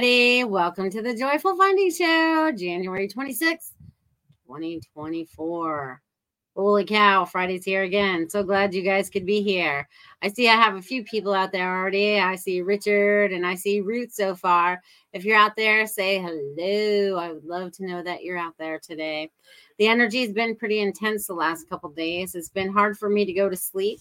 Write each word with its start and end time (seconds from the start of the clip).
Everybody. 0.00 0.44
Welcome 0.44 0.88
to 0.92 1.02
the 1.02 1.14
Joyful 1.14 1.58
Finding 1.58 1.90
Show, 1.90 2.52
January 2.56 3.06
26th, 3.06 3.74
2024. 4.46 6.00
Holy 6.56 6.84
cow, 6.86 7.26
Friday's 7.26 7.66
here 7.66 7.82
again. 7.82 8.26
So 8.30 8.42
glad 8.42 8.72
you 8.72 8.80
guys 8.80 9.10
could 9.10 9.26
be 9.26 9.42
here. 9.42 9.86
I 10.22 10.28
see 10.28 10.48
I 10.48 10.54
have 10.54 10.76
a 10.76 10.80
few 10.80 11.04
people 11.04 11.34
out 11.34 11.52
there 11.52 11.76
already. 11.76 12.18
I 12.18 12.36
see 12.36 12.62
Richard 12.62 13.32
and 13.32 13.46
I 13.46 13.54
see 13.56 13.82
Ruth 13.82 14.10
so 14.10 14.34
far. 14.34 14.80
If 15.12 15.26
you're 15.26 15.36
out 15.36 15.54
there, 15.54 15.86
say 15.86 16.18
hello. 16.18 17.18
I 17.18 17.32
would 17.32 17.44
love 17.44 17.72
to 17.72 17.86
know 17.86 18.02
that 18.02 18.24
you're 18.24 18.38
out 18.38 18.54
there 18.58 18.78
today. 18.78 19.30
The 19.78 19.88
energy 19.88 20.22
has 20.22 20.32
been 20.32 20.56
pretty 20.56 20.80
intense 20.80 21.26
the 21.26 21.34
last 21.34 21.68
couple 21.68 21.90
days. 21.90 22.34
It's 22.34 22.48
been 22.48 22.72
hard 22.72 22.96
for 22.96 23.10
me 23.10 23.26
to 23.26 23.34
go 23.34 23.50
to 23.50 23.56
sleep 23.56 24.00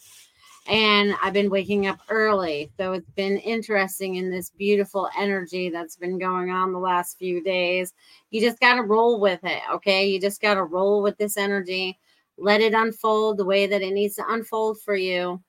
and 0.70 1.16
I've 1.24 1.34
been 1.34 1.50
waking 1.50 1.88
up 1.88 2.00
early. 2.10 2.72
So 2.78 2.94
it's 2.94 3.10
been 3.12 3.40
interesting 3.40 4.16
in 4.16 4.30
this 4.30 4.52
beautiful 4.52 5.10
energy 5.18 5.70
that's 5.70 5.96
been 5.96 6.20
going 6.20 6.52
on 6.52 6.72
the 6.72 6.80
last 6.80 7.18
few 7.18 7.44
days. 7.44 7.96
You 8.30 8.40
just 8.40 8.60
got 8.60 8.76
to 8.76 8.84
roll 8.84 9.20
with 9.20 9.40
it, 9.44 9.62
okay? 9.74 10.08
You 10.08 10.22
just 10.22 10.42
got 10.42 10.54
to 10.54 10.64
roll 10.64 11.02
with 11.02 11.18
this 11.18 11.38
energy. 11.38 11.98
Let 12.38 12.62
it 12.62 12.76
unfold 12.76 13.38
the 13.38 13.46
way 13.46 13.66
that 13.66 13.82
it 13.82 13.94
needs 13.94 14.16
to 14.18 14.24
unfold 14.30 14.80
for 14.82 14.96
you. 14.96 15.42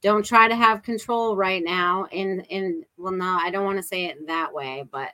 Don't 0.00 0.24
try 0.24 0.48
to 0.48 0.56
have 0.56 0.82
control 0.82 1.36
right 1.36 1.62
now. 1.62 2.06
And 2.10 2.44
and 2.50 2.84
well, 2.96 3.12
no, 3.12 3.38
I 3.40 3.50
don't 3.50 3.66
want 3.66 3.76
to 3.76 3.84
say 3.84 4.06
it 4.06 4.26
that 4.26 4.52
way, 4.54 4.84
but 4.90 5.10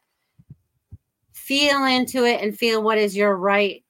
feel 1.32 1.84
into 1.84 2.24
it 2.24 2.42
and 2.42 2.56
feel 2.56 2.82
what 2.82 2.96
is 2.96 3.16
your 3.16 3.36
right 3.36 3.82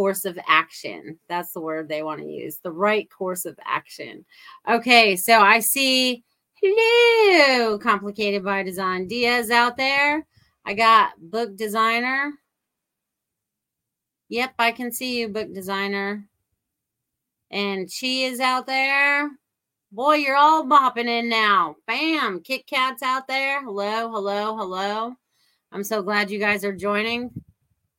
course 0.00 0.24
of 0.24 0.38
action. 0.46 1.18
That's 1.28 1.52
the 1.52 1.60
word 1.60 1.86
they 1.86 2.02
want 2.02 2.22
to 2.22 2.26
use. 2.26 2.56
The 2.56 2.72
right 2.72 3.06
course 3.10 3.44
of 3.44 3.58
action. 3.66 4.24
Okay, 4.66 5.14
so 5.14 5.42
I 5.42 5.60
see 5.60 6.24
hello, 6.54 7.78
complicated 7.78 8.42
by 8.42 8.62
design 8.62 9.08
Diaz 9.08 9.50
out 9.50 9.76
there. 9.76 10.26
I 10.64 10.72
got 10.72 11.10
book 11.18 11.54
designer. 11.54 12.32
Yep, 14.30 14.54
I 14.58 14.72
can 14.72 14.90
see 14.90 15.20
you, 15.20 15.28
book 15.28 15.52
designer. 15.52 16.26
And 17.50 17.90
she 17.90 18.24
is 18.24 18.40
out 18.40 18.66
there. 18.66 19.28
Boy, 19.92 20.14
you're 20.14 20.34
all 20.34 20.64
bopping 20.64 21.08
in 21.08 21.28
now. 21.28 21.76
Bam, 21.86 22.40
Kit 22.40 22.66
Kat's 22.66 23.02
out 23.02 23.28
there. 23.28 23.62
Hello, 23.62 24.10
hello, 24.10 24.56
hello. 24.56 25.12
I'm 25.72 25.84
so 25.84 26.00
glad 26.00 26.30
you 26.30 26.38
guys 26.38 26.64
are 26.64 26.74
joining 26.74 27.32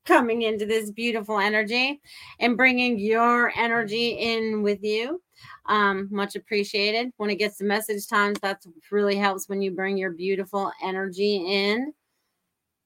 coming 0.04 0.42
into 0.42 0.66
this 0.66 0.90
beautiful 0.90 1.38
energy 1.38 2.00
and 2.40 2.56
bringing 2.56 2.98
your 2.98 3.52
energy 3.56 4.10
in 4.10 4.62
with 4.62 4.82
you. 4.82 5.22
Um, 5.66 6.08
much 6.10 6.36
appreciated. 6.36 7.12
When 7.16 7.30
it 7.30 7.36
gets 7.36 7.58
to 7.58 7.64
message 7.64 8.06
times, 8.08 8.38
that's 8.40 8.66
really 8.90 9.16
helps 9.16 9.48
when 9.48 9.62
you 9.62 9.70
bring 9.70 9.96
your 9.96 10.10
beautiful 10.10 10.72
energy 10.82 11.36
in. 11.36 11.92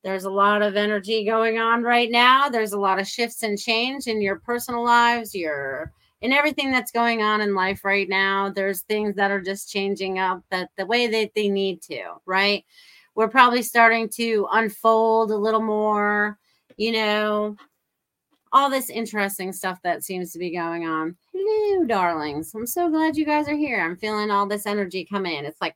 There's 0.05 0.25
a 0.25 0.31
lot 0.31 0.62
of 0.62 0.76
energy 0.76 1.25
going 1.25 1.59
on 1.59 1.82
right 1.82 2.10
now. 2.10 2.49
There's 2.49 2.72
a 2.72 2.78
lot 2.78 3.00
of 3.00 3.09
shifts 3.09 3.43
and 3.43 3.59
change 3.59 4.06
in 4.06 4.22
your 4.22 4.37
personal 4.37 4.84
lives, 4.84 5.34
your 5.34 5.93
in 6.21 6.32
everything 6.32 6.71
that's 6.71 6.93
going 6.93 7.22
on 7.22 7.41
in 7.41 7.55
life 7.55 7.84
right 7.84 8.09
now. 8.09 8.49
There's 8.49 8.82
things 8.82 9.16
that 9.16 9.31
are 9.31 9.41
just 9.41 9.71
changing 9.71 10.19
up 10.19 10.43
that 10.50 10.71
the 10.76 10.87
way 10.87 11.06
that 11.09 11.32
they 11.34 11.49
need 11.49 11.82
to, 11.82 12.03
right? 12.25 12.65
We're 13.15 13.28
probably 13.28 13.62
starting 13.62 14.09
to 14.10 14.47
unfold 14.53 15.31
a 15.31 15.37
little 15.37 15.62
more 15.62 16.38
you 16.76 16.92
know, 16.92 17.56
all 18.53 18.70
this 18.70 18.91
interesting 18.91 19.53
stuff 19.53 19.81
that 19.82 20.04
seems 20.04 20.32
to 20.32 20.38
be 20.38 20.50
going 20.50 20.87
on. 20.87 21.16
Hello, 21.32 21.84
darlings. 21.84 22.54
I'm 22.54 22.66
so 22.66 22.88
glad 22.88 23.16
you 23.16 23.25
guys 23.25 23.48
are 23.48 23.56
here. 23.56 23.81
I'm 23.81 23.97
feeling 23.97 24.31
all 24.31 24.47
this 24.47 24.66
energy 24.66 25.04
come 25.04 25.26
in. 25.26 25.44
It's 25.44 25.60
like, 25.60 25.75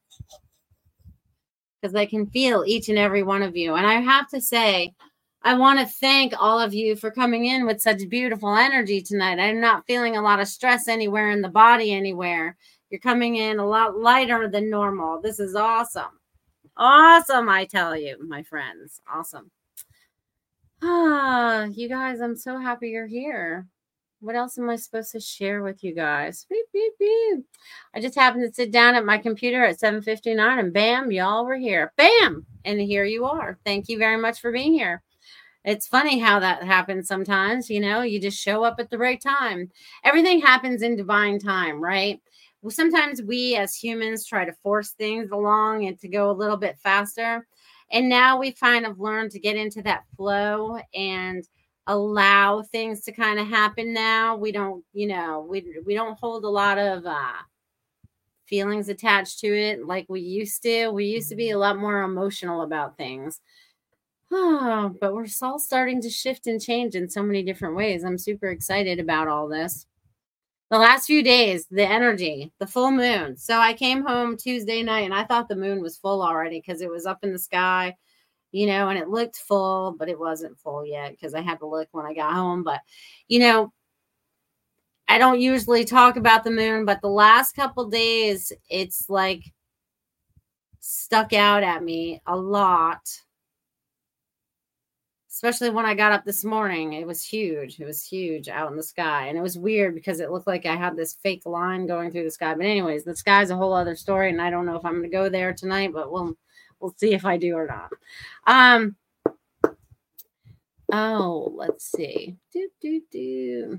because 1.81 1.95
I 1.95 2.07
can 2.07 2.27
feel 2.27 2.65
each 2.67 2.89
and 2.89 2.99
every 2.99 3.23
one 3.23 3.43
of 3.43 3.57
you. 3.57 3.75
And 3.75 3.87
I 3.87 3.95
have 4.01 4.29
to 4.31 4.41
say, 4.41 4.95
I 5.43 5.55
want 5.55 5.81
to 5.81 5.87
thank 5.87 6.35
all 6.39 6.61
of 6.61 6.75
you 6.75 6.97
for 6.97 7.11
coming 7.11 7.47
in 7.47 7.67
with 7.67 7.81
such 7.81 8.09
beautiful 8.11 8.55
energy 8.55 9.01
tonight. 9.01 9.39
I'm 9.39 9.61
not 9.61 9.87
feeling 9.87 10.17
a 10.17 10.23
lot 10.23 10.41
of 10.41 10.49
stress 10.49 10.87
anywhere 10.87 11.31
in 11.31 11.41
the 11.41 11.49
body, 11.49 11.95
anywhere. 11.95 12.57
You're 12.91 13.01
coming 13.01 13.37
in 13.37 13.59
a 13.59 13.67
lot 13.67 13.99
lighter 13.99 14.49
than 14.49 14.69
normal. 14.69 15.21
This 15.21 15.41
is 15.41 15.55
awesome. 15.55 16.19
Awesome, 16.77 17.49
I 17.49 17.65
tell 17.65 17.97
you, 17.97 18.17
my 18.27 18.43
friends. 18.43 19.01
Awesome. 19.11 19.51
Ah, 20.83 21.65
you 21.65 21.89
guys, 21.89 22.21
I'm 22.21 22.37
so 22.37 22.59
happy 22.59 22.91
you're 22.91 23.07
here. 23.07 23.67
What 24.21 24.37
else 24.37 24.59
am 24.59 24.69
I 24.71 24.77
supposed 24.77 25.13
to 25.13 25.21
share 25.21 25.63
with 25.63 25.83
you 25.83 25.95
guys? 25.95 26.47
Beep, 26.51 26.67
beep, 26.73 26.93
beep. 26.99 27.45
I 27.95 28.01
just 28.01 28.15
happened 28.15 28.45
to 28.47 28.55
sit 28.55 28.71
down 28.71 28.95
at 28.95 29.05
my 29.05 29.19
computer 29.19 29.65
at 29.65 29.79
7:59 29.81 30.59
and 30.59 30.73
bam, 30.73 31.11
y'all 31.13 31.45
were 31.47 31.57
here. 31.59 31.93
Bam! 31.97 32.47
And 32.65 32.81
here 32.81 33.05
you 33.05 33.25
are. 33.25 33.59
Thank 33.65 33.89
you 33.89 33.99
very 33.99 34.17
much 34.19 34.41
for 34.41 34.53
being 34.53 34.73
here. 34.75 35.03
It's 35.65 35.87
funny 35.89 36.19
how 36.19 36.41
that 36.41 36.65
happens 36.65 37.09
sometimes, 37.09 37.71
you 37.71 37.81
know, 37.81 38.03
you 38.03 38.21
just 38.21 38.39
show 38.41 38.65
up 38.65 38.77
at 38.81 38.91
the 38.91 38.99
right 38.99 39.21
time. 39.21 39.71
Everything 40.05 40.41
happens 40.41 40.83
in 40.83 40.97
divine 40.97 41.39
time, 41.39 41.81
right? 41.83 42.21
well, 42.63 42.71
sometimes 42.71 43.23
we 43.23 43.57
as 43.57 43.75
humans 43.75 44.27
try 44.27 44.45
to 44.45 44.53
force 44.63 44.91
things 44.91 45.31
along 45.31 45.87
and 45.87 45.99
to 46.01 46.09
go 46.09 46.31
a 46.31 46.33
little 46.33 46.57
bit 46.57 46.79
faster. 46.79 47.47
And 47.93 48.09
now 48.09 48.39
we 48.39 48.53
kind 48.53 48.87
of 48.87 49.01
learned 49.01 49.33
to 49.33 49.41
get 49.41 49.57
into 49.57 49.83
that 49.83 50.05
flow 50.17 50.79
and 50.95 51.45
allow 51.87 52.63
things 52.63 53.01
to 53.03 53.13
kind 53.13 53.39
of 53.39 53.49
happen 53.49 53.93
now. 53.93 54.37
We 54.37 54.53
don't, 54.53 54.85
you 54.93 55.09
know, 55.09 55.47
we 55.49 55.65
we 55.85 55.95
don't 55.95 56.19
hold 56.19 56.45
a 56.45 56.49
lot 56.49 56.79
of 56.79 57.05
uh 57.05 57.33
feelings 58.47 58.89
attached 58.89 59.39
to 59.41 59.47
it 59.47 59.87
like 59.87 60.07
we 60.09 60.21
used 60.21 60.63
to. 60.63 60.91
We 60.91 61.07
used 61.07 61.29
to 61.31 61.37
be 61.37 61.51
a 61.51 61.59
lot 61.59 61.79
more 61.79 62.03
emotional 62.03 62.63
about 62.63 62.97
things. 62.97 63.41
Oh, 64.31 64.95
but 65.01 65.15
we're 65.15 65.27
all 65.43 65.59
starting 65.59 66.01
to 66.03 66.11
shift 66.11 66.47
and 66.47 66.61
change 66.61 66.95
in 66.95 67.09
so 67.09 67.23
many 67.23 67.43
different 67.43 67.77
ways. 67.77 68.05
I'm 68.05 68.19
super 68.19 68.49
excited 68.49 69.01
about 69.01 69.29
all 69.29 69.49
this. 69.49 69.87
The 70.71 70.79
last 70.79 71.07
few 71.07 71.25
days, 71.25 71.67
the 71.69 71.85
energy, 71.85 72.53
the 72.61 72.67
full 72.67 72.93
moon. 72.93 73.37
So 73.37 73.59
I 73.59 73.73
came 73.73 74.07
home 74.07 74.37
Tuesday 74.37 74.85
night 74.85 75.01
and 75.01 75.15
I 75.15 75.25
thought 75.25 75.49
the 75.49 75.57
moon 75.57 75.83
was 75.83 75.97
full 75.97 76.23
already 76.23 76.61
because 76.61 76.81
it 76.81 76.89
was 76.89 77.07
up 77.07 77.25
in 77.25 77.33
the 77.33 77.41
sky, 77.41 77.97
you 78.53 78.67
know, 78.69 78.89
and 78.89 78.97
it 78.97 79.09
looked 79.09 79.37
full, 79.37 79.97
but 79.99 80.09
it 80.09 80.19
wasn't 80.19 80.59
full 80.59 80.87
yet 80.87 81.11
because 81.11 81.35
I 81.35 81.41
had 81.41 81.59
to 81.59 81.67
look 81.67 81.89
when 81.91 82.07
I 82.07 82.15
got 82.15 82.35
home. 82.35 82.63
But, 82.63 82.81
you 83.27 83.41
know, 83.41 83.73
I 85.09 85.19
don't 85.19 85.41
usually 85.41 85.85
talk 85.85 86.15
about 86.15 86.45
the 86.45 86.53
moon, 86.53 86.85
but 86.85 87.01
the 87.01 87.09
last 87.09 87.57
couple 87.57 87.91
days, 87.91 88.53
it's 88.69 89.11
like 89.11 89.43
stuck 90.79 91.33
out 91.33 91.65
at 91.65 91.83
me 91.83 92.23
a 92.27 92.37
lot 92.37 93.01
especially 95.31 95.71
when 95.71 95.87
I 95.87 95.95
got 95.95 96.13
up 96.13 96.25
this 96.25 96.45
morning. 96.45 96.95
It 96.95 97.07
was 97.07 97.25
huge. 97.25 97.79
It 97.79 97.85
was 97.85 98.05
huge 98.05 98.49
out 98.49 98.71
in 98.71 98.77
the 98.77 98.83
sky. 98.83 99.27
And 99.27 99.39
it 99.39 99.43
was 99.43 99.57
weird 99.57 99.95
because 99.95 100.19
it 100.19 100.31
looked 100.31 100.49
like 100.49 100.67
I 100.67 100.75
had 100.75 100.97
this 100.97 101.15
fake 101.23 101.47
line 101.47 101.87
going 101.87 102.11
through 102.11 102.25
the 102.25 102.31
sky. 102.31 102.55
But 102.55 102.67
anyways, 102.67 103.05
the 103.05 103.15
sky's 103.15 103.51
a 103.51 103.57
whole 103.57 103.73
other 103.73 103.95
story. 103.95 104.31
And 104.31 104.43
I 104.43 104.51
don't 104.51 104.67
know 104.67 104.77
if 104.77 104.85
I'm 104.85 104.97
gonna 104.97 105.09
go 105.09 105.29
there 105.29 105.53
tonight, 105.53 105.93
but 105.93 106.11
we'll 106.11 106.37
we'll 106.81 106.95
see 106.97 107.15
if 107.15 107.25
I 107.25 107.37
do 107.37 107.55
or 107.55 107.67
not. 107.67 107.91
Um 108.47 108.97
oh, 110.93 111.53
let's 111.55 111.91
see. 111.91 112.37
Do 112.53 112.69
do 112.81 113.03
do. 113.13 113.79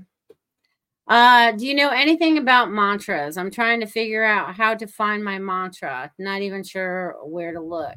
Uh, 1.08 1.52
do 1.52 1.66
you 1.66 1.74
know 1.74 1.90
anything 1.90 2.38
about 2.38 2.70
mantras? 2.70 3.36
I'm 3.36 3.50
trying 3.50 3.80
to 3.80 3.86
figure 3.86 4.24
out 4.24 4.54
how 4.54 4.74
to 4.74 4.86
find 4.86 5.22
my 5.22 5.38
mantra. 5.38 6.10
Not 6.18 6.40
even 6.40 6.62
sure 6.62 7.16
where 7.24 7.52
to 7.52 7.60
look. 7.60 7.96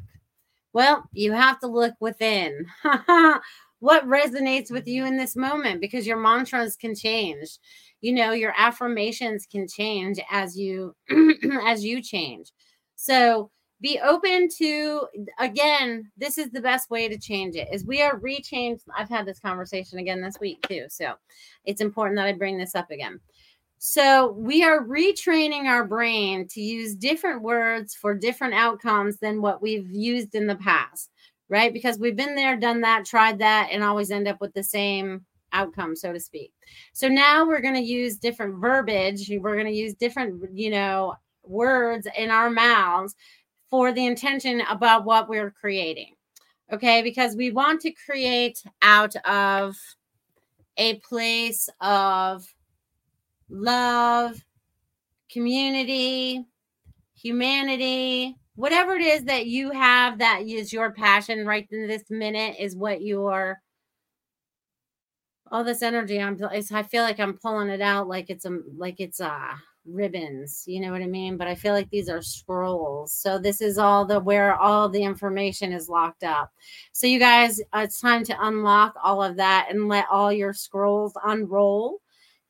Well, 0.76 1.08
you 1.14 1.32
have 1.32 1.58
to 1.60 1.68
look 1.68 1.94
within. 2.00 2.66
what 3.78 4.06
resonates 4.06 4.70
with 4.70 4.86
you 4.86 5.06
in 5.06 5.16
this 5.16 5.34
moment 5.34 5.80
because 5.80 6.06
your 6.06 6.18
mantras 6.18 6.76
can 6.76 6.94
change. 6.94 7.48
You 8.02 8.12
know, 8.12 8.32
your 8.32 8.52
affirmations 8.54 9.46
can 9.50 9.66
change 9.66 10.18
as 10.30 10.54
you 10.58 10.94
as 11.66 11.82
you 11.82 12.02
change. 12.02 12.52
So, 12.94 13.50
be 13.80 13.98
open 14.00 14.48
to 14.58 15.06
again 15.38 16.10
this 16.16 16.36
is 16.38 16.50
the 16.50 16.60
best 16.60 16.90
way 16.90 17.08
to 17.08 17.18
change 17.18 17.56
it 17.56 17.68
is 17.70 17.84
we 17.84 18.00
are 18.00 18.18
rechanged 18.20 18.80
i've 18.96 19.10
had 19.10 19.26
this 19.26 19.38
conversation 19.38 19.98
again 19.98 20.22
this 20.22 20.40
week 20.40 20.66
too 20.66 20.86
so 20.88 21.12
it's 21.66 21.82
important 21.82 22.16
that 22.16 22.24
i 22.26 22.32
bring 22.32 22.56
this 22.56 22.74
up 22.74 22.90
again 22.90 23.20
so 23.88 24.32
we 24.32 24.64
are 24.64 24.84
retraining 24.84 25.66
our 25.66 25.84
brain 25.84 26.48
to 26.48 26.60
use 26.60 26.96
different 26.96 27.40
words 27.40 27.94
for 27.94 28.14
different 28.14 28.52
outcomes 28.52 29.18
than 29.18 29.40
what 29.40 29.62
we've 29.62 29.88
used 29.88 30.34
in 30.34 30.48
the 30.48 30.56
past, 30.56 31.08
right? 31.48 31.72
Because 31.72 31.96
we've 31.96 32.16
been 32.16 32.34
there, 32.34 32.56
done 32.56 32.80
that, 32.80 33.04
tried 33.04 33.38
that, 33.38 33.68
and 33.70 33.84
always 33.84 34.10
end 34.10 34.26
up 34.26 34.40
with 34.40 34.52
the 34.54 34.62
same 34.64 35.24
outcome, 35.52 35.94
so 35.94 36.12
to 36.12 36.18
speak. 36.18 36.52
So 36.94 37.06
now 37.06 37.46
we're 37.46 37.60
going 37.60 37.76
to 37.76 37.80
use 37.80 38.16
different 38.16 38.56
verbiage. 38.56 39.30
We're 39.30 39.54
going 39.54 39.68
to 39.68 39.72
use 39.72 39.94
different, 39.94 40.42
you 40.52 40.70
know, 40.70 41.14
words 41.44 42.08
in 42.18 42.32
our 42.32 42.50
mouths 42.50 43.14
for 43.70 43.92
the 43.92 44.04
intention 44.04 44.62
about 44.62 45.04
what 45.04 45.28
we're 45.28 45.52
creating. 45.52 46.14
Okay, 46.72 47.02
because 47.02 47.36
we 47.36 47.52
want 47.52 47.82
to 47.82 47.92
create 47.92 48.60
out 48.82 49.14
of 49.24 49.76
a 50.76 50.96
place 51.08 51.68
of 51.80 52.52
love, 53.48 54.42
community, 55.30 56.44
humanity, 57.14 58.36
whatever 58.56 58.94
it 58.94 59.02
is 59.02 59.24
that 59.24 59.46
you 59.46 59.70
have 59.70 60.18
that 60.18 60.42
is 60.42 60.72
your 60.72 60.90
passion 60.90 61.46
right 61.46 61.68
in 61.70 61.86
this 61.86 62.04
minute 62.10 62.56
is 62.58 62.74
what 62.74 63.02
your 63.02 63.60
all 65.52 65.62
this 65.62 65.82
energy 65.82 66.20
i'm 66.20 66.38
i 66.72 66.82
feel 66.82 67.04
like 67.04 67.20
i'm 67.20 67.38
pulling 67.38 67.68
it 67.68 67.80
out 67.80 68.08
like 68.08 68.30
it's 68.30 68.46
a 68.46 68.58
like 68.76 68.98
it's 68.98 69.20
uh 69.20 69.52
ribbons 69.88 70.64
you 70.66 70.80
know 70.80 70.90
what 70.90 71.02
i 71.02 71.06
mean? 71.06 71.36
But 71.36 71.46
i 71.46 71.54
feel 71.54 71.72
like 71.72 71.88
these 71.90 72.08
are 72.08 72.20
scrolls. 72.20 73.12
So 73.12 73.38
this 73.38 73.60
is 73.60 73.78
all 73.78 74.04
the 74.04 74.18
where 74.18 74.56
all 74.56 74.88
the 74.88 75.02
information 75.04 75.72
is 75.72 75.88
locked 75.88 76.24
up. 76.24 76.50
So 76.92 77.06
you 77.06 77.20
guys 77.20 77.60
it's 77.74 78.00
time 78.00 78.24
to 78.24 78.46
unlock 78.46 78.94
all 79.00 79.22
of 79.22 79.36
that 79.36 79.68
and 79.70 79.86
let 79.86 80.06
all 80.10 80.32
your 80.32 80.52
scrolls 80.52 81.12
unroll 81.24 82.00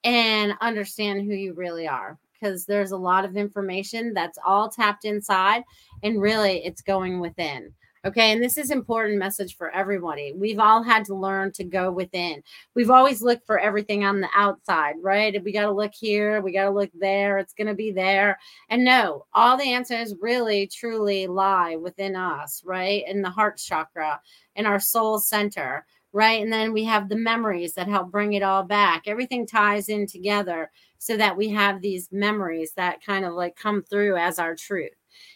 and 0.04 0.54
understand 0.60 1.22
who 1.22 1.34
you 1.34 1.54
really 1.54 1.88
are 1.88 2.18
because 2.32 2.66
there's 2.66 2.92
a 2.92 2.96
lot 2.96 3.24
of 3.24 3.36
information 3.36 4.12
that's 4.12 4.38
all 4.44 4.68
tapped 4.68 5.04
inside 5.04 5.64
and 6.02 6.20
really 6.20 6.64
it's 6.64 6.82
going 6.82 7.20
within 7.20 7.72
okay? 8.06 8.30
And 8.30 8.42
this 8.42 8.56
is 8.56 8.70
important 8.70 9.18
message 9.18 9.56
for 9.56 9.70
everybody. 9.70 10.32
We've 10.32 10.60
all 10.60 10.82
had 10.82 11.04
to 11.06 11.14
learn 11.14 11.50
to 11.52 11.64
go 11.64 11.90
within. 11.90 12.42
We've 12.74 12.90
always 12.90 13.20
looked 13.20 13.44
for 13.46 13.58
everything 13.58 14.04
on 14.04 14.20
the 14.20 14.28
outside 14.34 14.94
right? 15.02 15.42
We 15.42 15.52
got 15.52 15.62
to 15.62 15.72
look 15.72 15.92
here 15.92 16.40
we 16.40 16.52
got 16.52 16.64
to 16.64 16.70
look 16.70 16.90
there 16.94 17.38
it's 17.38 17.52
going 17.52 17.66
to 17.66 17.74
be 17.74 17.90
there. 17.90 18.38
And 18.70 18.84
no 18.84 19.26
all 19.34 19.56
the 19.56 19.72
answers 19.72 20.14
really 20.20 20.68
truly 20.68 21.26
lie 21.26 21.76
within 21.76 22.14
us 22.16 22.62
right? 22.64 23.02
In 23.08 23.22
the 23.22 23.30
heart 23.30 23.58
chakra 23.58 24.20
in 24.54 24.66
our 24.66 24.80
soul 24.80 25.18
center 25.18 25.84
right? 26.16 26.42
And 26.42 26.50
then 26.50 26.72
we 26.72 26.82
have 26.84 27.10
the 27.10 27.16
memories 27.16 27.74
that 27.74 27.88
help 27.88 28.10
bring 28.10 28.32
it 28.32 28.42
all 28.42 28.62
back. 28.62 29.02
Everything 29.06 29.46
ties 29.46 29.90
in 29.90 30.06
together 30.06 30.70
so 30.96 31.14
that 31.18 31.36
we 31.36 31.50
have 31.50 31.82
these 31.82 32.08
memories 32.10 32.72
that 32.72 33.04
kind 33.04 33.26
of 33.26 33.34
like 33.34 33.54
come 33.54 33.82
through 33.82 34.16
as 34.16 34.38
our 34.38 34.54
truth. 34.54 34.94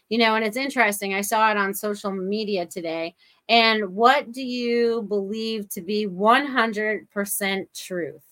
You 0.08 0.16
know, 0.16 0.36
and 0.36 0.44
it's 0.44 0.56
interesting. 0.56 1.12
I 1.12 1.20
saw 1.20 1.50
it 1.50 1.58
on 1.58 1.74
social 1.74 2.10
media 2.10 2.64
today. 2.64 3.14
And 3.50 3.94
what 3.94 4.32
do 4.32 4.40
you 4.40 5.02
believe 5.02 5.68
to 5.68 5.82
be 5.82 6.06
100% 6.06 7.64
truth? 7.74 8.24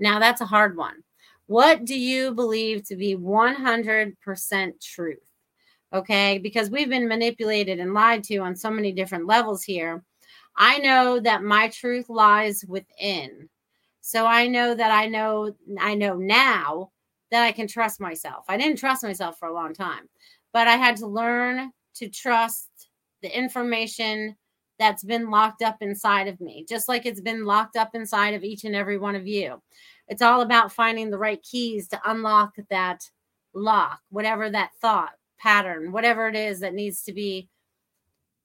Now, 0.00 0.18
that's 0.18 0.40
a 0.40 0.46
hard 0.46 0.78
one. 0.78 1.02
What 1.44 1.84
do 1.84 1.98
you 1.98 2.32
believe 2.32 2.84
to 2.88 2.96
be 2.96 3.16
100% 3.16 4.80
truth? 4.80 5.18
Okay, 5.92 6.38
because 6.38 6.70
we've 6.70 6.88
been 6.88 7.06
manipulated 7.06 7.80
and 7.80 7.92
lied 7.92 8.24
to 8.24 8.38
on 8.38 8.56
so 8.56 8.70
many 8.70 8.92
different 8.92 9.26
levels 9.26 9.62
here 9.62 10.02
I 10.56 10.78
know 10.78 11.20
that 11.20 11.42
my 11.42 11.68
truth 11.68 12.08
lies 12.08 12.64
within. 12.66 13.48
So 14.00 14.26
I 14.26 14.46
know 14.48 14.74
that 14.74 14.90
I 14.90 15.06
know 15.06 15.54
I 15.80 15.94
know 15.94 16.16
now 16.16 16.90
that 17.30 17.44
I 17.44 17.52
can 17.52 17.66
trust 17.66 18.00
myself. 18.00 18.44
I 18.48 18.56
didn't 18.56 18.78
trust 18.78 19.02
myself 19.02 19.38
for 19.38 19.48
a 19.48 19.54
long 19.54 19.72
time, 19.72 20.08
but 20.52 20.68
I 20.68 20.76
had 20.76 20.96
to 20.98 21.06
learn 21.06 21.70
to 21.94 22.08
trust 22.08 22.68
the 23.22 23.36
information 23.36 24.36
that's 24.78 25.04
been 25.04 25.30
locked 25.30 25.62
up 25.62 25.76
inside 25.80 26.26
of 26.26 26.40
me, 26.40 26.66
just 26.68 26.88
like 26.88 27.06
it's 27.06 27.20
been 27.20 27.44
locked 27.44 27.76
up 27.76 27.94
inside 27.94 28.34
of 28.34 28.42
each 28.42 28.64
and 28.64 28.74
every 28.74 28.98
one 28.98 29.14
of 29.14 29.26
you. 29.26 29.62
It's 30.08 30.22
all 30.22 30.40
about 30.40 30.72
finding 30.72 31.10
the 31.10 31.18
right 31.18 31.40
keys 31.42 31.88
to 31.88 32.00
unlock 32.04 32.54
that 32.68 33.08
lock, 33.54 34.00
whatever 34.10 34.50
that 34.50 34.70
thought 34.80 35.12
pattern, 35.38 35.92
whatever 35.92 36.28
it 36.28 36.36
is 36.36 36.60
that 36.60 36.74
needs 36.74 37.02
to 37.04 37.12
be 37.12 37.48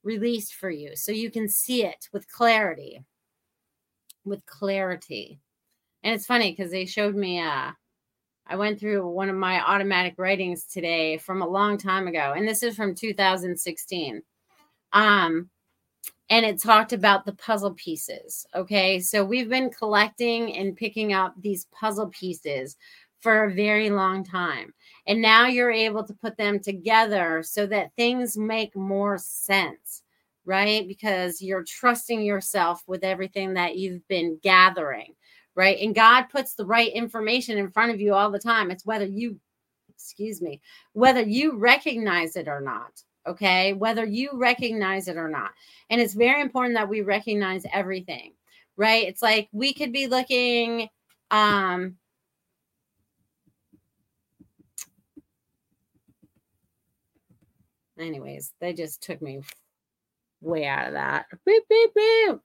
released 0.08 0.56
for 0.56 0.70
you 0.70 0.96
so 0.96 1.12
you 1.12 1.30
can 1.30 1.50
see 1.50 1.84
it 1.84 2.08
with 2.14 2.32
clarity 2.32 3.04
with 4.28 4.46
clarity. 4.46 5.40
And 6.04 6.14
it's 6.14 6.26
funny 6.26 6.52
because 6.52 6.72
they 6.72 6.86
showed 6.86 7.16
me 7.16 7.40
uh 7.42 7.72
i 8.50 8.56
went 8.56 8.80
through 8.80 9.06
one 9.06 9.30
of 9.30 9.36
my 9.36 9.60
automatic 9.62 10.14
writings 10.18 10.64
today 10.64 11.18
from 11.18 11.42
a 11.42 11.48
long 11.48 11.78
time 11.78 12.08
ago 12.08 12.34
and 12.36 12.48
this 12.48 12.64
is 12.64 12.76
from 12.78 12.96
2016 12.96 14.22
um 14.94 15.50
and 16.30 16.46
it 16.46 16.62
talked 16.62 16.94
about 16.94 17.26
the 17.26 17.34
puzzle 17.34 17.74
pieces 17.74 18.46
okay? 18.56 19.00
So 19.02 19.26
we've 19.26 19.50
been 19.50 19.70
collecting 19.70 20.56
and 20.56 20.78
picking 20.78 21.12
up 21.12 21.34
these 21.42 21.66
puzzle 21.72 22.08
pieces 22.08 22.78
for 23.20 23.46
a 23.46 23.54
very 23.54 23.90
long 23.90 24.24
time. 24.24 24.74
And 25.08 25.22
now 25.22 25.48
you're 25.48 25.72
able 25.72 26.04
to 26.04 26.14
put 26.14 26.38
them 26.38 26.60
together 26.60 27.42
so 27.42 27.66
that 27.68 27.96
things 27.96 28.38
make 28.38 28.76
more 28.76 29.18
sense, 29.18 30.04
right? 30.46 30.86
Because 30.88 31.42
you're 31.42 31.64
trusting 31.64 32.22
yourself 32.22 32.84
with 32.88 33.04
everything 33.04 33.54
that 33.54 33.78
you've 33.78 34.06
been 34.10 34.38
gathering, 34.44 35.16
right? 35.56 35.80
And 35.80 35.96
God 35.96 36.24
puts 36.24 36.54
the 36.54 36.66
right 36.66 36.92
information 36.92 37.58
in 37.58 37.72
front 37.72 37.92
of 37.94 38.02
you 38.02 38.14
all 38.14 38.30
the 38.30 38.38
time. 38.38 38.70
It's 38.70 38.86
whether 38.86 39.06
you, 39.06 39.40
excuse 39.90 40.42
me, 40.42 40.60
whether 40.92 41.22
you 41.22 41.58
recognize 41.58 42.36
it 42.36 42.50
or 42.50 42.60
not. 42.60 43.02
Okay. 43.26 43.74
Whether 43.74 44.06
you 44.06 44.32
recognize 44.34 45.10
it 45.10 45.18
or 45.18 45.28
not. 45.28 45.52
And 45.90 46.00
it's 46.00 46.14
very 46.14 46.42
important 46.42 46.76
that 46.76 46.88
we 46.88 47.02
recognize 47.02 47.66
everything, 47.74 48.34
right? 48.78 49.06
It's 49.06 49.22
like 49.22 49.50
we 49.52 49.74
could 49.74 49.92
be 49.92 50.08
looking, 50.08 50.88
um, 51.30 51.98
anyways, 58.00 58.54
they 58.60 58.74
just 58.74 59.02
took 59.02 59.22
me 59.22 59.42
way 60.42 60.66
out 60.66 60.88
of 60.88 60.94
that. 60.94 61.26
Beep, 61.46 61.64
beep, 61.70 61.94
beep. 61.96 62.38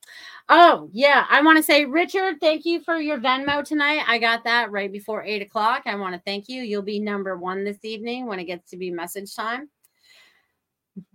Oh, 0.49 0.89
yeah. 0.93 1.27
I 1.29 1.43
want 1.43 1.59
to 1.59 1.63
say, 1.63 1.85
Richard, 1.85 2.37
thank 2.41 2.65
you 2.65 2.81
for 2.81 2.97
your 2.97 3.19
Venmo 3.19 3.65
tonight. 3.65 4.05
I 4.07 4.19
got 4.19 4.45
that 4.45 4.71
right 4.71 4.91
before 4.91 5.23
eight 5.23 5.43
o'clock. 5.43 5.83
I 5.87 5.95
want 5.97 6.15
to 6.15 6.23
thank 6.25 6.49
you. 6.49 6.63
You'll 6.63 6.83
be 6.83 7.01
number 7.01 7.37
one 7.37 7.65
this 7.65 7.85
evening 7.85 8.27
when 8.27 8.39
it 8.39 8.45
gets 8.45 8.71
to 8.71 8.77
be 8.77 8.91
message 8.91 9.35
time. 9.35 9.69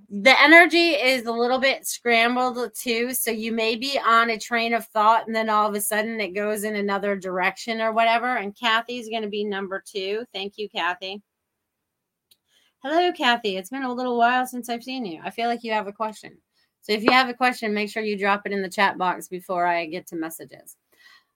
The 0.09 0.39
energy 0.41 0.91
is 0.91 1.25
a 1.25 1.31
little 1.31 1.59
bit 1.59 1.85
scrambled 1.85 2.73
too. 2.73 3.13
So 3.13 3.29
you 3.29 3.51
may 3.51 3.75
be 3.75 3.99
on 3.99 4.29
a 4.29 4.39
train 4.39 4.73
of 4.73 4.85
thought 4.87 5.27
and 5.27 5.35
then 5.35 5.49
all 5.49 5.67
of 5.67 5.75
a 5.75 5.81
sudden 5.81 6.21
it 6.21 6.33
goes 6.33 6.63
in 6.63 6.75
another 6.75 7.17
direction 7.17 7.81
or 7.81 7.91
whatever. 7.91 8.37
And 8.37 8.57
Kathy's 8.57 9.09
going 9.09 9.23
to 9.23 9.29
be 9.29 9.43
number 9.43 9.83
two. 9.85 10.23
Thank 10.33 10.53
you, 10.57 10.69
Kathy. 10.69 11.21
Hello, 12.89 13.11
Kathy. 13.11 13.57
It's 13.57 13.69
been 13.69 13.83
a 13.83 13.93
little 13.93 14.17
while 14.17 14.45
since 14.47 14.69
I've 14.69 14.81
seen 14.81 15.05
you. 15.05 15.19
I 15.21 15.29
feel 15.29 15.49
like 15.49 15.61
you 15.61 15.73
have 15.73 15.87
a 15.87 15.91
question. 15.91 16.37
So 16.83 16.93
if 16.93 17.03
you 17.03 17.11
have 17.11 17.27
a 17.27 17.33
question, 17.33 17.73
make 17.73 17.89
sure 17.89 18.01
you 18.01 18.17
drop 18.17 18.43
it 18.45 18.53
in 18.53 18.61
the 18.61 18.69
chat 18.69 18.97
box 18.97 19.27
before 19.27 19.67
I 19.67 19.87
get 19.87 20.07
to 20.07 20.15
messages. 20.15 20.77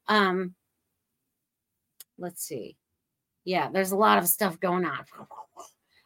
Um, 0.08 0.56
let's 2.18 2.42
see. 2.42 2.78
Yeah, 3.44 3.70
there's 3.70 3.92
a 3.92 3.98
lot 3.98 4.18
of 4.18 4.30
stuff 4.30 4.62
going 4.62 4.86
on. 4.86 5.04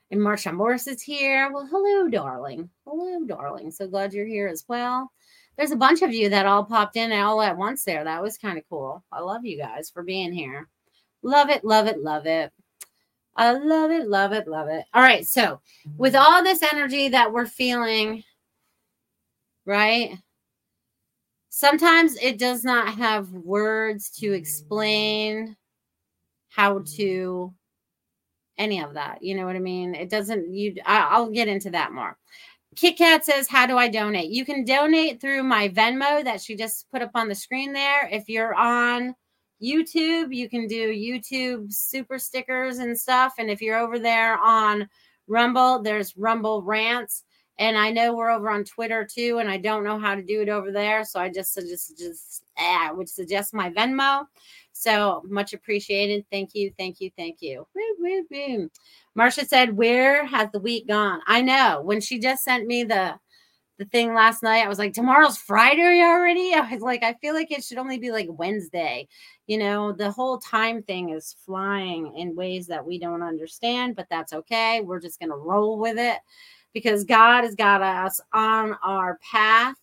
And 0.10 0.20
Marcia 0.20 0.52
Morris 0.52 0.88
is 0.88 1.04
here. 1.04 1.52
Well, 1.54 1.68
hello, 1.70 2.10
darling. 2.10 2.68
Hello, 2.88 3.24
darling. 3.28 3.70
So 3.70 3.88
glad 3.88 4.16
you're 4.16 4.26
here 4.26 4.48
as 4.48 4.66
well. 4.68 5.12
There's 5.58 5.70
a 5.70 5.76
bunch 5.76 6.02
of 6.02 6.12
you 6.12 6.28
that 6.30 6.48
all 6.48 6.66
popped 6.66 6.96
in 6.96 7.12
all 7.12 7.40
at 7.44 7.56
once 7.56 7.84
there. 7.84 8.04
That 8.04 8.24
was 8.24 8.40
kind 8.40 8.58
of 8.58 8.64
cool. 8.68 9.04
I 9.12 9.20
love 9.20 9.46
you 9.46 9.60
guys 9.60 9.92
for 9.92 10.02
being 10.02 10.34
here. 10.34 10.70
Love 11.22 11.52
it, 11.52 11.64
love 11.64 11.86
it, 11.86 12.00
love 12.00 12.26
it. 12.26 12.52
I 13.36 13.52
love 13.52 13.92
it, 13.92 14.08
love 14.08 14.32
it, 14.32 14.48
love 14.48 14.70
it. 14.70 14.86
All 14.94 15.02
right. 15.02 15.28
So, 15.28 15.60
with 15.98 16.16
all 16.16 16.44
this 16.44 16.64
energy 16.64 17.10
that 17.10 17.34
we're 17.34 17.46
feeling 17.46 18.24
right? 19.66 20.18
Sometimes 21.50 22.16
it 22.18 22.38
does 22.38 22.64
not 22.64 22.96
have 22.96 23.32
words 23.32 24.10
to 24.20 24.34
explain 24.34 25.56
how 26.50 26.84
to 26.96 27.54
any 28.58 28.82
of 28.82 28.94
that. 28.94 29.22
You 29.22 29.36
know 29.36 29.46
what 29.46 29.56
I 29.56 29.60
mean? 29.60 29.96
It 29.96 30.10
doesn't, 30.10 30.54
you, 30.54 30.76
I, 30.86 31.20
will 31.20 31.32
get 31.32 31.48
into 31.48 31.70
that 31.72 31.92
more. 31.92 32.18
Kit 32.76 32.98
Kat 32.98 33.26
says, 33.26 33.48
How 33.48 33.66
do 33.66 33.78
I 33.78 33.88
donate? 33.88 34.30
You 34.30 34.46
can 34.46 34.66
donate 34.66 35.22
through 35.22 35.44
my 35.44 35.70
Venmo 35.70 36.24
that 36.24 36.42
she 36.42 36.56
just 36.56 36.90
put 36.92 37.02
up 37.02 37.12
on 37.16 37.30
the 37.30 37.36
screen 37.36 37.72
there. 37.72 38.08
If 38.12 38.28
you're 38.28 38.54
on 38.54 39.16
YouTube, 39.62 40.36
you 40.36 40.50
can 40.50 40.68
do 40.68 40.94
YouTube 40.94 41.72
super 41.72 42.20
stickers 42.20 42.80
and 42.80 42.98
stuff. 42.98 43.34
And 43.38 43.50
if 43.50 43.62
you're 43.62 43.78
over 43.78 44.00
there 44.00 44.38
on 44.38 44.88
Rumble, 45.28 45.82
there's 45.82 46.18
Rumble 46.18 46.62
Rants. 46.62 47.24
And 47.58 47.78
I 47.78 47.90
know 47.90 48.14
we're 48.14 48.32
over 48.32 48.50
on 48.50 48.66
Twitter 48.66 49.08
too, 49.10 49.38
and 49.40 49.50
I 49.50 49.58
don't 49.58 49.86
know 49.86 49.98
how 49.98 50.14
to 50.14 50.22
do 50.22 50.42
it 50.42 50.50
over 50.50 50.72
there. 50.74 51.06
So 51.06 51.22
I 51.22 51.30
just 51.30 51.54
suggest 51.54 51.98
just 51.98 52.44
eh, 52.58 52.78
I 52.82 52.92
would 52.92 53.08
suggest 53.08 53.54
my 53.54 53.70
Venmo. 53.70 54.26
So 54.74 55.24
much 55.30 55.54
appreciated. 55.54 56.26
Thank 56.30 56.50
you, 56.54 56.74
thank 56.78 57.00
you, 57.00 57.10
thank 57.18 57.38
you. 57.42 57.66
Marcia 59.16 59.46
said, 59.46 59.78
Where 59.78 60.26
has 60.26 60.50
the 60.52 60.60
week 60.60 60.88
gone? 60.90 61.22
I 61.28 61.42
know. 61.42 61.82
When 61.82 62.02
she 62.02 62.20
just 62.20 62.44
sent 62.44 62.68
me 62.68 62.84
the 62.84 63.18
the 63.78 63.86
thing 63.86 64.14
last 64.14 64.42
night, 64.42 64.64
I 64.64 64.70
was 64.70 64.80
like, 64.80 64.94
Tomorrow's 64.94 65.38
Friday 65.38 66.02
already. 66.02 66.54
I 66.54 66.62
was 66.72 66.82
like, 66.82 67.04
I 67.04 67.14
feel 67.16 67.34
like 67.34 67.52
it 67.52 67.64
should 67.64 67.78
only 67.78 67.98
be 67.98 68.12
like 68.12 68.28
Wednesday. 68.30 69.08
You 69.48 69.60
know, 69.60 69.92
the 69.92 70.12
whole 70.12 70.40
time 70.40 70.82
thing 70.82 71.10
is 71.10 71.36
flying 71.46 72.18
in 72.18 72.36
ways 72.36 72.66
that 72.68 72.86
we 72.86 72.98
don't 72.98 73.22
understand, 73.22 73.96
but 73.96 74.08
that's 74.10 74.34
okay. 74.34 74.82
We're 74.82 75.00
just 75.00 75.20
gonna 75.20 75.38
roll 75.38 75.78
with 75.78 75.98
it 76.00 76.18
because 76.74 77.04
God 77.04 77.44
has 77.44 77.56
got 77.56 77.82
us 77.82 78.20
on 78.34 78.76
our 78.84 79.20
path. 79.32 79.76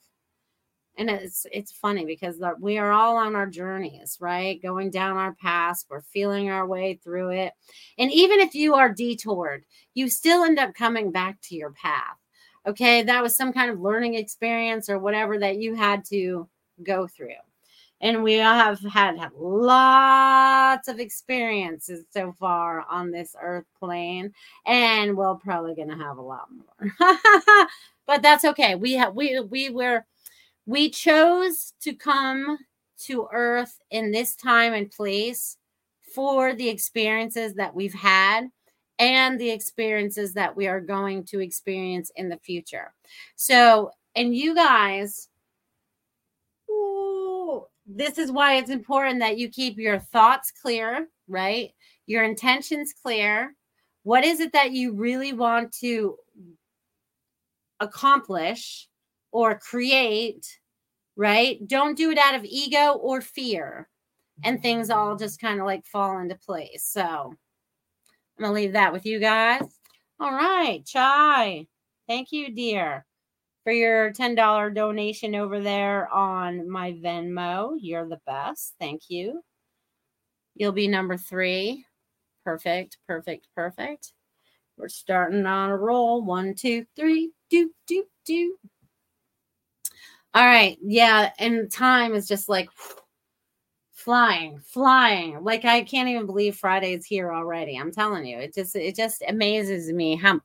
And 0.98 1.08
it's 1.08 1.46
it's 1.50 1.72
funny 1.72 2.04
because 2.04 2.38
the, 2.38 2.54
we 2.60 2.76
are 2.76 2.92
all 2.92 3.16
on 3.16 3.34
our 3.34 3.46
journeys, 3.46 4.18
right? 4.20 4.60
Going 4.60 4.90
down 4.90 5.16
our 5.16 5.32
paths, 5.34 5.86
we're 5.88 6.02
feeling 6.02 6.50
our 6.50 6.66
way 6.66 7.00
through 7.02 7.30
it. 7.30 7.52
And 7.98 8.12
even 8.12 8.40
if 8.40 8.54
you 8.54 8.74
are 8.74 8.92
detoured, 8.92 9.64
you 9.94 10.08
still 10.08 10.44
end 10.44 10.58
up 10.58 10.74
coming 10.74 11.10
back 11.10 11.40
to 11.42 11.56
your 11.56 11.70
path. 11.70 12.18
Okay, 12.66 13.02
that 13.04 13.22
was 13.22 13.36
some 13.36 13.52
kind 13.52 13.70
of 13.70 13.80
learning 13.80 14.14
experience 14.14 14.90
or 14.90 14.98
whatever 14.98 15.38
that 15.38 15.56
you 15.56 15.74
had 15.74 16.04
to 16.06 16.48
go 16.82 17.06
through 17.06 17.30
and 18.02 18.22
we 18.22 18.34
have 18.34 18.80
had 18.80 19.16
lots 19.38 20.88
of 20.88 21.00
experiences 21.00 22.04
so 22.10 22.32
far 22.38 22.84
on 22.90 23.10
this 23.10 23.34
earth 23.40 23.64
plane 23.78 24.32
and 24.66 25.16
we're 25.16 25.34
probably 25.36 25.74
going 25.74 25.88
to 25.88 25.96
have 25.96 26.18
a 26.18 26.22
lot 26.22 26.48
more. 26.50 27.08
But 28.06 28.22
that's 28.22 28.44
okay. 28.44 28.74
We 28.74 28.94
have 28.94 29.14
we 29.14 29.40
we 29.40 29.70
were 29.70 30.04
we 30.66 30.90
chose 30.90 31.72
to 31.82 31.94
come 31.94 32.58
to 33.04 33.28
earth 33.32 33.78
in 33.90 34.12
this 34.12 34.36
time 34.36 34.74
and 34.74 34.90
place 34.90 35.56
for 36.14 36.54
the 36.54 36.68
experiences 36.68 37.54
that 37.54 37.74
we've 37.74 37.94
had 37.94 38.48
and 38.98 39.40
the 39.40 39.50
experiences 39.50 40.34
that 40.34 40.54
we 40.54 40.66
are 40.66 40.80
going 40.80 41.24
to 41.24 41.40
experience 41.40 42.10
in 42.16 42.28
the 42.28 42.38
future. 42.38 42.92
So 43.36 43.92
and 44.14 44.36
you 44.36 44.54
guys 44.54 45.28
this 47.86 48.18
is 48.18 48.30
why 48.30 48.56
it's 48.56 48.70
important 48.70 49.20
that 49.20 49.38
you 49.38 49.48
keep 49.48 49.78
your 49.78 49.98
thoughts 49.98 50.52
clear, 50.52 51.08
right? 51.28 51.70
Your 52.06 52.24
intentions 52.24 52.94
clear. 53.02 53.54
What 54.04 54.24
is 54.24 54.40
it 54.40 54.52
that 54.52 54.72
you 54.72 54.92
really 54.92 55.32
want 55.32 55.72
to 55.80 56.16
accomplish 57.80 58.88
or 59.32 59.58
create, 59.58 60.46
right? 61.16 61.66
Don't 61.66 61.96
do 61.96 62.10
it 62.10 62.18
out 62.18 62.34
of 62.34 62.44
ego 62.44 62.92
or 62.92 63.20
fear. 63.20 63.88
And 64.44 64.60
things 64.60 64.88
mm-hmm. 64.88 64.98
all 64.98 65.16
just 65.16 65.40
kind 65.40 65.60
of 65.60 65.66
like 65.66 65.84
fall 65.86 66.18
into 66.18 66.34
place. 66.34 66.84
So 66.84 67.02
I'm 67.02 67.36
going 68.38 68.50
to 68.50 68.52
leave 68.52 68.72
that 68.72 68.92
with 68.92 69.06
you 69.06 69.20
guys. 69.20 69.62
All 70.18 70.32
right. 70.32 70.84
Chai. 70.84 71.66
Thank 72.08 72.32
you, 72.32 72.52
dear 72.54 73.04
for 73.64 73.72
your 73.72 74.12
$10 74.12 74.74
donation 74.74 75.34
over 75.34 75.60
there 75.60 76.08
on 76.12 76.68
my 76.68 76.92
Venmo. 76.92 77.76
You're 77.80 78.08
the 78.08 78.20
best. 78.26 78.74
Thank 78.80 79.02
you. 79.08 79.42
You'll 80.54 80.72
be 80.72 80.88
number 80.88 81.16
three. 81.16 81.86
Perfect, 82.44 82.98
perfect, 83.06 83.46
perfect. 83.54 84.12
We're 84.76 84.88
starting 84.88 85.46
on 85.46 85.70
a 85.70 85.76
roll. 85.76 86.22
One, 86.24 86.54
two, 86.54 86.84
three. 86.96 87.30
Do, 87.50 87.70
do, 87.86 88.04
do. 88.26 88.56
All 90.34 90.44
right. 90.44 90.78
Yeah. 90.82 91.30
And 91.38 91.70
time 91.70 92.14
is 92.14 92.26
just 92.26 92.48
like 92.48 92.68
flying, 93.92 94.58
flying. 94.60 95.44
Like 95.44 95.64
I 95.64 95.82
can't 95.82 96.08
even 96.08 96.26
believe 96.26 96.56
Friday's 96.56 97.06
here 97.06 97.32
already. 97.32 97.76
I'm 97.76 97.92
telling 97.92 98.26
you, 98.26 98.38
it 98.38 98.54
just 98.54 98.74
it 98.74 98.96
just 98.96 99.22
amazes 99.28 99.92
me 99.92 100.16
how 100.16 100.40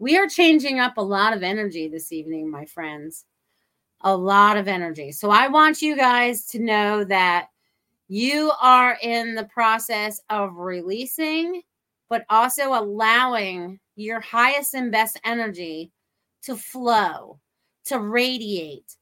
we 0.00 0.16
are 0.16 0.26
changing 0.26 0.80
up 0.80 0.96
a 0.96 1.02
lot 1.02 1.36
of 1.36 1.42
energy 1.42 1.86
this 1.86 2.10
evening, 2.10 2.50
my 2.50 2.64
friends. 2.64 3.26
A 4.00 4.16
lot 4.16 4.56
of 4.56 4.66
energy. 4.66 5.12
So 5.12 5.30
I 5.30 5.48
want 5.48 5.82
you 5.82 5.94
guys 5.94 6.46
to 6.46 6.58
know 6.58 7.04
that 7.04 7.48
you 8.08 8.50
are 8.62 8.96
in 9.02 9.34
the 9.34 9.44
process 9.44 10.18
of 10.30 10.56
releasing, 10.56 11.60
but 12.08 12.24
also 12.30 12.72
allowing 12.72 13.78
your 13.94 14.20
highest 14.20 14.72
and 14.72 14.90
best 14.90 15.20
energy 15.22 15.92
to 16.44 16.56
flow, 16.56 17.38
to 17.84 17.98
radiate, 17.98 18.96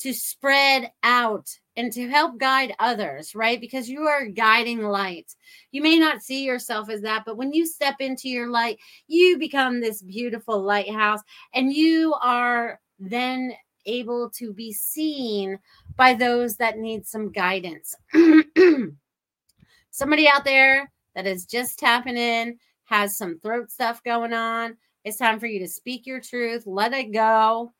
to 0.00 0.12
spread 0.12 0.92
out 1.02 1.48
and 1.76 1.92
to 1.92 2.08
help 2.08 2.38
guide 2.38 2.74
others, 2.78 3.34
right? 3.34 3.60
Because 3.60 3.88
you 3.88 4.02
are 4.02 4.26
guiding 4.26 4.82
light. 4.82 5.34
You 5.70 5.82
may 5.82 5.98
not 5.98 6.22
see 6.22 6.44
yourself 6.44 6.90
as 6.90 7.00
that, 7.02 7.24
but 7.24 7.36
when 7.36 7.52
you 7.52 7.66
step 7.66 7.96
into 8.00 8.28
your 8.28 8.48
light, 8.48 8.78
you 9.06 9.38
become 9.38 9.80
this 9.80 10.02
beautiful 10.02 10.60
lighthouse 10.62 11.20
and 11.54 11.72
you 11.72 12.14
are 12.22 12.80
then 12.98 13.52
able 13.86 14.30
to 14.30 14.52
be 14.52 14.72
seen 14.72 15.58
by 15.96 16.14
those 16.14 16.56
that 16.56 16.78
need 16.78 17.06
some 17.06 17.32
guidance. 17.32 17.96
Somebody 19.90 20.28
out 20.28 20.44
there 20.44 20.90
that 21.14 21.26
is 21.26 21.44
just 21.46 21.78
tapping 21.78 22.16
in 22.16 22.58
has 22.84 23.16
some 23.16 23.38
throat 23.40 23.70
stuff 23.70 24.02
going 24.02 24.32
on. 24.32 24.76
It's 25.04 25.18
time 25.18 25.40
for 25.40 25.46
you 25.46 25.58
to 25.60 25.68
speak 25.68 26.06
your 26.06 26.20
truth, 26.20 26.66
let 26.66 26.92
it 26.92 27.12
go. 27.12 27.72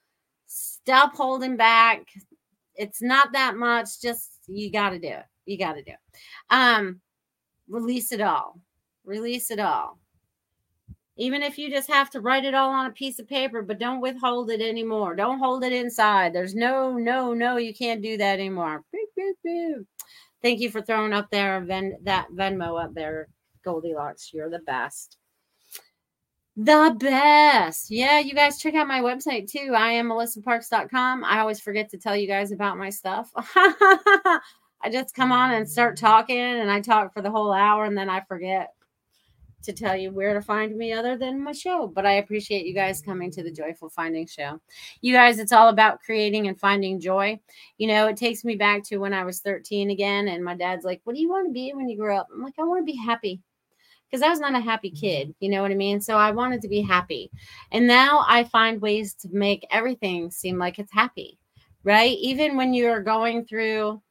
Stop 0.47 1.15
holding 1.15 1.57
back 1.57 2.07
it's 2.77 3.03
not 3.03 3.33
that 3.33 3.57
much. 3.57 4.01
Just 4.01 4.41
you 4.47 4.71
got 4.71 4.91
to 4.91 4.99
do 4.99 5.09
it. 5.09 5.25
You 5.47 5.59
got 5.59 5.75
to 5.75 5.83
do 5.83 5.93
it. 5.93 6.19
Um, 6.51 7.01
release 7.69 8.13
it 8.13 8.21
all. 8.21 8.61
Release 9.05 9.51
it 9.51 9.59
all. 9.59 9.99
Even 11.17 11.43
if 11.43 11.59
you 11.59 11.71
just 11.71 11.91
have 11.91 12.09
to 12.11 12.21
write 12.21 12.45
it 12.45 12.55
all 12.55 12.71
on 12.71 12.87
a 12.87 12.91
piece 12.91 13.19
of 13.19 13.29
paper, 13.29 13.61
but 13.63 13.79
don't 13.79 14.01
withhold 14.01 14.51
it 14.51 14.63
anymore. 14.63 15.15
Don't 15.15 15.39
hold 15.39 15.63
it 15.63 15.73
inside. 15.73 16.33
There's 16.33 16.55
no, 16.55 16.95
no, 16.95 17.35
no, 17.35 17.59
you 17.59 17.75
can't 17.75 18.03
do 18.03 18.17
that 18.17 18.39
anymore. 18.39 18.83
Thank 20.43 20.61
you 20.61 20.71
for 20.71 20.81
throwing 20.81 21.13
up 21.13 21.31
there 21.31 21.61
Ven- 21.61 21.99
that 22.03 22.29
Venmo 22.33 22.83
up 22.83 22.95
there, 22.95 23.29
Goldylocks. 23.65 24.33
You're 24.33 24.51
the 24.51 24.61
best. 24.61 25.19
The 26.57 26.95
best. 26.99 27.91
Yeah, 27.91 28.19
you 28.19 28.35
guys 28.35 28.59
check 28.59 28.75
out 28.75 28.87
my 28.87 29.01
website 29.01 29.51
too. 29.51 29.73
I 29.75 29.93
am 29.93 30.11
melissaparks.com. 30.11 31.25
I 31.25 31.41
always 31.41 31.61
forget 31.61 31.89
to 31.91 31.99
tell 31.99 32.15
you 32.15 32.27
guys 32.27 32.53
about 32.53 32.77
my 32.77 32.91
stuff. 32.91 33.31
I 34.85 34.91
just 34.91 35.15
come 35.15 35.33
on 35.33 35.53
and 35.53 35.69
start 35.69 35.97
talking 35.97 36.37
and 36.37 36.71
I 36.71 36.81
talk 36.81 37.15
for 37.15 37.23
the 37.23 37.31
whole 37.31 37.53
hour 37.53 37.85
and 37.85 37.97
then 37.97 38.11
I 38.11 38.21
forget 38.21 38.75
to 39.63 39.73
tell 39.73 39.97
you 39.97 40.11
where 40.11 40.35
to 40.35 40.43
find 40.43 40.77
me 40.77 40.93
other 40.93 41.17
than 41.17 41.43
my 41.43 41.53
show. 41.53 41.87
But 41.87 42.05
I 42.05 42.15
appreciate 42.15 42.67
you 42.67 42.75
guys 42.75 43.01
coming 43.01 43.31
to 43.31 43.43
the 43.43 43.51
Joyful 43.51 43.89
Finding 43.89 44.27
Show. 44.27 44.61
You 45.01 45.15
guys, 45.15 45.39
it's 45.39 45.53
all 45.53 45.69
about 45.69 46.01
creating 46.01 46.49
and 46.49 46.59
finding 46.59 47.01
joy. 47.01 47.41
You 47.79 47.87
know, 47.87 48.09
it 48.09 48.17
takes 48.17 48.45
me 48.45 48.57
back 48.57 48.83
to 48.85 48.99
when 48.99 49.15
I 49.15 49.25
was 49.25 49.41
13 49.41 49.91
again, 49.91 50.29
and 50.29 50.45
my 50.45 50.57
dad's 50.57 50.85
like, 50.85 51.01
What 51.05 51.15
do 51.15 51.23
you 51.23 51.31
want 51.31 51.49
to 51.49 51.53
be 51.53 51.73
when 51.75 51.89
you 51.89 51.97
grow 51.97 52.19
up? 52.19 52.29
I'm 52.35 52.43
like, 52.43 52.55
I 52.59 52.65
want 52.65 52.81
to 52.81 52.93
be 52.93 52.99
happy. 52.99 53.41
Because 54.13 54.23
I 54.23 54.29
was 54.29 54.41
not 54.41 54.55
a 54.55 54.61
happy 54.61 54.91
mm-hmm. 54.91 55.01
kid, 55.01 55.35
you 55.41 55.49
know 55.49 55.63
what 55.63 55.71
I 55.71 55.75
mean? 55.75 56.01
So 56.01 56.19
I 56.19 56.33
wanted 56.33 56.61
to 56.61 56.69
be 56.69 56.83
happy. 56.83 57.31
And 57.71 57.87
now 57.87 58.27
I 58.29 58.45
find 58.45 58.83
ways 58.83 59.15
to 59.15 59.29
make 59.33 59.67
everything 59.71 60.31
seem 60.31 60.59
like 60.59 60.79
it's 60.79 60.93
happy, 60.93 61.39
right? 61.83 62.19
Even 62.19 62.57
when 62.57 62.75
you're 62.75 63.03
going 63.03 63.47
through 63.47 64.03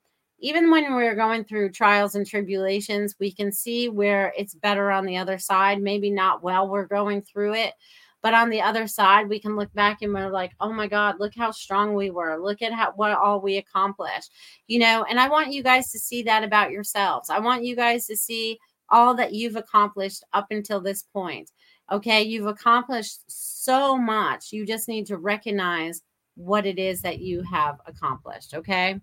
even 0.43 0.71
when 0.71 0.95
we're 0.95 1.15
going 1.15 1.43
through 1.43 1.69
trials 1.69 2.15
and 2.15 2.25
tribulations, 2.25 3.15
we 3.19 3.31
can 3.31 3.51
see 3.51 3.89
where 3.89 4.33
it's 4.35 4.55
better 4.55 4.89
on 4.89 5.05
the 5.05 5.17
other 5.17 5.37
side. 5.37 5.79
Maybe 5.79 6.09
not 6.09 6.41
while 6.41 6.67
we're 6.67 6.87
going 6.87 7.21
through 7.21 7.53
it, 7.53 7.75
but 8.21 8.33
on 8.33 8.49
the 8.49 8.61
other 8.61 8.87
side, 8.87 9.29
we 9.29 9.39
can 9.39 9.55
look 9.55 9.71
back 9.73 10.01
and 10.01 10.13
we're 10.13 10.31
like, 10.31 10.51
oh 10.59 10.73
my 10.73 10.87
God, 10.87 11.19
look 11.19 11.33
how 11.35 11.51
strong 11.51 11.93
we 11.93 12.09
were. 12.09 12.41
Look 12.41 12.61
at 12.61 12.73
how 12.73 12.91
what 12.95 13.11
all 13.11 13.39
we 13.39 13.57
accomplished. 13.57 14.31
You 14.67 14.79
know, 14.79 15.05
and 15.09 15.19
I 15.19 15.29
want 15.29 15.53
you 15.53 15.61
guys 15.63 15.91
to 15.91 15.99
see 15.99 16.23
that 16.23 16.43
about 16.43 16.71
yourselves. 16.71 17.29
I 17.29 17.39
want 17.39 17.63
you 17.63 17.75
guys 17.75 18.07
to 18.07 18.17
see 18.17 18.59
all 18.91 19.15
that 19.15 19.33
you've 19.33 19.55
accomplished 19.55 20.23
up 20.33 20.47
until 20.51 20.79
this 20.81 21.03
point. 21.13 21.51
Okay, 21.91 22.21
you've 22.21 22.45
accomplished 22.45 23.21
so 23.27 23.97
much. 23.97 24.51
You 24.51 24.65
just 24.65 24.87
need 24.87 25.07
to 25.07 25.17
recognize 25.17 26.03
what 26.35 26.65
it 26.65 26.77
is 26.77 27.01
that 27.01 27.19
you 27.19 27.41
have 27.43 27.79
accomplished. 27.85 28.53
Okay. 28.53 28.99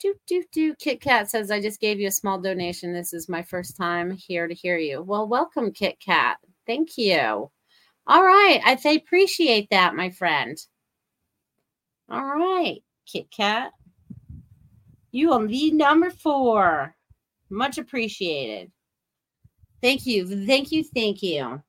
Do, 0.00 0.14
do, 0.26 0.42
do. 0.52 0.74
Kit 0.76 1.00
Kat 1.00 1.30
says, 1.30 1.50
I 1.50 1.60
just 1.60 1.80
gave 1.80 2.00
you 2.00 2.08
a 2.08 2.12
small 2.12 2.40
donation. 2.40 2.92
This 2.92 3.12
is 3.12 3.28
my 3.28 3.42
first 3.42 3.76
time 3.76 4.10
here 4.10 4.48
to 4.48 4.54
hear 4.54 4.76
you. 4.76 5.02
Well, 5.02 5.28
welcome, 5.28 5.70
Kit 5.72 5.98
Kat. 6.00 6.38
Thank 6.66 6.98
you. 6.98 7.50
All 8.06 8.22
right. 8.22 8.60
I 8.64 8.76
appreciate 8.90 9.68
that, 9.70 9.94
my 9.94 10.10
friend. 10.10 10.58
All 12.10 12.24
right, 12.24 12.82
Kit 13.06 13.30
Kat. 13.30 13.72
You 15.12 15.32
are 15.32 15.40
lead 15.40 15.74
number 15.74 16.10
four. 16.10 16.94
Much 17.48 17.78
appreciated. 17.78 18.72
Thank 19.82 20.06
you. 20.06 20.46
Thank 20.46 20.72
you. 20.72 20.84
Thank 20.84 21.22
you. 21.22 21.60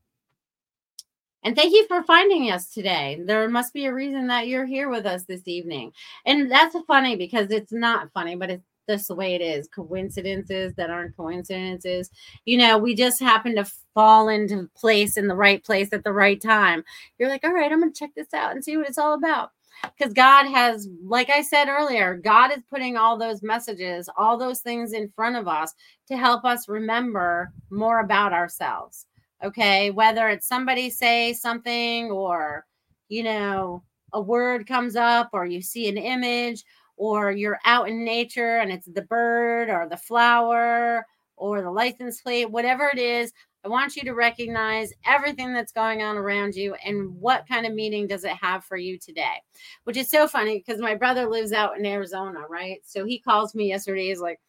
And 1.43 1.55
thank 1.55 1.73
you 1.73 1.85
for 1.87 2.03
finding 2.03 2.51
us 2.51 2.69
today. 2.69 3.21
There 3.25 3.49
must 3.49 3.73
be 3.73 3.85
a 3.85 3.93
reason 3.93 4.27
that 4.27 4.47
you're 4.47 4.65
here 4.65 4.89
with 4.89 5.05
us 5.05 5.25
this 5.25 5.45
evening. 5.45 5.91
And 6.25 6.49
that's 6.49 6.75
funny 6.87 7.17
because 7.17 7.51
it's 7.51 7.73
not 7.73 8.13
funny, 8.13 8.35
but 8.35 8.49
it's 8.49 8.63
just 8.87 9.09
the 9.09 9.15
way 9.15 9.35
it 9.35 9.41
is. 9.41 9.67
Coincidences 9.67 10.73
that 10.75 10.89
aren't 10.89 11.17
coincidences. 11.17 12.09
You 12.45 12.59
know, 12.59 12.77
we 12.77 12.95
just 12.95 13.19
happen 13.19 13.55
to 13.55 13.65
fall 13.93 14.29
into 14.29 14.69
place 14.75 15.17
in 15.17 15.27
the 15.27 15.35
right 15.35 15.63
place 15.63 15.91
at 15.91 16.03
the 16.05 16.13
right 16.13 16.39
time. 16.39 16.83
You're 17.17 17.29
like, 17.29 17.43
all 17.43 17.53
right, 17.53 17.71
I'm 17.71 17.81
going 17.81 17.91
to 17.91 17.99
check 17.99 18.11
this 18.15 18.33
out 18.33 18.51
and 18.51 18.63
see 18.63 18.77
what 18.77 18.87
it's 18.87 18.97
all 18.97 19.13
about. 19.13 19.51
Because 19.97 20.13
God 20.13 20.47
has, 20.47 20.87
like 21.03 21.29
I 21.29 21.41
said 21.41 21.67
earlier, 21.67 22.15
God 22.15 22.51
is 22.51 22.63
putting 22.69 22.97
all 22.97 23.17
those 23.17 23.43
messages, 23.43 24.09
all 24.17 24.37
those 24.37 24.61
things 24.61 24.93
in 24.93 25.09
front 25.15 25.35
of 25.35 25.47
us 25.47 25.73
to 26.07 26.17
help 26.17 26.45
us 26.45 26.67
remember 26.67 27.51
more 27.69 27.99
about 27.99 28.33
ourselves 28.33 29.07
okay? 29.43 29.91
Whether 29.91 30.29
it's 30.29 30.47
somebody 30.47 30.89
say 30.89 31.33
something 31.33 32.09
or 32.09 32.65
you 33.09 33.23
know 33.23 33.83
a 34.13 34.21
word 34.21 34.67
comes 34.67 34.95
up 34.95 35.29
or 35.33 35.45
you 35.45 35.61
see 35.61 35.87
an 35.89 35.97
image 35.97 36.63
or 36.97 37.31
you're 37.31 37.59
out 37.65 37.89
in 37.89 38.03
nature 38.05 38.57
and 38.57 38.71
it's 38.71 38.87
the 38.87 39.01
bird 39.01 39.69
or 39.69 39.87
the 39.89 39.97
flower 39.97 41.05
or 41.35 41.61
the 41.61 41.69
license 41.71 42.21
plate 42.21 42.49
whatever 42.49 42.89
it 42.93 42.99
is 42.99 43.33
i 43.63 43.67
want 43.67 43.95
you 43.95 44.03
to 44.03 44.13
recognize 44.13 44.91
everything 45.05 45.53
that's 45.53 45.71
going 45.71 46.01
on 46.01 46.17
around 46.17 46.55
you 46.55 46.75
and 46.85 47.13
what 47.19 47.47
kind 47.47 47.65
of 47.65 47.73
meaning 47.73 48.07
does 48.07 48.23
it 48.23 48.31
have 48.31 48.63
for 48.63 48.77
you 48.77 48.97
today 48.97 49.41
which 49.83 49.97
is 49.97 50.09
so 50.09 50.27
funny 50.27 50.63
because 50.65 50.81
my 50.81 50.95
brother 50.95 51.27
lives 51.27 51.51
out 51.53 51.77
in 51.77 51.85
arizona 51.85 52.39
right 52.49 52.79
so 52.83 53.05
he 53.05 53.19
calls 53.19 53.55
me 53.55 53.69
yesterday 53.69 54.07
he's 54.07 54.21
like 54.21 54.39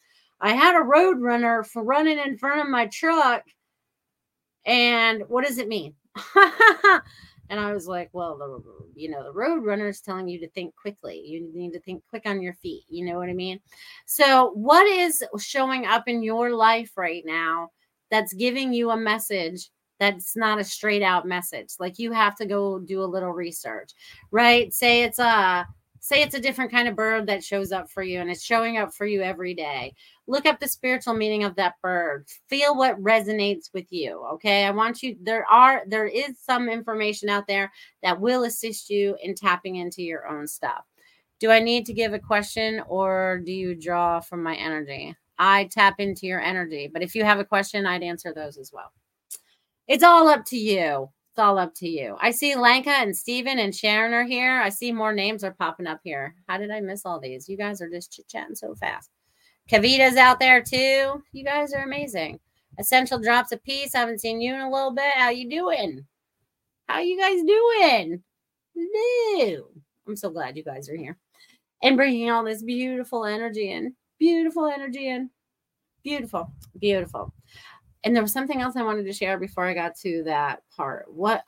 i 0.40 0.53
had 0.53 0.77
a 0.77 0.85
road 0.85 1.20
runner 1.20 1.62
for 1.62 1.83
running 1.83 2.18
in 2.18 2.37
front 2.38 2.61
of 2.61 2.68
my 2.68 2.87
truck 2.87 3.42
and 4.66 5.22
what 5.29 5.44
does 5.46 5.59
it 5.59 5.68
mean? 5.68 5.94
and 7.50 7.61
I 7.61 7.72
was 7.72 7.87
like, 7.87 8.09
well, 8.12 8.37
the 8.38 8.62
you 8.94 9.11
know, 9.11 9.24
the 9.24 9.33
road 9.33 9.64
runner 9.64 9.88
is 9.88 10.00
telling 10.00 10.29
you 10.29 10.38
to 10.40 10.48
think 10.50 10.74
quickly. 10.77 11.20
You 11.24 11.50
need 11.53 11.72
to 11.72 11.81
think 11.81 12.03
quick 12.09 12.22
on 12.27 12.40
your 12.40 12.55
feet. 12.55 12.85
You 12.88 13.05
know 13.05 13.18
what 13.18 13.29
I 13.29 13.35
mean? 13.35 13.61
So, 14.07 14.53
what 14.55 14.87
is 14.87 15.22
showing 15.38 15.87
up 15.87 16.09
in 16.09 16.22
your 16.22 16.55
life 16.55 16.92
right 16.96 17.24
now 17.27 17.70
that's 18.14 18.33
giving 18.33 18.72
you 18.72 18.90
a 18.90 18.96
message 18.96 19.70
that's 19.98 20.37
not 20.37 20.61
a 20.61 20.64
straight 20.64 21.03
out 21.03 21.27
message? 21.27 21.70
Like 21.81 21.98
you 21.98 22.12
have 22.12 22.37
to 22.37 22.46
go 22.46 22.79
do 22.79 23.03
a 23.03 23.05
little 23.05 23.33
research, 23.33 23.90
right? 24.31 24.72
Say 24.72 25.03
it's 25.03 25.18
a 25.18 25.66
say 25.98 26.22
it's 26.22 26.37
a 26.37 26.40
different 26.40 26.70
kind 26.70 26.87
of 26.87 26.94
bird 26.94 27.27
that 27.27 27.42
shows 27.42 27.72
up 27.72 27.90
for 27.90 28.05
you 28.05 28.20
and 28.20 28.31
it's 28.31 28.44
showing 28.44 28.77
up 28.77 28.94
for 28.94 29.05
you 29.05 29.20
every 29.20 29.53
day. 29.53 29.92
Look 30.29 30.46
up 30.46 30.61
the 30.61 30.68
spiritual 30.68 31.14
meaning 31.14 31.42
of 31.42 31.57
that 31.57 31.74
bird. 31.83 32.27
Feel 32.48 32.77
what 32.77 33.03
resonates 33.03 33.74
with 33.74 33.90
you 33.90 34.24
okay? 34.35 34.64
I 34.64 34.70
want 34.70 35.03
you 35.03 35.16
there 35.20 35.44
are 35.50 35.83
there 35.88 36.07
is 36.07 36.38
some 36.38 36.68
information 36.68 37.29
out 37.29 37.48
there 37.48 37.72
that 38.05 38.20
will 38.20 38.44
assist 38.44 38.90
you 38.90 39.16
in 39.24 39.35
tapping 39.35 39.74
into 39.74 40.03
your 40.03 40.29
own 40.29 40.46
stuff. 40.46 40.85
Do 41.40 41.50
i 41.50 41.59
need 41.59 41.85
to 41.87 41.92
give 41.92 42.12
a 42.14 42.20
question 42.20 42.81
or 42.87 43.42
do 43.44 43.50
you 43.50 43.74
draw 43.74 44.20
from 44.20 44.40
my 44.40 44.55
energy 44.55 45.16
i 45.38 45.64
tap 45.72 45.96
into 45.98 46.26
your 46.26 46.40
energy 46.40 46.88
but 46.92 47.02
if 47.02 47.14
you 47.14 47.24
have 47.24 47.38
a 47.38 47.44
question 47.44 47.86
i'd 47.86 48.02
answer 48.02 48.32
those 48.32 48.56
as 48.56 48.72
well 48.72 48.92
it's 49.88 50.04
all 50.04 50.28
up 50.28 50.44
to 50.44 50.56
you 50.56 51.08
it's 51.34 51.40
all 51.40 51.58
up 51.58 51.74
to 51.74 51.88
you. 51.88 52.16
I 52.20 52.30
see 52.30 52.54
Lanka 52.54 52.90
and 52.90 53.16
Steven 53.16 53.58
and 53.58 53.74
Sharon 53.74 54.14
are 54.14 54.22
here. 54.22 54.60
I 54.60 54.68
see 54.68 54.92
more 54.92 55.12
names 55.12 55.42
are 55.42 55.50
popping 55.50 55.88
up 55.88 55.98
here. 56.04 56.36
How 56.46 56.58
did 56.58 56.70
I 56.70 56.78
miss 56.78 57.04
all 57.04 57.18
these? 57.18 57.48
You 57.48 57.56
guys 57.56 57.82
are 57.82 57.90
just 57.90 58.12
chit 58.12 58.28
chatting 58.28 58.54
so 58.54 58.76
fast. 58.76 59.10
Kavita's 59.68 60.16
out 60.16 60.38
there 60.38 60.62
too. 60.62 61.24
You 61.32 61.44
guys 61.44 61.72
are 61.72 61.82
amazing. 61.82 62.38
Essential 62.78 63.18
drops 63.18 63.50
of 63.50 63.64
peace. 63.64 63.96
I 63.96 63.98
haven't 63.98 64.20
seen 64.20 64.40
you 64.40 64.54
in 64.54 64.60
a 64.60 64.70
little 64.70 64.92
bit. 64.92 65.12
How 65.16 65.30
you 65.30 65.50
doing? 65.50 66.06
How 66.88 67.00
you 67.00 67.18
guys 67.18 67.42
doing? 67.42 68.22
No. 68.76 69.64
I'm 70.06 70.14
so 70.14 70.30
glad 70.30 70.56
you 70.56 70.62
guys 70.62 70.88
are 70.88 70.96
here 70.96 71.18
and 71.82 71.96
bringing 71.96 72.30
all 72.30 72.44
this 72.44 72.62
beautiful 72.62 73.24
energy 73.24 73.72
in. 73.72 73.96
Beautiful 74.24 74.64
energy 74.64 75.10
in. 75.10 75.28
Beautiful. 76.02 76.50
Beautiful. 76.80 77.34
And 78.04 78.16
there 78.16 78.22
was 78.22 78.32
something 78.32 78.62
else 78.62 78.74
I 78.74 78.82
wanted 78.82 79.04
to 79.04 79.12
share 79.12 79.38
before 79.38 79.66
I 79.66 79.74
got 79.74 79.96
to 79.96 80.22
that 80.24 80.62
part. 80.74 81.12
What, 81.12 81.44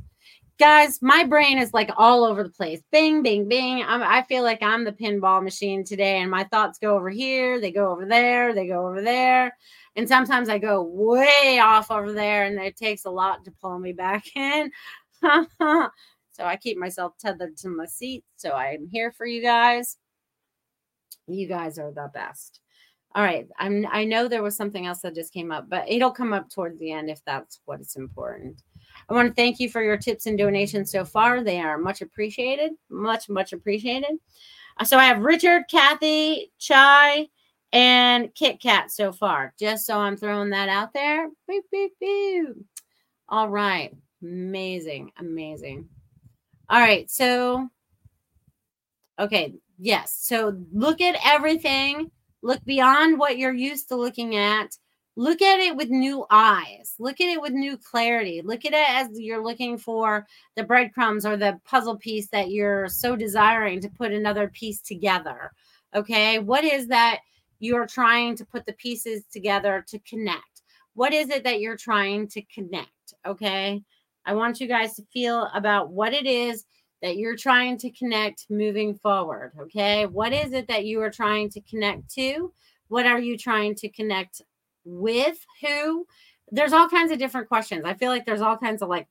guys, 0.58 1.02
my 1.02 1.24
brain 1.24 1.58
is 1.58 1.74
like 1.74 1.90
all 1.98 2.24
over 2.24 2.42
the 2.42 2.48
place. 2.48 2.80
Bing, 2.90 3.22
bing, 3.22 3.46
bing. 3.46 3.82
I'm, 3.82 4.02
I 4.02 4.22
feel 4.22 4.42
like 4.42 4.62
I'm 4.62 4.84
the 4.84 4.92
pinball 4.92 5.44
machine 5.44 5.84
today, 5.84 6.22
and 6.22 6.30
my 6.30 6.44
thoughts 6.44 6.78
go 6.78 6.96
over 6.96 7.10
here, 7.10 7.60
they 7.60 7.70
go 7.70 7.92
over 7.92 8.06
there, 8.06 8.54
they 8.54 8.68
go 8.68 8.86
over 8.86 9.02
there. 9.02 9.54
And 9.94 10.08
sometimes 10.08 10.48
I 10.48 10.56
go 10.56 10.82
way 10.82 11.58
off 11.62 11.90
over 11.90 12.10
there, 12.10 12.46
and 12.46 12.58
it 12.58 12.78
takes 12.78 13.04
a 13.04 13.10
lot 13.10 13.44
to 13.44 13.52
pull 13.60 13.78
me 13.78 13.92
back 13.92 14.24
in. 14.34 14.70
so 15.20 15.90
I 16.40 16.56
keep 16.56 16.78
myself 16.78 17.18
tethered 17.20 17.58
to 17.58 17.68
my 17.68 17.84
seat. 17.84 18.24
So 18.36 18.52
I'm 18.52 18.88
here 18.90 19.12
for 19.12 19.26
you 19.26 19.42
guys. 19.42 19.98
You 21.26 21.46
guys 21.46 21.78
are 21.78 21.90
the 21.90 22.10
best. 22.12 22.60
All 23.14 23.22
right. 23.22 23.48
I'm 23.58 23.86
I 23.90 24.04
know 24.04 24.26
there 24.26 24.42
was 24.42 24.56
something 24.56 24.86
else 24.86 25.00
that 25.00 25.14
just 25.14 25.32
came 25.32 25.52
up, 25.52 25.68
but 25.68 25.88
it'll 25.88 26.10
come 26.10 26.32
up 26.32 26.50
towards 26.50 26.78
the 26.78 26.90
end 26.90 27.10
if 27.10 27.24
that's 27.24 27.60
what 27.64 27.80
is 27.80 27.96
important. 27.96 28.62
I 29.08 29.14
want 29.14 29.28
to 29.28 29.34
thank 29.34 29.60
you 29.60 29.68
for 29.68 29.82
your 29.82 29.96
tips 29.96 30.26
and 30.26 30.36
donations 30.36 30.90
so 30.90 31.04
far. 31.04 31.42
They 31.42 31.60
are 31.60 31.78
much 31.78 32.02
appreciated. 32.02 32.72
Much, 32.90 33.28
much 33.28 33.52
appreciated. 33.52 34.18
Uh, 34.78 34.84
so 34.84 34.98
I 34.98 35.04
have 35.04 35.20
Richard, 35.22 35.64
Kathy, 35.70 36.52
Chai, 36.58 37.28
and 37.72 38.34
Kit 38.34 38.60
Kat 38.60 38.90
so 38.90 39.12
far. 39.12 39.52
Just 39.58 39.86
so 39.86 39.98
I'm 39.98 40.16
throwing 40.16 40.50
that 40.50 40.68
out 40.68 40.92
there. 40.92 41.28
Beep, 41.46 41.64
beep, 41.70 41.92
beep. 42.00 42.46
All 43.28 43.48
right. 43.48 43.94
Amazing. 44.22 45.12
Amazing. 45.18 45.88
All 46.68 46.80
right. 46.80 47.10
So, 47.10 47.68
okay. 49.18 49.54
Yes. 49.84 50.16
So 50.20 50.56
look 50.72 51.00
at 51.00 51.16
everything 51.24 52.10
Look 52.44 52.62
beyond 52.66 53.18
what 53.18 53.38
you're 53.38 53.54
used 53.54 53.88
to 53.88 53.96
looking 53.96 54.36
at. 54.36 54.76
Look 55.16 55.40
at 55.40 55.60
it 55.60 55.74
with 55.76 55.88
new 55.88 56.26
eyes. 56.28 56.94
Look 56.98 57.18
at 57.22 57.30
it 57.30 57.40
with 57.40 57.54
new 57.54 57.78
clarity. 57.78 58.42
Look 58.44 58.66
at 58.66 58.74
it 58.74 58.86
as 58.86 59.18
you're 59.18 59.42
looking 59.42 59.78
for 59.78 60.26
the 60.54 60.62
breadcrumbs 60.62 61.24
or 61.24 61.38
the 61.38 61.58
puzzle 61.64 61.96
piece 61.96 62.28
that 62.28 62.50
you're 62.50 62.86
so 62.88 63.16
desiring 63.16 63.80
to 63.80 63.88
put 63.88 64.12
another 64.12 64.48
piece 64.48 64.82
together. 64.82 65.52
Okay. 65.94 66.38
What 66.38 66.64
is 66.64 66.86
that 66.88 67.20
you're 67.60 67.86
trying 67.86 68.36
to 68.36 68.44
put 68.44 68.66
the 68.66 68.74
pieces 68.74 69.24
together 69.32 69.82
to 69.88 69.98
connect? 70.00 70.60
What 70.92 71.14
is 71.14 71.30
it 71.30 71.44
that 71.44 71.60
you're 71.60 71.78
trying 71.78 72.28
to 72.28 72.42
connect? 72.42 73.14
Okay. 73.24 73.82
I 74.26 74.34
want 74.34 74.60
you 74.60 74.68
guys 74.68 74.96
to 74.96 75.02
feel 75.14 75.48
about 75.54 75.92
what 75.92 76.12
it 76.12 76.26
is 76.26 76.66
that 77.04 77.18
you're 77.18 77.36
trying 77.36 77.76
to 77.76 77.90
connect 77.90 78.46
moving 78.48 78.94
forward. 78.94 79.52
Okay. 79.60 80.06
What 80.06 80.32
is 80.32 80.54
it 80.54 80.68
that 80.68 80.86
you 80.86 81.02
are 81.02 81.10
trying 81.10 81.50
to 81.50 81.60
connect 81.60 82.08
to? 82.14 82.50
What 82.88 83.04
are 83.04 83.20
you 83.20 83.36
trying 83.36 83.74
to 83.74 83.90
connect 83.90 84.40
with? 84.86 85.36
Who? 85.60 86.06
There's 86.50 86.72
all 86.72 86.88
kinds 86.88 87.12
of 87.12 87.18
different 87.18 87.48
questions. 87.48 87.84
I 87.84 87.92
feel 87.92 88.08
like 88.10 88.24
there's 88.24 88.40
all 88.40 88.56
kinds 88.56 88.80
of 88.80 88.88
like 88.88 89.06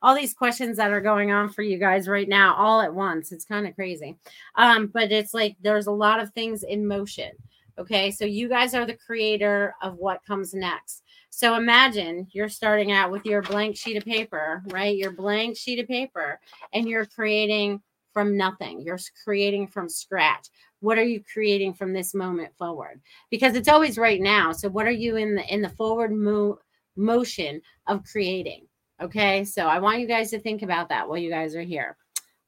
all 0.00 0.14
these 0.14 0.32
questions 0.32 0.78
that 0.78 0.90
are 0.90 1.02
going 1.02 1.32
on 1.32 1.50
for 1.50 1.60
you 1.60 1.78
guys 1.78 2.08
right 2.08 2.28
now 2.28 2.54
all 2.54 2.80
at 2.80 2.94
once. 2.94 3.30
It's 3.30 3.44
kind 3.44 3.66
of 3.66 3.74
crazy. 3.74 4.16
Um, 4.54 4.86
but 4.86 5.12
it's 5.12 5.34
like 5.34 5.56
there's 5.60 5.86
a 5.86 5.92
lot 5.92 6.18
of 6.18 6.32
things 6.32 6.62
in 6.62 6.86
motion. 6.86 7.32
Okay. 7.78 8.10
So 8.10 8.24
you 8.24 8.48
guys 8.48 8.74
are 8.74 8.86
the 8.86 8.96
creator 8.96 9.74
of 9.82 9.96
what 9.96 10.24
comes 10.26 10.54
next. 10.54 11.02
So 11.36 11.56
imagine 11.56 12.28
you're 12.30 12.48
starting 12.48 12.92
out 12.92 13.10
with 13.10 13.26
your 13.26 13.42
blank 13.42 13.76
sheet 13.76 13.96
of 13.96 14.04
paper, 14.04 14.62
right? 14.68 14.96
Your 14.96 15.10
blank 15.10 15.56
sheet 15.56 15.80
of 15.80 15.88
paper, 15.88 16.38
and 16.72 16.88
you're 16.88 17.06
creating 17.06 17.82
from 18.12 18.36
nothing. 18.36 18.80
You're 18.80 19.00
creating 19.24 19.66
from 19.66 19.88
scratch. 19.88 20.46
What 20.78 20.96
are 20.96 21.02
you 21.02 21.20
creating 21.24 21.74
from 21.74 21.92
this 21.92 22.14
moment 22.14 22.56
forward? 22.56 23.00
Because 23.32 23.56
it's 23.56 23.66
always 23.66 23.98
right 23.98 24.20
now. 24.20 24.52
So 24.52 24.68
what 24.68 24.86
are 24.86 24.92
you 24.92 25.16
in 25.16 25.34
the 25.34 25.44
in 25.52 25.60
the 25.60 25.70
forward 25.70 26.12
mo- 26.12 26.60
motion 26.94 27.60
of 27.88 28.04
creating? 28.04 28.68
Okay, 29.02 29.44
so 29.44 29.66
I 29.66 29.80
want 29.80 29.98
you 29.98 30.06
guys 30.06 30.30
to 30.30 30.38
think 30.38 30.62
about 30.62 30.88
that 30.90 31.08
while 31.08 31.18
you 31.18 31.30
guys 31.30 31.56
are 31.56 31.62
here. 31.62 31.96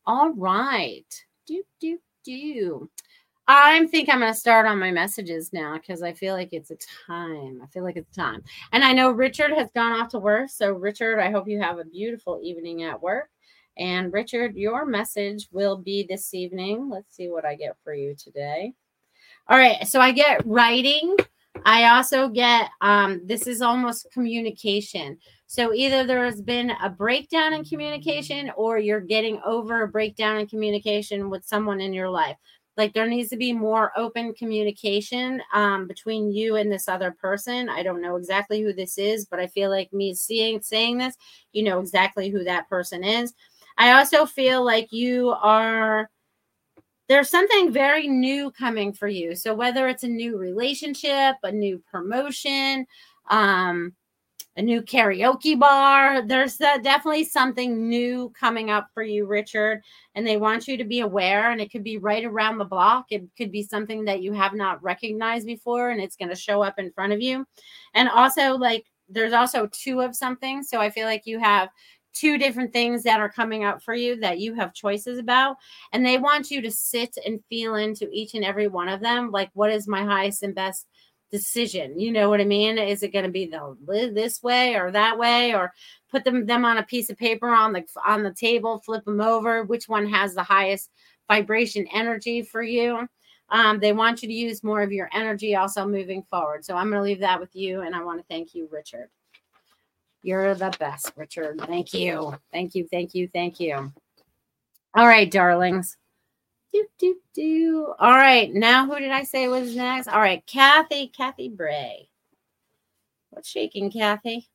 All 0.06 0.30
right. 0.30 1.12
Do, 1.44 1.60
do, 1.80 1.98
do. 2.24 2.88
I 3.48 3.86
think 3.86 4.08
I'm 4.08 4.20
going 4.20 4.32
to 4.32 4.38
start 4.38 4.66
on 4.66 4.78
my 4.78 4.90
messages 4.90 5.52
now 5.52 5.74
because 5.74 6.02
I 6.02 6.12
feel 6.12 6.34
like 6.34 6.52
it's 6.52 6.72
a 6.72 6.76
time. 7.06 7.60
I 7.62 7.66
feel 7.66 7.84
like 7.84 7.96
it's 7.96 8.14
time. 8.14 8.42
And 8.72 8.82
I 8.82 8.92
know 8.92 9.10
Richard 9.10 9.52
has 9.52 9.70
gone 9.72 9.92
off 9.92 10.08
to 10.10 10.18
work. 10.18 10.50
So, 10.50 10.72
Richard, 10.72 11.20
I 11.20 11.30
hope 11.30 11.46
you 11.46 11.60
have 11.60 11.78
a 11.78 11.84
beautiful 11.84 12.40
evening 12.42 12.82
at 12.82 13.00
work. 13.00 13.28
And, 13.78 14.12
Richard, 14.12 14.56
your 14.56 14.84
message 14.84 15.46
will 15.52 15.76
be 15.76 16.04
this 16.08 16.34
evening. 16.34 16.90
Let's 16.90 17.14
see 17.14 17.28
what 17.28 17.44
I 17.44 17.54
get 17.54 17.76
for 17.84 17.94
you 17.94 18.16
today. 18.16 18.72
All 19.48 19.58
right. 19.58 19.86
So, 19.86 20.00
I 20.00 20.10
get 20.10 20.44
writing. 20.44 21.16
I 21.64 21.96
also 21.96 22.28
get 22.28 22.70
um, 22.80 23.22
this 23.24 23.46
is 23.46 23.62
almost 23.62 24.10
communication. 24.12 25.18
So 25.46 25.72
either 25.72 26.04
there 26.04 26.24
has 26.24 26.42
been 26.42 26.70
a 26.82 26.90
breakdown 26.90 27.52
in 27.52 27.64
communication 27.64 28.50
or 28.56 28.78
you're 28.78 29.00
getting 29.00 29.40
over 29.44 29.82
a 29.82 29.88
breakdown 29.88 30.38
in 30.38 30.48
communication 30.48 31.30
with 31.30 31.44
someone 31.46 31.80
in 31.80 31.92
your 31.92 32.10
life. 32.10 32.36
Like 32.76 32.92
there 32.92 33.06
needs 33.06 33.30
to 33.30 33.36
be 33.36 33.52
more 33.52 33.92
open 33.96 34.34
communication 34.34 35.42
um, 35.54 35.86
between 35.86 36.30
you 36.30 36.56
and 36.56 36.70
this 36.70 36.88
other 36.88 37.10
person. 37.10 37.68
I 37.68 37.82
don't 37.82 38.02
know 38.02 38.16
exactly 38.16 38.62
who 38.62 38.72
this 38.72 38.98
is, 38.98 39.24
but 39.24 39.40
I 39.40 39.46
feel 39.46 39.70
like 39.70 39.92
me 39.92 40.14
seeing 40.14 40.60
saying 40.60 40.98
this, 40.98 41.16
you 41.52 41.62
know 41.62 41.80
exactly 41.80 42.28
who 42.28 42.44
that 42.44 42.68
person 42.68 43.02
is. 43.02 43.32
I 43.78 43.92
also 43.92 44.26
feel 44.26 44.64
like 44.64 44.92
you 44.92 45.30
are 45.30 46.10
there's 47.08 47.30
something 47.30 47.72
very 47.72 48.08
new 48.08 48.50
coming 48.50 48.92
for 48.92 49.06
you. 49.06 49.36
So 49.36 49.54
whether 49.54 49.88
it's 49.88 50.02
a 50.02 50.08
new 50.08 50.36
relationship, 50.36 51.36
a 51.42 51.52
new 51.52 51.80
promotion, 51.90 52.84
um, 53.30 53.94
a 54.56 54.62
new 54.62 54.80
karaoke 54.80 55.58
bar. 55.58 56.22
There's 56.22 56.56
definitely 56.56 57.24
something 57.24 57.88
new 57.88 58.32
coming 58.38 58.70
up 58.70 58.88
for 58.94 59.02
you, 59.02 59.26
Richard. 59.26 59.82
And 60.14 60.26
they 60.26 60.38
want 60.38 60.66
you 60.66 60.76
to 60.78 60.84
be 60.84 61.00
aware, 61.00 61.50
and 61.50 61.60
it 61.60 61.70
could 61.70 61.84
be 61.84 61.98
right 61.98 62.24
around 62.24 62.58
the 62.58 62.64
block. 62.64 63.06
It 63.10 63.24
could 63.36 63.52
be 63.52 63.62
something 63.62 64.04
that 64.06 64.22
you 64.22 64.32
have 64.32 64.54
not 64.54 64.82
recognized 64.82 65.46
before, 65.46 65.90
and 65.90 66.00
it's 66.00 66.16
going 66.16 66.30
to 66.30 66.34
show 66.34 66.62
up 66.62 66.78
in 66.78 66.90
front 66.92 67.12
of 67.12 67.20
you. 67.20 67.46
And 67.94 68.08
also, 68.08 68.56
like, 68.56 68.86
there's 69.08 69.34
also 69.34 69.68
two 69.72 70.00
of 70.00 70.16
something. 70.16 70.62
So 70.62 70.80
I 70.80 70.90
feel 70.90 71.06
like 71.06 71.26
you 71.26 71.38
have 71.38 71.68
two 72.14 72.38
different 72.38 72.72
things 72.72 73.02
that 73.02 73.20
are 73.20 73.28
coming 73.28 73.62
up 73.62 73.82
for 73.82 73.94
you 73.94 74.18
that 74.18 74.38
you 74.38 74.54
have 74.54 74.72
choices 74.72 75.18
about. 75.18 75.56
And 75.92 76.04
they 76.04 76.16
want 76.16 76.50
you 76.50 76.62
to 76.62 76.70
sit 76.70 77.18
and 77.26 77.44
feel 77.50 77.74
into 77.74 78.08
each 78.10 78.32
and 78.32 78.42
every 78.42 78.68
one 78.68 78.88
of 78.88 79.00
them. 79.00 79.30
Like, 79.30 79.50
what 79.52 79.70
is 79.70 79.86
my 79.86 80.02
highest 80.02 80.42
and 80.42 80.54
best 80.54 80.86
decision. 81.30 81.98
You 81.98 82.12
know 82.12 82.30
what 82.30 82.40
I 82.40 82.44
mean? 82.44 82.78
Is 82.78 83.02
it 83.02 83.12
going 83.12 83.24
to 83.24 83.30
be 83.30 83.46
the 83.46 83.76
this 84.12 84.42
way 84.42 84.74
or 84.74 84.90
that 84.90 85.18
way, 85.18 85.54
or 85.54 85.72
put 86.10 86.24
them 86.24 86.46
them 86.46 86.64
on 86.64 86.78
a 86.78 86.82
piece 86.82 87.10
of 87.10 87.16
paper 87.16 87.48
on 87.48 87.72
the 87.72 87.84
on 88.04 88.22
the 88.22 88.32
table, 88.32 88.80
flip 88.84 89.04
them 89.04 89.20
over? 89.20 89.64
Which 89.64 89.88
one 89.88 90.06
has 90.06 90.34
the 90.34 90.42
highest 90.42 90.90
vibration 91.28 91.86
energy 91.92 92.42
for 92.42 92.62
you? 92.62 93.08
Um, 93.48 93.78
they 93.78 93.92
want 93.92 94.22
you 94.22 94.28
to 94.28 94.34
use 94.34 94.64
more 94.64 94.82
of 94.82 94.92
your 94.92 95.08
energy 95.12 95.54
also 95.54 95.86
moving 95.86 96.22
forward. 96.24 96.64
So 96.64 96.74
I'm 96.74 96.90
going 96.90 97.00
to 97.00 97.04
leave 97.04 97.20
that 97.20 97.40
with 97.40 97.54
you, 97.54 97.82
and 97.82 97.94
I 97.94 98.02
want 98.02 98.18
to 98.18 98.26
thank 98.28 98.54
you, 98.54 98.68
Richard. 98.72 99.08
You're 100.22 100.54
the 100.56 100.74
best, 100.80 101.12
Richard. 101.16 101.60
Thank 101.60 101.94
you. 101.94 102.36
Thank 102.52 102.74
you. 102.74 102.88
Thank 102.90 103.14
you. 103.14 103.28
Thank 103.32 103.60
you. 103.60 103.92
All 104.96 105.06
right, 105.06 105.30
darlings. 105.30 105.96
Do, 106.76 106.86
do, 106.98 107.16
do. 107.32 107.94
All 107.98 108.12
right. 108.12 108.52
Now, 108.52 108.84
who 108.84 108.98
did 108.98 109.10
I 109.10 109.22
say 109.22 109.48
was 109.48 109.74
next? 109.74 110.08
All 110.08 110.20
right. 110.20 110.44
Kathy, 110.46 111.08
Kathy 111.08 111.48
Bray. 111.48 112.10
What's 113.30 113.48
shaking, 113.48 113.90
Kathy? 113.90 114.46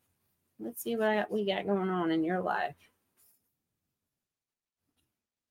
Let's 0.60 0.84
see 0.84 0.96
what 0.96 1.32
we 1.32 1.48
got 1.48 1.66
going 1.66 1.90
on 1.90 2.12
in 2.12 2.24
your 2.24 2.40
life. 2.40 2.76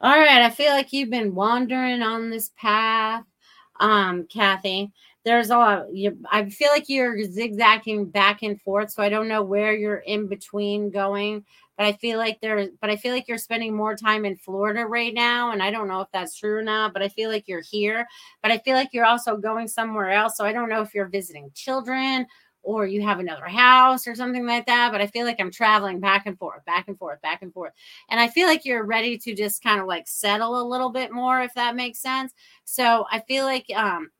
All 0.00 0.16
right. 0.16 0.42
I 0.42 0.50
feel 0.50 0.70
like 0.70 0.92
you've 0.92 1.10
been 1.10 1.34
wandering 1.34 2.02
on 2.02 2.30
this 2.30 2.52
path, 2.56 3.24
um, 3.80 4.28
Kathy. 4.32 4.92
There's 5.24 5.50
a 5.50 5.56
lot. 5.58 5.94
You, 5.94 6.16
I 6.30 6.48
feel 6.48 6.70
like 6.70 6.88
you're 6.88 7.22
zigzagging 7.24 8.06
back 8.06 8.42
and 8.42 8.60
forth. 8.60 8.90
So 8.90 9.02
I 9.02 9.10
don't 9.10 9.28
know 9.28 9.42
where 9.42 9.74
you're 9.74 9.96
in 9.98 10.26
between 10.28 10.90
going 10.90 11.44
but 11.76 11.86
I 11.86 11.92
feel 11.94 12.18
like 12.18 12.38
there 12.42 12.68
but 12.82 12.90
I 12.90 12.96
feel 12.96 13.14
like 13.14 13.26
you're 13.26 13.38
spending 13.38 13.74
more 13.74 13.96
time 13.96 14.26
in 14.26 14.36
Florida 14.36 14.84
right 14.84 15.14
now 15.14 15.50
and 15.52 15.62
I 15.62 15.70
don't 15.70 15.88
know 15.88 16.02
if 16.02 16.08
that's 16.12 16.36
true 16.36 16.58
or 16.58 16.62
not 16.62 16.92
but 16.92 17.00
I 17.02 17.08
feel 17.08 17.30
like 17.30 17.48
you're 17.48 17.62
here 17.62 18.06
but 18.42 18.52
I 18.52 18.58
feel 18.58 18.74
like 18.74 18.90
you're 18.92 19.06
also 19.06 19.38
going 19.38 19.66
somewhere 19.66 20.10
else 20.10 20.36
so 20.36 20.44
I 20.44 20.52
don't 20.52 20.68
know 20.68 20.82
if 20.82 20.94
you're 20.94 21.08
visiting 21.08 21.50
children 21.54 22.26
or 22.62 22.86
you 22.86 23.00
have 23.00 23.18
another 23.18 23.46
house 23.46 24.06
or 24.06 24.14
something 24.14 24.46
like 24.46 24.66
that 24.66 24.92
but 24.92 25.00
I 25.00 25.06
feel 25.06 25.24
like 25.24 25.40
I'm 25.40 25.50
traveling 25.50 26.00
back 26.00 26.26
and 26.26 26.38
forth 26.38 26.62
back 26.66 26.86
and 26.88 26.98
forth 26.98 27.22
back 27.22 27.40
and 27.40 27.50
forth 27.50 27.72
and 28.10 28.20
I 28.20 28.28
feel 28.28 28.46
like 28.46 28.66
you're 28.66 28.84
ready 28.84 29.16
to 29.16 29.34
just 29.34 29.62
kind 29.62 29.80
of 29.80 29.86
like 29.86 30.06
settle 30.06 30.60
a 30.60 30.68
little 30.68 30.90
bit 30.90 31.12
more 31.12 31.40
if 31.40 31.54
that 31.54 31.76
makes 31.76 31.98
sense 31.98 32.34
so 32.66 33.06
I 33.10 33.20
feel 33.20 33.44
like 33.46 33.64
um 33.74 34.10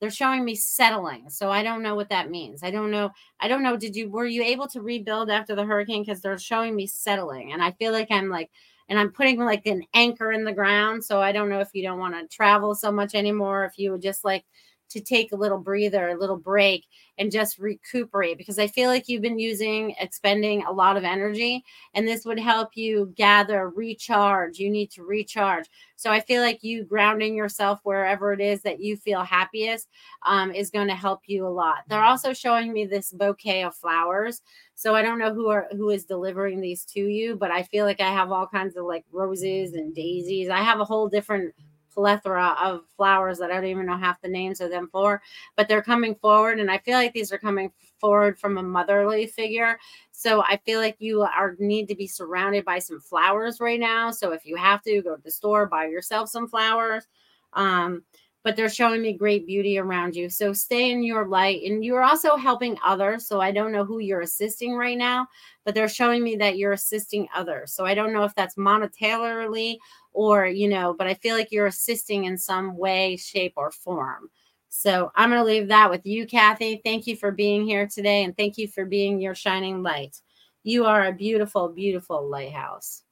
they're 0.00 0.10
showing 0.10 0.44
me 0.44 0.54
settling 0.54 1.28
so 1.30 1.50
i 1.50 1.62
don't 1.62 1.82
know 1.82 1.94
what 1.94 2.08
that 2.10 2.30
means. 2.30 2.62
I 2.62 2.70
don't 2.70 2.90
know 2.90 3.10
i 3.40 3.48
don't 3.48 3.62
know 3.62 3.76
did 3.76 3.96
you 3.96 4.10
were 4.10 4.26
you 4.26 4.42
able 4.42 4.68
to 4.68 4.82
rebuild 4.82 5.30
after 5.30 5.54
the 5.54 5.64
hurricane? 5.64 6.02
Because 6.04 6.20
they're 6.20 6.38
showing 6.38 6.74
me 6.76 6.86
settling 6.86 7.52
and 7.52 7.62
i 7.62 7.72
feel 7.72 7.92
like 7.92 8.08
i'm 8.10 8.28
like 8.28 8.50
and 8.88 8.98
i'm 8.98 9.10
putting 9.12 9.38
like 9.40 9.66
an 9.66 9.82
anchor 9.94 10.32
in 10.32 10.44
the 10.44 10.52
ground 10.52 11.04
so 11.04 11.20
i 11.20 11.32
don't 11.32 11.48
know 11.48 11.60
if 11.60 11.70
you 11.74 11.82
don't 11.82 11.98
want 11.98 12.14
to 12.14 12.34
travel 12.34 12.74
so 12.74 12.92
much 12.92 13.14
anymore 13.14 13.64
if 13.64 13.78
you 13.78 13.92
would 13.92 14.02
just 14.02 14.24
like 14.24 14.44
to 14.88 15.00
take 15.00 15.32
a 15.32 15.36
little 15.36 15.58
breather, 15.58 16.08
a 16.08 16.18
little 16.18 16.36
break, 16.36 16.86
and 17.18 17.32
just 17.32 17.58
recuperate 17.58 18.38
because 18.38 18.58
I 18.58 18.66
feel 18.66 18.88
like 18.88 19.08
you've 19.08 19.22
been 19.22 19.38
using, 19.38 19.94
expending 19.98 20.64
a 20.64 20.72
lot 20.72 20.96
of 20.96 21.04
energy, 21.04 21.64
and 21.94 22.06
this 22.06 22.24
would 22.24 22.38
help 22.38 22.76
you 22.76 23.12
gather, 23.16 23.70
recharge. 23.70 24.58
You 24.58 24.70
need 24.70 24.90
to 24.92 25.02
recharge. 25.02 25.66
So 25.96 26.10
I 26.10 26.20
feel 26.20 26.42
like 26.42 26.62
you 26.62 26.84
grounding 26.84 27.34
yourself 27.34 27.80
wherever 27.82 28.32
it 28.32 28.40
is 28.40 28.62
that 28.62 28.80
you 28.80 28.96
feel 28.96 29.22
happiest 29.22 29.88
um, 30.24 30.52
is 30.52 30.70
going 30.70 30.88
to 30.88 30.94
help 30.94 31.22
you 31.26 31.46
a 31.46 31.48
lot. 31.48 31.78
They're 31.88 32.02
also 32.04 32.32
showing 32.32 32.72
me 32.72 32.84
this 32.84 33.12
bouquet 33.12 33.64
of 33.64 33.74
flowers. 33.74 34.42
So 34.74 34.94
I 34.94 35.02
don't 35.02 35.18
know 35.18 35.32
who 35.32 35.48
are 35.48 35.68
who 35.72 35.88
is 35.90 36.04
delivering 36.04 36.60
these 36.60 36.84
to 36.86 37.00
you, 37.00 37.34
but 37.36 37.50
I 37.50 37.62
feel 37.62 37.86
like 37.86 38.00
I 38.00 38.10
have 38.12 38.30
all 38.30 38.46
kinds 38.46 38.76
of 38.76 38.84
like 38.84 39.04
roses 39.10 39.72
and 39.72 39.94
daisies. 39.94 40.50
I 40.50 40.60
have 40.60 40.80
a 40.80 40.84
whole 40.84 41.08
different 41.08 41.54
plethora 41.96 42.54
of 42.62 42.82
flowers 42.96 43.38
that 43.38 43.50
I 43.50 43.54
don't 43.54 43.64
even 43.64 43.86
know 43.86 43.96
half 43.96 44.20
the 44.20 44.28
names 44.28 44.60
of 44.60 44.70
them 44.70 44.88
for, 44.92 45.22
but 45.56 45.66
they're 45.66 45.82
coming 45.82 46.14
forward. 46.14 46.60
And 46.60 46.70
I 46.70 46.78
feel 46.78 46.94
like 46.94 47.14
these 47.14 47.32
are 47.32 47.38
coming 47.38 47.72
forward 47.98 48.38
from 48.38 48.58
a 48.58 48.62
motherly 48.62 49.26
figure. 49.26 49.78
So 50.12 50.42
I 50.42 50.58
feel 50.58 50.78
like 50.78 50.96
you 50.98 51.22
are 51.22 51.56
need 51.58 51.88
to 51.88 51.94
be 51.94 52.06
surrounded 52.06 52.66
by 52.66 52.78
some 52.78 53.00
flowers 53.00 53.60
right 53.60 53.80
now. 53.80 54.10
So 54.10 54.32
if 54.32 54.44
you 54.44 54.56
have 54.56 54.82
to 54.82 55.00
go 55.00 55.16
to 55.16 55.22
the 55.22 55.30
store, 55.30 55.66
buy 55.66 55.86
yourself 55.86 56.28
some 56.28 56.48
flowers. 56.48 57.06
Um, 57.54 58.02
but 58.46 58.54
they're 58.54 58.68
showing 58.70 59.02
me 59.02 59.12
great 59.12 59.44
beauty 59.44 59.76
around 59.76 60.14
you. 60.14 60.30
So 60.30 60.52
stay 60.52 60.92
in 60.92 61.02
your 61.02 61.26
light. 61.26 61.64
And 61.64 61.84
you're 61.84 62.04
also 62.04 62.36
helping 62.36 62.78
others. 62.84 63.26
So 63.26 63.40
I 63.40 63.50
don't 63.50 63.72
know 63.72 63.84
who 63.84 63.98
you're 63.98 64.20
assisting 64.20 64.76
right 64.76 64.96
now, 64.96 65.26
but 65.64 65.74
they're 65.74 65.88
showing 65.88 66.22
me 66.22 66.36
that 66.36 66.56
you're 66.56 66.70
assisting 66.70 67.26
others. 67.34 67.72
So 67.72 67.84
I 67.84 67.94
don't 67.94 68.12
know 68.12 68.22
if 68.22 68.36
that's 68.36 68.54
monetarily 68.54 69.78
or, 70.12 70.46
you 70.46 70.68
know, 70.68 70.94
but 70.94 71.08
I 71.08 71.14
feel 71.14 71.34
like 71.34 71.50
you're 71.50 71.66
assisting 71.66 72.26
in 72.26 72.38
some 72.38 72.76
way, 72.76 73.16
shape, 73.16 73.54
or 73.56 73.72
form. 73.72 74.30
So 74.68 75.10
I'm 75.16 75.30
going 75.30 75.40
to 75.40 75.44
leave 75.44 75.66
that 75.66 75.90
with 75.90 76.06
you, 76.06 76.24
Kathy. 76.24 76.80
Thank 76.84 77.08
you 77.08 77.16
for 77.16 77.32
being 77.32 77.66
here 77.66 77.88
today. 77.88 78.22
And 78.22 78.36
thank 78.36 78.58
you 78.58 78.68
for 78.68 78.84
being 78.84 79.20
your 79.20 79.34
shining 79.34 79.82
light. 79.82 80.20
You 80.62 80.84
are 80.84 81.06
a 81.06 81.12
beautiful, 81.12 81.68
beautiful 81.70 82.30
lighthouse. 82.30 83.02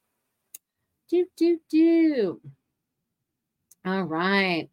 Do, 1.09 1.27
do, 1.37 1.59
do. 1.69 2.41
All 3.85 4.05
right. 4.05 4.71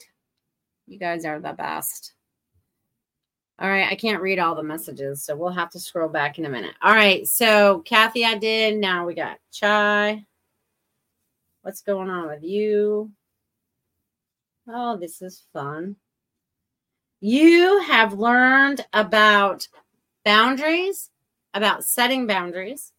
You 0.91 0.99
guys 0.99 1.23
are 1.23 1.39
the 1.39 1.53
best. 1.53 2.11
All 3.57 3.69
right, 3.69 3.89
I 3.89 3.95
can't 3.95 4.21
read 4.21 4.39
all 4.39 4.55
the 4.55 4.63
messages, 4.63 5.23
so 5.23 5.37
we'll 5.37 5.51
have 5.51 5.69
to 5.69 5.79
scroll 5.79 6.09
back 6.09 6.37
in 6.37 6.45
a 6.45 6.49
minute. 6.49 6.75
All 6.81 6.91
right, 6.93 7.25
so 7.25 7.79
Kathy, 7.85 8.25
I 8.25 8.37
did. 8.37 8.77
Now 8.77 9.05
we 9.05 9.13
got 9.13 9.37
Chai. 9.53 10.25
What's 11.61 11.81
going 11.81 12.09
on 12.09 12.27
with 12.27 12.43
you? 12.43 13.09
Oh, 14.67 14.97
this 14.97 15.21
is 15.21 15.45
fun. 15.53 15.95
You 17.21 17.79
have 17.83 18.11
learned 18.11 18.85
about 18.91 19.69
boundaries, 20.25 21.09
about 21.53 21.85
setting 21.85 22.27
boundaries. 22.27 22.91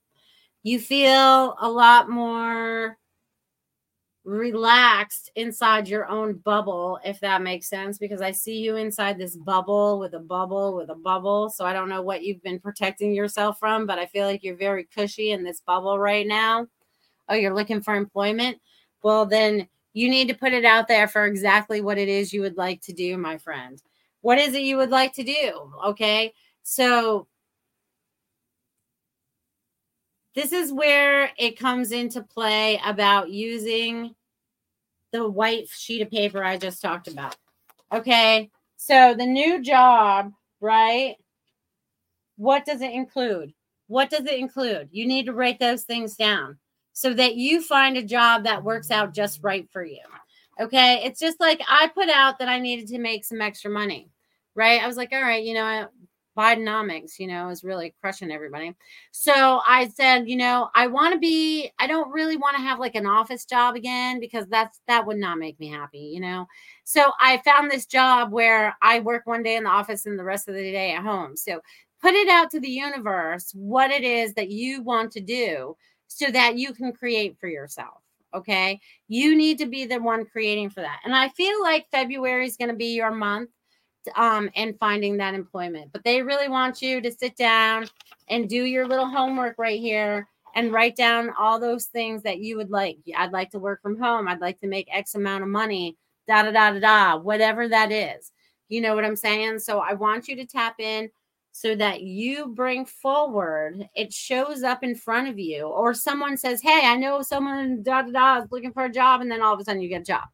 You 0.63 0.79
feel 0.81 1.57
a 1.61 1.69
lot 1.69 2.09
more 2.09 2.97
relaxed 4.25 5.31
inside 5.35 5.89
your 5.89 6.07
own 6.07 6.35
bubble, 6.35 6.99
if 7.05 7.19
that 7.21 7.43
makes 7.43 7.69
sense, 7.69 7.99
because 7.99 8.21
I 8.21 8.31
see 8.31 8.59
you 8.59 8.77
inside 8.77 9.19
this 9.19 9.37
bubble 9.37 9.99
with 9.99 10.15
a 10.15 10.21
bubble 10.21 10.77
with 10.77 10.91
a 10.91 10.95
bubble. 10.95 11.51
So 11.51 11.65
I 11.65 11.73
don't 11.73 11.89
know 11.89 12.03
what 12.03 12.23
you've 12.23 12.43
been 12.43 12.61
protecting 12.61 13.13
yourself 13.13 13.59
from, 13.59 13.87
but 13.87 13.99
I 13.99 14.07
feel 14.07 14.27
like 14.27 14.45
you're 14.45 14.57
very 14.57 14.85
cushy 14.85 15.33
in 15.33 15.43
this 15.43 15.61
bubble 15.61 15.99
right 15.99 16.27
now. 16.27 16.67
Oh, 17.29 17.35
you're 17.35 17.55
looking 17.55 17.81
for 17.81 17.95
employment? 17.95 18.61
Well, 19.03 19.27
then 19.27 19.67
you 19.93 20.09
need 20.09 20.29
to 20.29 20.35
put 20.35 20.53
it 20.53 20.65
out 20.65 20.89
there 20.89 21.09
for 21.09 21.27
exactly 21.27 21.81
what 21.81 21.99
it 21.99 22.09
is 22.09 22.33
you 22.33 22.43
would 22.43 22.57
like 22.57 22.81
to 22.83 22.93
do, 22.93 23.19
my 23.19 23.39
friend. 23.39 23.83
What 24.21 24.39
is 24.39 24.55
it 24.55 24.63
you 24.63 24.77
would 24.77 24.91
like 24.91 25.13
to 25.15 25.25
do? 25.25 25.73
Okay. 25.87 26.33
So 26.63 27.27
this 30.35 30.53
is 30.53 30.73
where 30.73 31.31
it 31.39 31.59
comes 31.59 31.93
into 31.93 32.23
play 32.23 32.81
about 32.85 33.31
using 33.31 34.15
the 35.13 35.29
white 35.29 35.69
sheet 35.69 36.03
of 36.03 36.11
paper 36.11 36.43
I 36.43 36.57
just 36.57 36.81
talked 36.81 37.07
about. 37.07 37.37
Okay. 37.93 38.51
So 38.77 39.15
the 39.15 39.27
new 39.27 39.63
job, 39.63 40.33
right? 40.61 41.17
What 42.37 42.65
does 42.65 42.81
it 42.81 42.93
include? 42.93 43.53
What 43.89 44.09
does 44.09 44.25
it 44.25 44.39
include? 44.39 44.89
You 44.91 45.07
need 45.07 45.27
to 45.27 45.35
write 45.35 45.61
those 45.61 45.83
things 45.83 46.17
down 46.17 46.59
so 46.95 47.13
that 47.15 47.37
you 47.37 47.63
find 47.63 47.97
a 47.97 48.03
job 48.03 48.45
that 48.45 48.65
works 48.65 48.91
out 48.91 49.15
just 49.15 49.43
right 49.43 49.69
for 49.71 49.85
you. 49.85 50.01
Okay. 50.59 51.03
It's 51.05 51.21
just 51.21 51.41
like 51.41 51.61
I 51.69 51.89
put 51.89 52.09
out 52.09 52.39
that 52.39 52.49
I 52.49 52.59
needed 52.59 52.89
to 52.89 52.99
make 52.99 53.25
some 53.25 53.43
extra 53.43 53.71
money, 53.71 54.09
right? 54.55 54.83
I 54.83 54.87
was 54.87 54.97
like, 54.97 55.13
all 55.13 55.23
right, 55.23 55.45
you 55.45 55.55
know, 55.55 55.89
Bidenomics, 56.37 57.19
you 57.19 57.27
know, 57.27 57.49
is 57.51 57.65
really 57.65 57.95
crushing 58.01 58.31
everybody. 58.31 58.75
So 59.11 59.61
I 59.67 59.89
said, 59.89 60.29
you 60.29 60.37
know, 60.37 60.71
I 60.75 60.87
want 60.87 61.13
to 61.13 61.19
be, 61.19 61.71
I 61.79 61.87
don't 61.87 62.11
really 62.11 62.37
want 62.37 62.57
to 62.57 62.63
have 62.63 62.79
like 62.79 62.95
an 62.95 63.07
office 63.07 63.45
job 63.45 63.75
again 63.75 64.21
because 64.21 64.47
that's, 64.47 64.81
that 64.89 65.07
would 65.07 65.19
not 65.19 65.39
make 65.39 65.61
me 65.61 65.69
happy, 65.69 65.99
you 65.99 66.21
know? 66.21 66.47
So 66.85 67.13
I 67.21 67.43
found 67.45 67.71
this 67.71 67.87
job 67.87 68.33
where 68.33 68.77
I 68.81 69.01
work 69.01 69.27
one 69.27 69.43
day 69.43 69.57
in 69.57 69.65
the 69.65 69.71
office 69.71 70.07
and 70.07 70.19
the 70.19 70.25
rest 70.25 70.49
of 70.49 70.55
the 70.55 70.73
day 70.73 70.93
at 70.93 71.03
home. 71.03 71.37
So 71.37 71.61
put 72.01 72.15
it 72.15 72.29
out 72.29 72.51
to 72.51 72.61
the 72.61 72.69
universe 72.69 73.53
what 73.55 73.91
it 73.91 74.03
is 74.03 74.35
that 74.35 74.51
you 74.51 74.83
want 74.83 75.13
to 75.13 75.21
do 75.21 75.77
so 76.09 76.31
that 76.31 76.59
you 76.59 76.73
can 76.73 76.93
create 76.93 77.39
for 77.39 77.49
yourself. 77.49 78.03
Okay. 78.35 78.81
You 79.09 79.37
need 79.37 79.59
to 79.59 79.67
be 79.67 79.85
the 79.85 79.99
one 79.99 80.25
creating 80.25 80.71
for 80.71 80.81
that. 80.81 81.01
And 81.05 81.15
I 81.15 81.29
feel 81.31 81.63
like 81.63 81.91
February 81.91 82.47
is 82.47 82.57
going 82.57 82.71
to 82.71 82.77
be 82.77 82.95
your 82.95 83.11
month 83.11 83.51
um, 84.17 84.51
and 84.57 84.79
finding 84.79 85.17
that 85.17 85.35
employment. 85.35 85.91
But 85.93 86.05
they 86.05 86.23
really 86.23 86.49
want 86.49 86.83
you 86.83 87.01
to 87.01 87.11
sit 87.11 87.37
down 87.37 87.89
and 88.29 88.49
do 88.49 88.65
your 88.65 88.87
little 88.87 89.07
homework 89.07 89.57
right 89.59 89.81
here 89.81 90.29
and 90.55 90.73
write 90.73 90.97
down 90.97 91.31
all 91.39 91.59
those 91.59 91.87
things 91.87 92.23
that 92.23 92.39
you 92.39 92.57
would 92.57 92.71
like. 92.71 92.99
I'd 93.17 93.33
like 93.33 93.51
to 93.51 93.59
work 93.59 93.81
from 93.83 93.99
home. 93.99 94.29
I'd 94.29 94.41
like 94.41 94.61
to 94.61 94.67
make 94.67 94.89
X 94.93 95.15
amount 95.15 95.43
of 95.43 95.49
money, 95.49 95.97
da 96.29 96.43
da 96.43 96.51
da 96.51 96.73
da 96.73 96.81
da, 96.81 97.17
whatever 97.17 97.69
that 97.69 97.91
is. 97.91 98.33
You 98.69 98.81
know 98.81 98.95
what 98.95 99.05
I'm 99.05 99.17
saying? 99.17 99.61
So 99.61 99.81
I 99.81 99.95
want 99.95 100.29
you 100.29 100.37
to 100.37 100.47
tap 100.47 100.77
in 100.79 101.11
so 101.53 101.77
that 101.77 102.03
you 102.03 102.47
bring 102.47 102.87
forward, 102.87 103.87
it 103.95 104.11
shows 104.13 104.63
up 104.63 104.83
in 104.83 104.95
front 104.95 105.29
of 105.29 105.39
you, 105.39 105.65
or 105.65 105.93
someone 105.93 106.39
says, 106.39 106.63
Hey, 106.63 106.81
I 106.85 106.97
know 106.97 107.21
someone 107.21 107.83
da 107.83 108.03
da 108.03 108.11
da 108.11 108.43
is 108.43 108.51
looking 108.51 108.73
for 108.73 108.87
a 108.87 108.93
job, 108.93 109.21
and 109.21 109.31
then 109.31 109.43
all 109.43 109.53
of 109.53 109.61
a 109.61 109.65
sudden 109.65 109.83
you 109.83 109.89
get 109.91 110.01
a 110.01 110.05
job. 110.05 110.25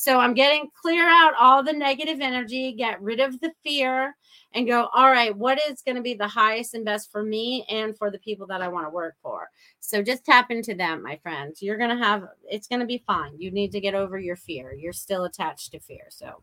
So 0.00 0.18
I'm 0.18 0.32
getting 0.32 0.70
clear 0.80 1.06
out 1.06 1.34
all 1.38 1.62
the 1.62 1.74
negative 1.74 2.22
energy, 2.22 2.72
get 2.72 3.02
rid 3.02 3.20
of 3.20 3.38
the 3.40 3.52
fear, 3.62 4.16
and 4.54 4.66
go, 4.66 4.88
all 4.94 5.10
right, 5.10 5.36
what 5.36 5.60
is 5.68 5.82
going 5.82 5.96
to 5.96 6.00
be 6.00 6.14
the 6.14 6.26
highest 6.26 6.72
and 6.72 6.86
best 6.86 7.12
for 7.12 7.22
me 7.22 7.66
and 7.68 7.94
for 7.98 8.10
the 8.10 8.18
people 8.20 8.46
that 8.46 8.62
I 8.62 8.68
want 8.68 8.86
to 8.86 8.90
work 8.90 9.16
for? 9.22 9.50
So 9.80 10.00
just 10.02 10.24
tap 10.24 10.50
into 10.50 10.74
that, 10.76 11.02
my 11.02 11.16
friends. 11.16 11.60
You're 11.60 11.76
going 11.76 11.94
to 11.94 12.02
have, 12.02 12.24
it's 12.48 12.66
going 12.66 12.80
to 12.80 12.86
be 12.86 13.04
fine. 13.06 13.38
You 13.38 13.50
need 13.50 13.72
to 13.72 13.80
get 13.80 13.94
over 13.94 14.18
your 14.18 14.36
fear. 14.36 14.72
You're 14.72 14.94
still 14.94 15.26
attached 15.26 15.72
to 15.72 15.80
fear. 15.80 16.06
So 16.08 16.42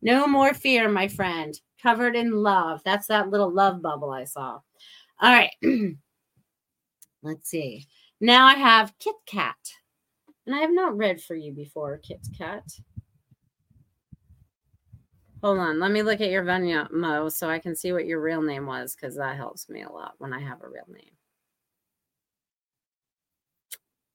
no 0.00 0.26
more 0.26 0.54
fear, 0.54 0.88
my 0.88 1.06
friend. 1.06 1.52
Covered 1.82 2.16
in 2.16 2.32
love. 2.32 2.80
That's 2.82 3.08
that 3.08 3.28
little 3.28 3.52
love 3.52 3.82
bubble 3.82 4.10
I 4.10 4.24
saw. 4.24 4.60
All 5.20 5.30
right. 5.30 5.50
Let's 7.22 7.50
see. 7.50 7.88
Now 8.22 8.46
I 8.46 8.54
have 8.54 8.98
Kit 8.98 9.16
Kat. 9.26 9.58
And 10.48 10.56
I 10.56 10.60
have 10.60 10.72
not 10.72 10.96
read 10.96 11.20
for 11.22 11.34
you 11.36 11.52
before, 11.52 11.98
Kit 11.98 12.26
Kat. 12.38 12.64
Hold 15.42 15.58
on. 15.58 15.78
Let 15.78 15.90
me 15.90 16.00
look 16.00 16.22
at 16.22 16.30
your 16.30 16.42
Venmo 16.42 17.30
so 17.30 17.50
I 17.50 17.58
can 17.58 17.76
see 17.76 17.92
what 17.92 18.06
your 18.06 18.18
real 18.22 18.40
name 18.40 18.64
was 18.64 18.96
because 18.96 19.14
that 19.16 19.36
helps 19.36 19.68
me 19.68 19.82
a 19.82 19.92
lot 19.92 20.14
when 20.16 20.32
I 20.32 20.40
have 20.40 20.62
a 20.62 20.68
real 20.70 20.86
name. 20.88 21.10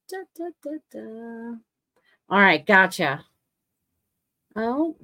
Da, 0.09 0.17
da, 0.35 0.71
da, 0.91 1.55
All 2.29 2.39
right. 2.39 2.65
Gotcha. 2.65 3.23
Oh, 4.55 4.95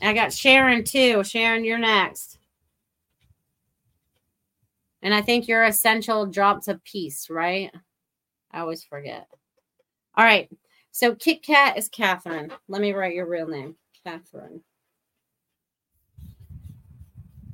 I 0.00 0.12
got 0.12 0.32
Sharon 0.32 0.84
too. 0.84 1.24
Sharon, 1.24 1.64
you're 1.64 1.76
next. 1.76 2.38
And 5.02 5.12
I 5.12 5.22
think 5.22 5.48
your 5.48 5.64
essential 5.64 6.24
drops 6.24 6.68
of 6.68 6.84
peace, 6.84 7.28
right? 7.28 7.72
I 8.52 8.60
always 8.60 8.84
forget. 8.84 9.26
All 10.16 10.24
right. 10.24 10.48
So 10.98 11.14
Kit 11.14 11.44
Kat 11.44 11.78
is 11.78 11.88
Catherine. 11.88 12.52
Let 12.66 12.82
me 12.82 12.92
write 12.92 13.14
your 13.14 13.28
real 13.28 13.46
name, 13.46 13.76
Catherine. 14.04 14.62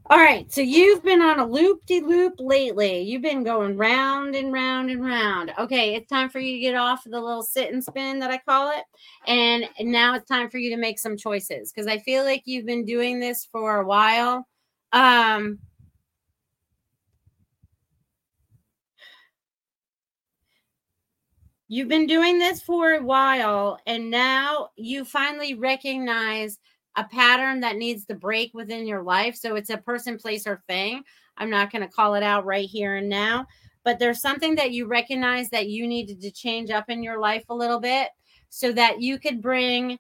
All 0.07 0.17
right, 0.17 0.51
so 0.51 0.63
you've 0.63 1.03
been 1.03 1.21
on 1.21 1.39
a 1.39 1.47
loop 1.47 1.85
de 1.85 2.01
loop 2.01 2.37
lately. 2.39 3.03
You've 3.03 3.21
been 3.21 3.45
going 3.45 3.77
round 3.77 4.35
and 4.35 4.51
round 4.51 4.89
and 4.89 5.05
round. 5.05 5.53
Okay, 5.59 5.95
it's 5.95 6.09
time 6.09 6.31
for 6.31 6.41
you 6.41 6.55
to 6.55 6.61
get 6.61 6.75
off 6.75 7.05
the 7.05 7.21
little 7.21 7.43
sit 7.43 7.71
and 7.71 7.85
spin 7.85 8.19
that 8.21 8.31
I 8.31 8.39
call 8.39 8.71
it. 8.71 8.85
And 9.27 9.69
now 9.79 10.15
it's 10.15 10.27
time 10.27 10.49
for 10.49 10.57
you 10.57 10.71
to 10.71 10.79
make 10.79 10.99
some 10.99 11.19
choices 11.19 11.71
because 11.71 11.87
I 11.87 11.99
feel 11.99 12.25
like 12.25 12.45
you've 12.47 12.65
been 12.65 12.87
doing 12.87 13.21
this 13.21 13.45
for 13.45 13.77
a 13.77 13.87
while. 13.87 14.49
Um, 14.95 15.59
You've 21.75 21.89
been 21.89 22.07
doing 22.07 22.39
this 22.39 22.63
for 22.63 22.93
a 22.93 23.03
while, 23.03 23.81
and 23.85 24.09
now 24.09 24.69
you 24.77 25.05
finally 25.05 25.55
recognize 25.55 26.61
a 26.95 27.03
pattern 27.03 27.59
that 27.63 27.75
needs 27.75 28.05
to 28.05 28.15
break 28.15 28.55
within 28.55 28.87
your 28.87 29.03
life. 29.03 29.35
So 29.35 29.57
it's 29.57 29.71
a 29.71 29.79
person, 29.79 30.17
place, 30.17 30.47
or 30.47 30.63
thing. 30.69 31.03
I'm 31.37 31.51
not 31.51 31.73
going 31.73 31.83
to 31.83 31.93
call 31.93 32.15
it 32.15 32.23
out 32.23 32.45
right 32.45 32.69
here 32.69 32.95
and 32.95 33.09
now, 33.09 33.47
but 33.83 33.99
there's 33.99 34.21
something 34.21 34.55
that 34.55 34.71
you 34.71 34.87
recognize 34.87 35.51
that 35.51 35.67
you 35.67 35.89
needed 35.89 36.21
to 36.21 36.31
change 36.31 36.71
up 36.71 36.91
in 36.91 37.03
your 37.03 37.19
life 37.19 37.43
a 37.49 37.57
little 37.57 37.81
bit 37.81 38.11
so 38.51 38.71
that 38.71 39.01
you 39.01 39.19
could 39.19 39.43
bring 39.43 39.99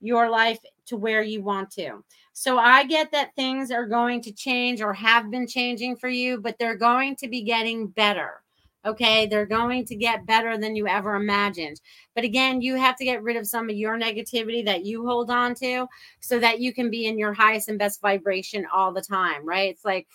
your 0.00 0.30
life 0.30 0.60
to 0.86 0.96
where 0.96 1.24
you 1.24 1.42
want 1.42 1.72
to. 1.72 2.04
So 2.32 2.58
I 2.58 2.84
get 2.84 3.10
that 3.10 3.34
things 3.34 3.72
are 3.72 3.88
going 3.88 4.22
to 4.22 4.32
change 4.32 4.80
or 4.80 4.92
have 4.92 5.32
been 5.32 5.48
changing 5.48 5.96
for 5.96 6.08
you, 6.08 6.40
but 6.40 6.60
they're 6.60 6.76
going 6.76 7.16
to 7.16 7.26
be 7.26 7.42
getting 7.42 7.88
better. 7.88 8.41
Okay. 8.84 9.26
They're 9.26 9.46
going 9.46 9.84
to 9.86 9.94
get 9.94 10.26
better 10.26 10.58
than 10.58 10.74
you 10.74 10.88
ever 10.88 11.14
imagined. 11.14 11.80
But 12.14 12.24
again, 12.24 12.60
you 12.60 12.74
have 12.76 12.96
to 12.96 13.04
get 13.04 13.22
rid 13.22 13.36
of 13.36 13.46
some 13.46 13.70
of 13.70 13.76
your 13.76 13.98
negativity 13.98 14.64
that 14.64 14.84
you 14.84 15.06
hold 15.06 15.30
on 15.30 15.54
to 15.56 15.86
so 16.20 16.38
that 16.40 16.60
you 16.60 16.72
can 16.72 16.90
be 16.90 17.06
in 17.06 17.18
your 17.18 17.32
highest 17.32 17.68
and 17.68 17.78
best 17.78 18.00
vibration 18.00 18.66
all 18.72 18.92
the 18.92 19.02
time. 19.02 19.46
Right. 19.46 19.70
It's 19.70 19.84
like 19.84 20.08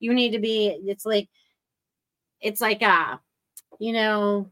you 0.00 0.12
need 0.12 0.32
to 0.32 0.38
be, 0.38 0.78
it's 0.86 1.06
like, 1.06 1.28
it's 2.40 2.60
like, 2.60 2.82
uh, 2.82 3.16
you 3.78 3.92
know, 3.92 4.50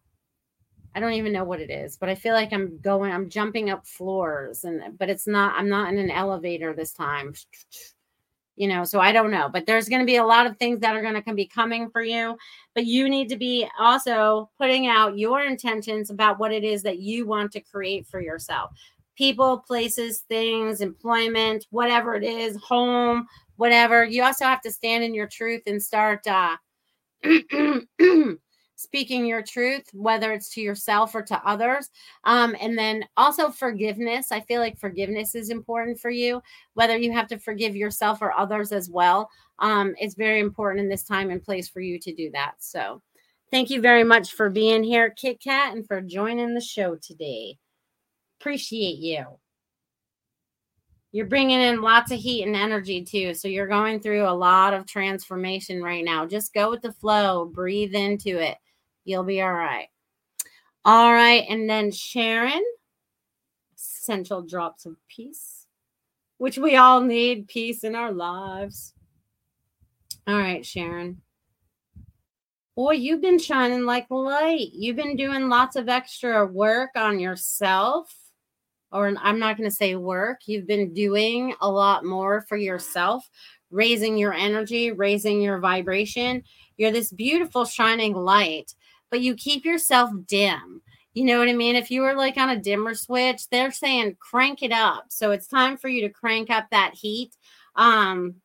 I 0.95 1.01
don't 1.01 1.13
even 1.13 1.33
know 1.33 1.45
what 1.45 1.61
it 1.61 1.71
is, 1.71 1.97
but 1.97 2.09
I 2.09 2.15
feel 2.15 2.35
like 2.35 2.53
I'm 2.53 2.79
going, 2.79 3.13
I'm 3.13 3.29
jumping 3.29 3.71
up 3.71 3.87
floors 3.87 4.65
and, 4.65 4.99
but 4.99 5.09
it's 5.09 5.27
not, 5.27 5.55
I'm 5.57 5.69
not 5.69 5.93
in 5.93 5.99
an 5.99 6.11
elevator 6.11 6.75
this 6.75 6.93
time 6.93 7.35
you 8.59 8.67
know 8.69 8.85
so 8.85 9.01
i 9.01 9.13
don't 9.13 9.31
know 9.31 9.49
but 9.49 9.65
there's 9.67 9.89
going 9.89 10.01
to 10.01 10.07
be 10.07 10.17
a 10.17 10.25
lot 10.25 10.47
of 10.47 10.57
things 10.57 10.81
that 10.81 10.95
are 10.97 11.03
going 11.03 11.15
to 11.15 11.35
be 11.35 11.47
coming 11.47 11.89
for 11.91 12.03
you 12.03 12.37
but 12.75 12.85
you 12.85 13.09
need 13.09 13.29
to 13.29 13.37
be 13.37 13.67
also 13.79 14.51
putting 14.59 14.87
out 14.87 15.19
your 15.19 15.43
intentions 15.43 16.11
about 16.11 16.39
what 16.39 16.53
it 16.53 16.65
is 16.65 16.83
that 16.83 16.99
you 16.99 17.27
want 17.27 17.51
to 17.53 17.61
create 17.61 18.07
for 18.07 18.21
yourself. 18.21 18.71
People 19.17 19.65
places 19.67 20.21
things 20.29 20.81
employment 20.81 21.67
whatever 21.71 22.15
it 22.15 22.25
is 22.25 22.57
home 22.63 23.27
whatever 23.57 24.05
you 24.05 24.23
also 24.23 24.45
have 24.45 24.61
to 24.61 24.71
stand 24.71 25.03
in 25.03 25.15
your 25.15 25.27
truth 25.27 25.63
and 25.67 25.83
start 25.83 26.27
uh 26.27 26.57
speaking 28.79 29.27
your 29.27 29.43
truth, 29.43 29.91
whether 29.93 30.31
it's 30.33 30.49
to 30.51 30.61
yourself 30.61 31.13
or 31.13 31.21
to 31.21 31.43
others. 31.45 31.91
Um, 32.23 32.55
and 32.61 32.79
then 32.79 33.05
also 33.17 33.51
forgiveness. 33.51 34.31
I 34.31 34.41
feel 34.41 34.61
like 34.61 34.79
forgiveness 34.79 35.35
is 35.35 35.51
important 35.51 35.99
for 35.99 36.11
you, 36.11 36.41
whether 36.75 36.97
you 36.97 37.11
have 37.11 37.27
to 37.29 37.41
forgive 37.41 37.75
yourself 37.75 38.23
or 38.23 38.33
others 38.33 38.71
as 38.71 38.89
well. 38.89 39.29
Um, 39.59 39.95
it's 39.99 40.15
very 40.15 40.39
important 40.39 40.81
in 40.81 40.89
this 40.89 41.03
time 41.03 41.31
and 41.31 41.43
place 41.43 41.69
for 41.69 41.81
you 41.81 41.99
to 41.99 42.15
do 42.15 42.31
that. 42.31 42.55
So, 42.61 43.03
thank 43.51 43.69
you 43.69 43.81
very 43.81 44.05
much 44.05 44.35
for 44.35 44.49
being 44.49 44.85
here, 44.85 45.11
Kit 45.11 45.43
Kat, 45.43 45.75
and 45.75 45.85
for 45.85 46.01
joining 46.01 46.55
the 46.55 46.61
show 46.61 46.95
today. 46.95 47.59
Appreciate 48.41 48.99
you. 48.99 49.27
You're 51.11 51.27
bringing 51.27 51.61
in 51.61 51.81
lots 51.81 52.13
of 52.13 52.21
heat 52.21 52.45
and 52.45 52.55
energy 52.55 53.03
too. 53.03 53.35
So 53.35 53.49
you're 53.49 53.67
going 53.67 53.99
through 53.99 54.29
a 54.29 54.31
lot 54.31 54.73
of 54.73 54.87
transformation 54.87 55.83
right 55.83 56.05
now. 56.05 56.27
Just 56.27 56.55
go 56.55 56.71
with 56.71 56.83
the 56.83 56.93
flow, 56.93 57.47
breathe 57.47 57.95
into 57.95 58.39
it. 58.39 58.59
You'll 59.09 59.25
be 59.25 59.41
all 59.41 59.55
right. 59.55 59.89
All 60.85 61.11
right. 61.15 61.47
And 61.49 61.69
then 61.69 61.91
Sharon, 61.91 62.63
essential 63.75 64.43
drops 64.43 64.85
of 64.85 64.97
peace, 65.09 65.67
which 66.37 66.59
we 66.59 66.77
all 66.77 67.01
need 67.01 67.49
peace 67.49 67.85
in 67.85 67.95
our 67.95 68.13
lives. 68.13 68.93
All 70.27 70.37
right, 70.37 70.65
Sharon. 70.65 71.23
Boy, 72.77 72.93
you've 72.93 73.23
been 73.23 73.39
shining 73.39 73.87
like 73.87 74.11
light. 74.11 74.69
You've 74.75 74.97
been 74.97 75.17
doing 75.17 75.49
lots 75.49 75.75
of 75.75 75.89
extra 75.89 76.47
work 76.47 76.91
on 76.95 77.19
yourself. 77.19 78.15
Or 78.93 79.15
I'm 79.23 79.39
not 79.39 79.57
going 79.57 79.71
to 79.71 79.75
say 79.75 79.95
work. 79.97 80.41
You've 80.45 80.67
been 80.67 80.93
doing 80.93 81.55
a 81.63 81.71
lot 81.71 82.05
more 82.05 82.43
for 82.47 82.59
yourself, 82.59 83.27
raising 83.71 84.19
your 84.19 84.35
energy, 84.35 84.93
raising 84.93 85.41
your 85.41 85.61
vibration. 85.61 86.43
You're 86.77 86.93
this 86.93 87.13
beautiful 87.13 87.65
shining 87.65 88.15
light 88.15 88.75
but 89.11 89.21
you 89.21 89.35
keep 89.35 89.65
yourself 89.65 90.11
dim. 90.27 90.83
You 91.15 91.25
know 91.25 91.39
what 91.39 91.49
I 91.49 91.53
mean? 91.53 91.75
If 91.75 91.91
you 91.91 92.03
were 92.03 92.15
like 92.15 92.37
on 92.37 92.51
a 92.51 92.61
dimmer 92.61 92.95
switch, 92.95 93.49
they're 93.49 93.73
saying 93.73 94.17
crank 94.21 94.63
it 94.63 94.73
up. 94.73 95.07
So 95.09 95.33
it's 95.33 95.49
time 95.49 95.77
for 95.77 95.89
you 95.89 96.03
to 96.03 96.11
crank 96.11 96.51
up 96.51 96.67
that 96.71 96.95
heat. 96.95 97.37
Um, 97.75 98.37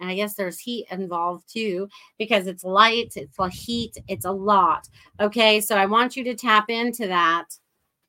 and 0.00 0.10
I 0.10 0.14
guess 0.14 0.34
there's 0.34 0.58
heat 0.58 0.86
involved 0.90 1.52
too 1.52 1.88
because 2.18 2.46
it's 2.46 2.64
light, 2.64 3.12
it's 3.16 3.38
a 3.38 3.48
heat, 3.48 3.96
it's 4.08 4.24
a 4.24 4.32
lot. 4.32 4.88
Okay, 5.20 5.60
so 5.60 5.76
I 5.76 5.86
want 5.86 6.16
you 6.16 6.24
to 6.24 6.34
tap 6.34 6.70
into 6.70 7.06
that 7.06 7.46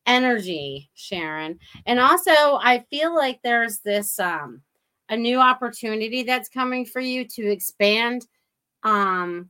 energy, 0.06 0.90
Sharon. 0.96 1.60
And 1.86 2.00
also, 2.00 2.32
I 2.32 2.84
feel 2.90 3.16
like 3.16 3.40
there's 3.44 3.80
this 3.80 4.20
um 4.20 4.62
a 5.10 5.18
new 5.18 5.40
opportunity 5.40 6.24
that's 6.24 6.50
coming 6.50 6.86
for 6.86 7.02
you 7.02 7.26
to 7.26 7.52
expand 7.52 8.26
um 8.84 9.50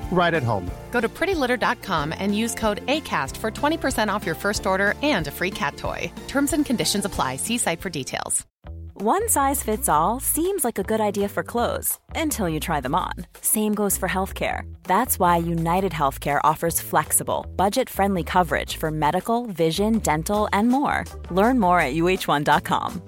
right 0.11 0.33
at 0.35 0.43
home. 0.43 0.69
Go 0.91 1.01
to 1.01 1.09
prettylitter.com 1.09 2.13
and 2.15 2.37
use 2.37 2.53
code 2.53 2.85
ACAST 2.85 3.35
for 3.37 3.49
20% 3.49 4.13
off 4.13 4.25
your 4.25 4.35
first 4.35 4.67
order 4.67 4.93
and 5.01 5.25
a 5.25 5.31
free 5.31 5.51
cat 5.51 5.77
toy. 5.77 6.11
Terms 6.27 6.53
and 6.53 6.63
conditions 6.65 7.05
apply. 7.05 7.37
See 7.37 7.57
site 7.57 7.81
for 7.81 7.89
details. 7.89 8.45
One 9.03 9.29
size 9.29 9.63
fits 9.63 9.89
all 9.89 10.19
seems 10.19 10.63
like 10.63 10.77
a 10.77 10.83
good 10.83 11.01
idea 11.01 11.27
for 11.27 11.41
clothes 11.41 11.97
until 12.15 12.47
you 12.47 12.59
try 12.59 12.81
them 12.81 12.93
on. 12.93 13.13
Same 13.41 13.73
goes 13.73 13.97
for 13.97 14.07
healthcare. 14.07 14.71
That's 14.83 15.17
why 15.17 15.37
United 15.37 15.91
Healthcare 15.91 16.39
offers 16.43 16.79
flexible, 16.79 17.47
budget 17.55 17.89
friendly 17.89 18.23
coverage 18.23 18.77
for 18.77 18.91
medical, 18.91 19.47
vision, 19.47 19.97
dental, 19.99 20.47
and 20.53 20.69
more. 20.69 21.05
Learn 21.31 21.59
more 21.59 21.79
at 21.79 21.95
uh1.com. 21.95 23.01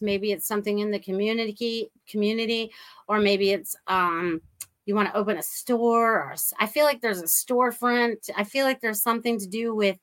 Maybe 0.00 0.32
it's 0.32 0.46
something 0.46 0.78
in 0.78 0.90
the 0.90 0.98
community 0.98 1.90
community, 2.08 2.70
or 3.08 3.18
maybe 3.18 3.50
it's 3.50 3.76
um 3.86 4.40
you 4.86 4.94
want 4.94 5.08
to 5.08 5.16
open 5.16 5.38
a 5.38 5.42
store 5.42 6.16
or 6.16 6.34
I 6.58 6.66
feel 6.66 6.84
like 6.84 7.00
there's 7.00 7.20
a 7.22 7.26
storefront. 7.26 8.28
I 8.36 8.44
feel 8.44 8.64
like 8.64 8.80
there's 8.80 9.02
something 9.02 9.38
to 9.38 9.46
do 9.46 9.74
with 9.74 9.96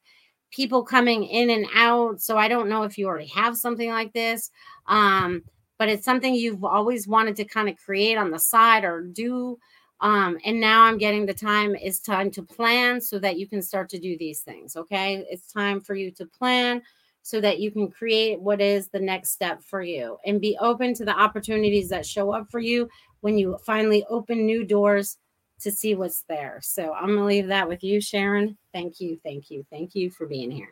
people 0.51 0.83
coming 0.83 1.25
in 1.25 1.49
and 1.49 1.67
out. 1.75 2.21
So 2.21 2.37
I 2.37 2.47
don't 2.47 2.69
know 2.69 2.83
if 2.83 2.97
you 2.97 3.07
already 3.07 3.27
have 3.27 3.57
something 3.57 3.89
like 3.89 4.13
this, 4.13 4.49
um, 4.87 5.43
but 5.77 5.89
it's 5.89 6.05
something 6.05 6.33
you've 6.33 6.63
always 6.63 7.07
wanted 7.07 7.35
to 7.37 7.45
kind 7.45 7.69
of 7.69 7.77
create 7.77 8.17
on 8.17 8.31
the 8.31 8.39
side 8.39 8.83
or 8.83 9.01
do. 9.01 9.57
Um, 9.99 10.37
and 10.45 10.59
now 10.59 10.83
I'm 10.83 10.97
getting 10.97 11.25
the 11.25 11.33
time 11.33 11.75
is 11.75 11.99
time 11.99 12.29
to 12.31 12.43
plan 12.43 13.01
so 13.01 13.19
that 13.19 13.37
you 13.37 13.47
can 13.47 13.61
start 13.61 13.89
to 13.89 13.99
do 13.99 14.17
these 14.17 14.41
things. 14.41 14.75
Okay. 14.75 15.25
It's 15.29 15.51
time 15.51 15.81
for 15.81 15.95
you 15.95 16.11
to 16.11 16.25
plan 16.25 16.81
so 17.27 17.41
that 17.41 17.59
you 17.59 17.69
can 17.71 17.91
create 17.91 18.39
what 18.39 18.61
is 18.61 18.87
the 18.87 18.99
next 19.01 19.31
step 19.31 19.61
for 19.61 19.81
you 19.81 20.17
and 20.25 20.39
be 20.39 20.57
open 20.61 20.93
to 20.93 21.03
the 21.03 21.11
opportunities 21.11 21.89
that 21.89 22.05
show 22.05 22.31
up 22.31 22.49
for 22.49 22.61
you 22.61 22.87
when 23.19 23.37
you 23.37 23.57
finally 23.65 24.05
open 24.09 24.45
new 24.45 24.63
doors 24.63 25.17
to 25.59 25.69
see 25.69 25.93
what's 25.93 26.21
there. 26.29 26.61
So 26.63 26.93
I'm 26.93 27.07
going 27.07 27.17
to 27.17 27.25
leave 27.25 27.47
that 27.47 27.67
with 27.67 27.83
you, 27.83 27.99
Sharon. 27.99 28.57
Thank 28.71 29.01
you, 29.01 29.19
thank 29.25 29.51
you, 29.51 29.65
thank 29.69 29.93
you 29.93 30.09
for 30.09 30.25
being 30.25 30.49
here. 30.49 30.71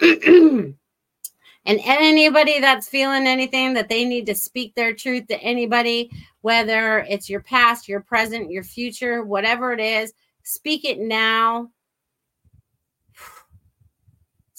and 0.00 0.74
anybody 1.66 2.60
that's 2.60 2.88
feeling 2.88 3.26
anything 3.26 3.74
that 3.74 3.90
they 3.90 4.06
need 4.06 4.24
to 4.24 4.34
speak 4.34 4.74
their 4.74 4.94
truth 4.94 5.26
to 5.26 5.38
anybody, 5.42 6.10
whether 6.40 7.00
it's 7.00 7.28
your 7.28 7.42
past, 7.42 7.88
your 7.88 8.00
present, 8.00 8.50
your 8.50 8.64
future, 8.64 9.22
whatever 9.22 9.74
it 9.74 9.80
is, 9.80 10.14
speak 10.44 10.86
it 10.86 10.98
now 10.98 11.68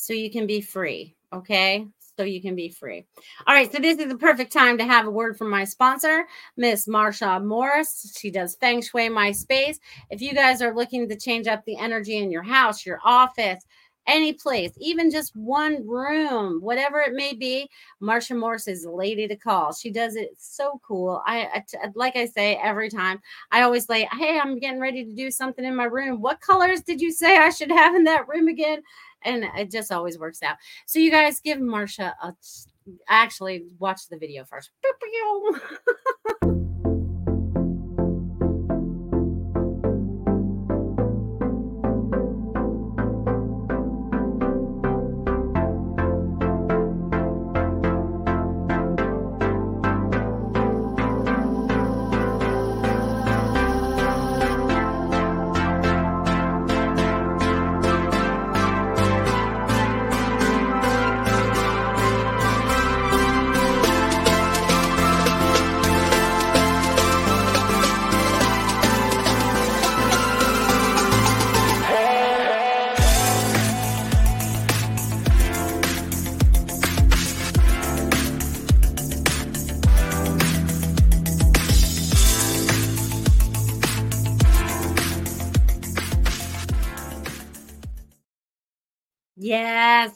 so 0.10 0.16
you 0.16 0.32
can 0.32 0.48
be 0.48 0.60
free. 0.60 1.16
Okay 1.32 1.86
so 2.20 2.26
you 2.26 2.42
can 2.42 2.54
be 2.54 2.68
free. 2.68 3.06
All 3.48 3.56
right, 3.56 3.72
so 3.72 3.80
this 3.80 3.98
is 3.98 4.10
the 4.10 4.18
perfect 4.18 4.52
time 4.52 4.78
to 4.78 4.84
have 4.84 5.08
a 5.08 5.10
word 5.10 5.38
from 5.38 5.50
my 5.50 5.64
sponsor, 5.64 6.28
Miss 6.58 6.86
Marcia 6.86 7.40
Morris. 7.40 8.14
She 8.20 8.30
does 8.30 8.56
Feng 8.56 8.82
Shui 8.82 9.08
My 9.08 9.32
Space. 9.32 9.80
If 10.10 10.22
you 10.22 10.34
guys 10.34 10.62
are 10.62 10.76
looking 10.76 11.08
to 11.08 11.16
change 11.16 11.48
up 11.48 11.64
the 11.64 11.78
energy 11.78 12.18
in 12.18 12.30
your 12.30 12.44
house, 12.44 12.86
your 12.86 13.00
office, 13.06 13.64
any 14.06 14.34
place, 14.34 14.72
even 14.80 15.12
just 15.12 15.34
one 15.36 15.88
room, 15.88 16.60
whatever 16.62 17.00
it 17.00 17.14
may 17.14 17.34
be, 17.34 17.70
Marcia 18.02 18.36
Morris 18.36 18.68
is 18.68 18.84
the 18.84 18.92
lady 18.92 19.26
to 19.26 19.36
call. 19.38 19.72
She 19.72 19.90
does 19.90 20.18
it 20.18 20.32
so 20.38 20.82
cool. 20.86 21.22
I, 21.26 21.44
I 21.44 21.64
like 21.96 22.18
I 22.18 22.26
say 22.26 22.60
every 22.62 22.90
time, 22.90 23.22
I 23.52 23.62
always 23.62 23.86
say, 23.86 24.10
hey, 24.18 24.40
I'm 24.40 24.60
getting 24.60 24.82
ready 24.82 25.06
to 25.06 25.14
do 25.14 25.32
something 25.32 25.64
in 25.64 25.76
my 25.76 25.86
room. 25.86 26.22
What 26.22 26.42
colors 26.42 26.82
did 26.82 27.00
you 27.00 27.12
say 27.12 27.38
I 27.38 27.50
should 27.50 27.72
have 27.72 27.96
in 27.96 28.04
that 28.06 28.28
room 28.28 28.48
again? 28.48 28.82
And 29.24 29.46
it 29.58 29.72
just 29.72 29.92
always 29.92 30.18
works 30.18 30.42
out. 30.44 30.58
So 30.86 31.00
you 31.00 31.12
guys 31.12 31.40
give 31.40 31.60
Marcia 31.60 32.16
a 32.22 32.34
actually 33.08 33.66
watch 33.78 34.08
the 34.10 34.18
video 34.18 34.46
first. 34.46 34.72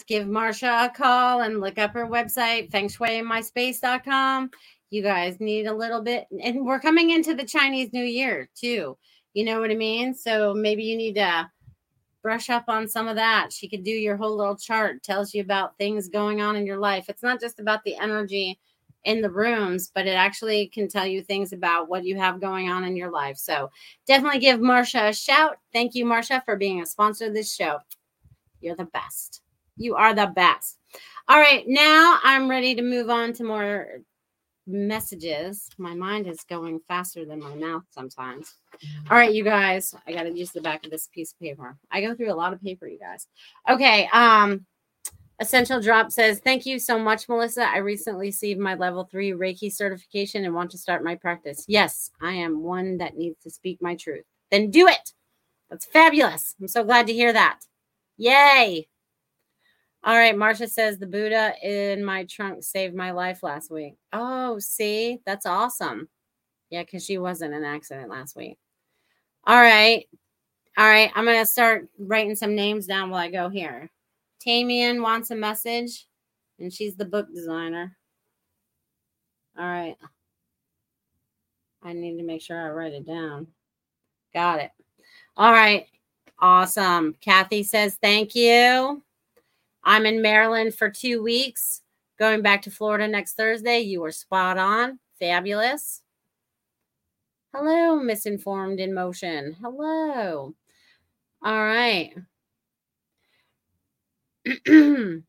Give 0.07 0.27
Marcia 0.27 0.85
a 0.85 0.89
call 0.89 1.41
and 1.41 1.61
look 1.61 1.77
up 1.77 1.93
her 1.93 2.07
website, 2.07 2.71
fengshuimyspace.com. 2.71 4.49
You 4.89 5.01
guys 5.01 5.39
need 5.39 5.65
a 5.65 5.73
little 5.73 6.01
bit, 6.01 6.27
and 6.43 6.65
we're 6.65 6.79
coming 6.79 7.11
into 7.11 7.33
the 7.33 7.45
Chinese 7.45 7.91
New 7.93 8.03
Year 8.03 8.49
too. 8.55 8.97
You 9.33 9.45
know 9.45 9.59
what 9.59 9.71
I 9.71 9.75
mean? 9.75 10.13
So 10.13 10.53
maybe 10.53 10.83
you 10.83 10.95
need 10.95 11.15
to 11.15 11.49
brush 12.21 12.49
up 12.49 12.65
on 12.67 12.87
some 12.87 13.07
of 13.07 13.15
that. 13.15 13.51
She 13.51 13.67
could 13.67 13.83
do 13.83 13.91
your 13.91 14.17
whole 14.17 14.35
little 14.35 14.55
chart, 14.55 15.03
tells 15.03 15.33
you 15.33 15.41
about 15.41 15.77
things 15.77 16.07
going 16.07 16.41
on 16.41 16.55
in 16.55 16.65
your 16.65 16.77
life. 16.77 17.09
It's 17.09 17.23
not 17.23 17.39
just 17.39 17.59
about 17.59 17.83
the 17.83 17.97
energy 17.97 18.59
in 19.03 19.21
the 19.21 19.29
rooms, 19.29 19.91
but 19.93 20.07
it 20.07 20.11
actually 20.11 20.67
can 20.67 20.87
tell 20.87 21.05
you 21.05 21.21
things 21.21 21.51
about 21.51 21.89
what 21.89 22.05
you 22.05 22.15
have 22.17 22.39
going 22.39 22.69
on 22.69 22.85
in 22.85 22.95
your 22.95 23.11
life. 23.11 23.37
So 23.37 23.69
definitely 24.07 24.39
give 24.39 24.61
Marcia 24.61 25.07
a 25.07 25.13
shout. 25.13 25.57
Thank 25.73 25.93
you, 25.93 26.05
Marcia, 26.05 26.41
for 26.45 26.55
being 26.55 26.81
a 26.81 26.85
sponsor 26.85 27.27
of 27.27 27.33
this 27.33 27.53
show. 27.53 27.79
You're 28.61 28.77
the 28.77 28.85
best. 28.85 29.42
You 29.77 29.95
are 29.95 30.13
the 30.13 30.27
best. 30.27 30.77
All 31.27 31.39
right, 31.39 31.63
now 31.67 32.19
I'm 32.23 32.49
ready 32.49 32.75
to 32.75 32.81
move 32.81 33.09
on 33.09 33.33
to 33.33 33.43
more 33.43 33.87
messages. 34.67 35.69
My 35.77 35.93
mind 35.93 36.27
is 36.27 36.43
going 36.43 36.79
faster 36.87 37.25
than 37.25 37.39
my 37.39 37.55
mouth 37.55 37.83
sometimes. 37.89 38.55
All 39.09 39.17
right, 39.17 39.33
you 39.33 39.43
guys, 39.43 39.93
I 40.07 40.13
got 40.13 40.23
to 40.23 40.37
use 40.37 40.51
the 40.51 40.61
back 40.61 40.85
of 40.85 40.91
this 40.91 41.07
piece 41.07 41.33
of 41.33 41.39
paper. 41.39 41.77
I 41.91 42.01
go 42.01 42.15
through 42.15 42.31
a 42.31 42.35
lot 42.35 42.53
of 42.53 42.61
paper, 42.61 42.87
you 42.87 42.99
guys. 42.99 43.27
Okay, 43.69 44.09
um 44.13 44.65
Essential 45.39 45.81
Drop 45.81 46.11
says, 46.11 46.39
Thank 46.39 46.65
you 46.65 46.79
so 46.79 46.97
much, 46.99 47.27
Melissa. 47.27 47.67
I 47.67 47.77
recently 47.77 48.27
received 48.27 48.59
my 48.59 48.75
level 48.75 49.03
three 49.03 49.31
Reiki 49.31 49.71
certification 49.73 50.45
and 50.45 50.53
want 50.53 50.71
to 50.71 50.77
start 50.77 51.03
my 51.03 51.15
practice. 51.15 51.65
Yes, 51.67 52.11
I 52.21 52.33
am 52.33 52.61
one 52.61 52.97
that 52.99 53.17
needs 53.17 53.41
to 53.43 53.49
speak 53.49 53.81
my 53.81 53.95
truth. 53.95 54.25
Then 54.51 54.69
do 54.69 54.87
it. 54.87 55.13
That's 55.69 55.85
fabulous. 55.85 56.55
I'm 56.61 56.67
so 56.67 56.83
glad 56.83 57.07
to 57.07 57.13
hear 57.13 57.33
that. 57.33 57.61
Yay. 58.17 58.87
All 60.05 60.15
right. 60.15 60.37
Marcia 60.37 60.67
says, 60.67 60.97
The 60.97 61.07
Buddha 61.07 61.53
in 61.63 62.03
my 62.03 62.25
trunk 62.25 62.63
saved 62.63 62.93
my 62.95 63.11
life 63.11 63.41
last 63.41 63.71
week. 63.71 63.95
Oh, 64.11 64.59
see, 64.59 65.19
that's 65.25 65.45
awesome. 65.45 66.09
Yeah, 66.69 66.83
because 66.83 67.05
she 67.05 67.17
was 67.17 67.41
in 67.41 67.53
an 67.53 67.63
accident 67.63 68.09
last 68.09 68.35
week. 68.35 68.57
All 69.45 69.61
right. 69.61 70.05
All 70.77 70.87
right. 70.87 71.11
I'm 71.15 71.25
to 71.25 71.45
start 71.45 71.87
writing 71.97 72.35
some 72.35 72.55
names 72.55 72.87
down 72.87 73.09
while 73.09 73.21
I 73.21 73.29
go 73.29 73.47
here. 73.47 73.91
Tamian 74.41 75.01
wants 75.01 75.31
a 75.31 75.35
message, 75.35 76.07
and 76.59 76.73
she's 76.73 76.95
the 76.95 77.05
book 77.05 77.27
designer. 77.33 77.95
All 79.57 79.65
right. 79.65 79.95
I 81.83 81.93
need 81.93 82.17
to 82.17 82.23
make 82.23 82.41
sure 82.41 82.59
I 82.59 82.71
write 82.71 82.93
it 82.93 83.05
down. 83.05 83.47
Got 84.33 84.59
it. 84.59 84.71
All 85.37 85.51
right. 85.51 85.85
Awesome. 86.39 87.15
Kathy 87.21 87.63
says, 87.63 87.97
thank 88.01 88.35
you. 88.35 89.01
I'm 89.83 90.05
in 90.05 90.21
Maryland 90.21 90.75
for 90.75 90.89
two 90.89 91.21
weeks, 91.21 91.81
going 92.17 92.41
back 92.41 92.61
to 92.63 92.71
Florida 92.71 93.07
next 93.07 93.33
Thursday. 93.33 93.79
You 93.79 94.01
were 94.01 94.11
spot 94.11 94.57
on. 94.57 94.99
Fabulous. 95.19 96.01
Hello, 97.53 97.97
misinformed 97.97 98.79
in 98.79 98.93
motion. 98.93 99.55
Hello. 99.61 100.55
All 101.43 101.63
right. 101.63 102.13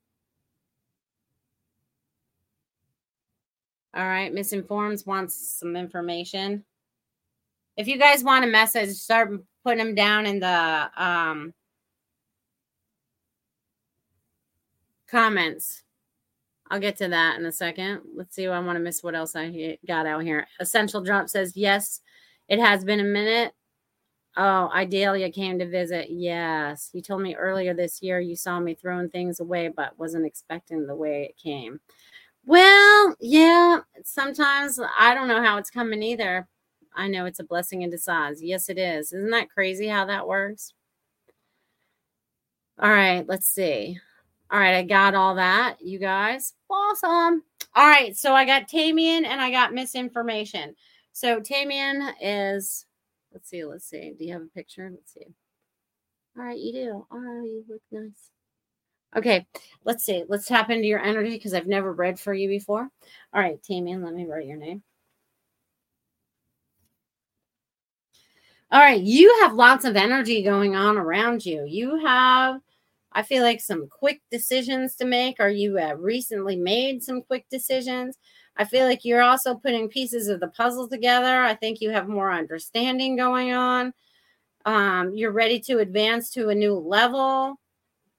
All 3.96 4.04
right, 4.04 4.32
misinforms 4.32 5.06
wants 5.06 5.58
some 5.60 5.76
information. 5.76 6.64
If 7.76 7.86
you 7.86 7.98
guys 7.98 8.24
want 8.24 8.44
a 8.44 8.48
message, 8.48 8.90
start 8.90 9.30
putting 9.62 9.84
them 9.84 9.94
down 9.94 10.26
in 10.26 10.40
the 10.40 10.90
um, 10.96 11.54
comments. 15.14 15.84
I'll 16.70 16.80
get 16.80 16.96
to 16.96 17.08
that 17.08 17.38
in 17.38 17.46
a 17.46 17.52
second. 17.52 18.00
Let's 18.16 18.34
see. 18.34 18.48
I 18.48 18.58
want 18.58 18.76
to 18.76 18.82
miss 18.82 19.02
what 19.02 19.14
else 19.14 19.36
I 19.36 19.78
got 19.86 20.06
out 20.06 20.24
here. 20.24 20.46
Essential 20.58 21.02
Drop 21.02 21.28
says, 21.28 21.56
yes, 21.56 22.00
it 22.48 22.58
has 22.58 22.84
been 22.84 23.00
a 23.00 23.04
minute. 23.04 23.52
Oh, 24.36 24.68
Idalia 24.74 25.30
came 25.30 25.60
to 25.60 25.68
visit. 25.68 26.08
Yes. 26.10 26.90
You 26.92 27.00
told 27.00 27.22
me 27.22 27.36
earlier 27.36 27.74
this 27.74 28.02
year 28.02 28.18
you 28.18 28.34
saw 28.34 28.58
me 28.58 28.74
throwing 28.74 29.08
things 29.08 29.38
away, 29.38 29.68
but 29.68 29.96
wasn't 29.98 30.26
expecting 30.26 30.86
the 30.86 30.96
way 30.96 31.24
it 31.24 31.36
came. 31.36 31.80
Well, 32.44 33.14
yeah, 33.20 33.80
sometimes 34.04 34.80
I 34.98 35.14
don't 35.14 35.28
know 35.28 35.42
how 35.42 35.58
it's 35.58 35.70
coming 35.70 36.02
either. 36.02 36.48
I 36.96 37.06
know 37.08 37.26
it's 37.26 37.40
a 37.40 37.44
blessing 37.44 37.82
in 37.82 37.90
disguise. 37.90 38.42
Yes, 38.42 38.68
it 38.68 38.78
is. 38.78 39.12
Isn't 39.12 39.30
that 39.30 39.50
crazy 39.50 39.86
how 39.86 40.06
that 40.06 40.26
works? 40.26 40.72
All 42.80 42.90
right, 42.90 43.24
let's 43.28 43.46
see. 43.46 43.98
All 44.50 44.60
right, 44.60 44.76
I 44.76 44.82
got 44.82 45.14
all 45.14 45.34
that, 45.36 45.78
you 45.80 45.98
guys. 45.98 46.54
Awesome. 46.70 47.42
All 47.74 47.88
right, 47.88 48.16
so 48.16 48.34
I 48.34 48.44
got 48.44 48.68
Tamian 48.68 49.24
and 49.24 49.40
I 49.40 49.50
got 49.50 49.72
misinformation. 49.72 50.74
So 51.12 51.40
Tamian 51.40 52.14
is 52.20 52.86
Let's 53.34 53.50
see. 53.50 53.64
Let's 53.64 53.84
see. 53.84 54.14
Do 54.16 54.24
you 54.24 54.32
have 54.32 54.42
a 54.42 54.46
picture? 54.46 54.88
Let's 54.92 55.12
see. 55.12 55.26
All 56.38 56.44
right, 56.44 56.58
you 56.58 56.72
do. 56.72 57.06
Oh, 57.10 57.42
you 57.42 57.64
look 57.68 57.82
nice. 57.90 58.30
Okay, 59.16 59.46
let's 59.84 60.04
see. 60.04 60.24
Let's 60.28 60.46
tap 60.46 60.70
into 60.70 60.86
your 60.86 61.00
energy 61.00 61.30
because 61.30 61.52
I've 61.52 61.66
never 61.66 61.92
read 61.92 62.18
for 62.18 62.32
you 62.32 62.48
before. 62.48 62.88
All 63.32 63.40
right, 63.40 63.60
Tamian, 63.62 64.04
let 64.04 64.14
me 64.14 64.24
write 64.24 64.46
your 64.46 64.56
name. 64.56 64.82
All 68.70 68.80
right, 68.80 69.00
you 69.00 69.40
have 69.42 69.54
lots 69.54 69.84
of 69.84 69.96
energy 69.96 70.42
going 70.42 70.74
on 70.74 70.96
around 70.96 71.44
you. 71.44 71.64
You 71.64 72.04
have, 72.04 72.60
I 73.14 73.22
feel 73.22 73.42
like, 73.42 73.60
some 73.60 73.88
quick 73.88 74.20
decisions 74.30 74.96
to 74.96 75.04
make, 75.04 75.36
or 75.38 75.48
you 75.48 75.78
recently 75.96 76.56
made 76.56 77.02
some 77.02 77.22
quick 77.22 77.46
decisions. 77.50 78.18
I 78.56 78.64
feel 78.64 78.86
like 78.86 79.04
you're 79.04 79.22
also 79.22 79.54
putting 79.54 79.88
pieces 79.88 80.28
of 80.28 80.40
the 80.40 80.48
puzzle 80.48 80.88
together. 80.88 81.42
I 81.42 81.54
think 81.54 81.80
you 81.80 81.90
have 81.90 82.08
more 82.08 82.32
understanding 82.32 83.16
going 83.16 83.52
on. 83.52 83.92
Um, 84.64 85.14
you're 85.14 85.32
ready 85.32 85.60
to 85.60 85.78
advance 85.78 86.30
to 86.30 86.48
a 86.48 86.54
new 86.54 86.74
level. 86.74 87.60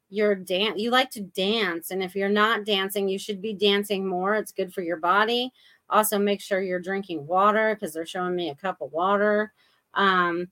You're 0.09 0.35
dance. 0.35 0.79
You 0.79 0.91
like 0.91 1.09
to 1.11 1.21
dance, 1.21 1.91
and 1.91 2.03
if 2.03 2.15
you're 2.15 2.29
not 2.29 2.65
dancing, 2.65 3.09
you 3.09 3.17
should 3.17 3.41
be 3.41 3.53
dancing 3.53 4.07
more. 4.07 4.35
It's 4.35 4.51
good 4.51 4.73
for 4.73 4.81
your 4.81 4.97
body. 4.97 5.51
Also, 5.89 6.17
make 6.19 6.41
sure 6.41 6.61
you're 6.61 6.79
drinking 6.79 7.25
water 7.27 7.75
because 7.75 7.93
they're 7.93 8.05
showing 8.05 8.35
me 8.35 8.49
a 8.49 8.55
cup 8.55 8.81
of 8.81 8.91
water. 8.91 9.51
Um, 9.93 10.47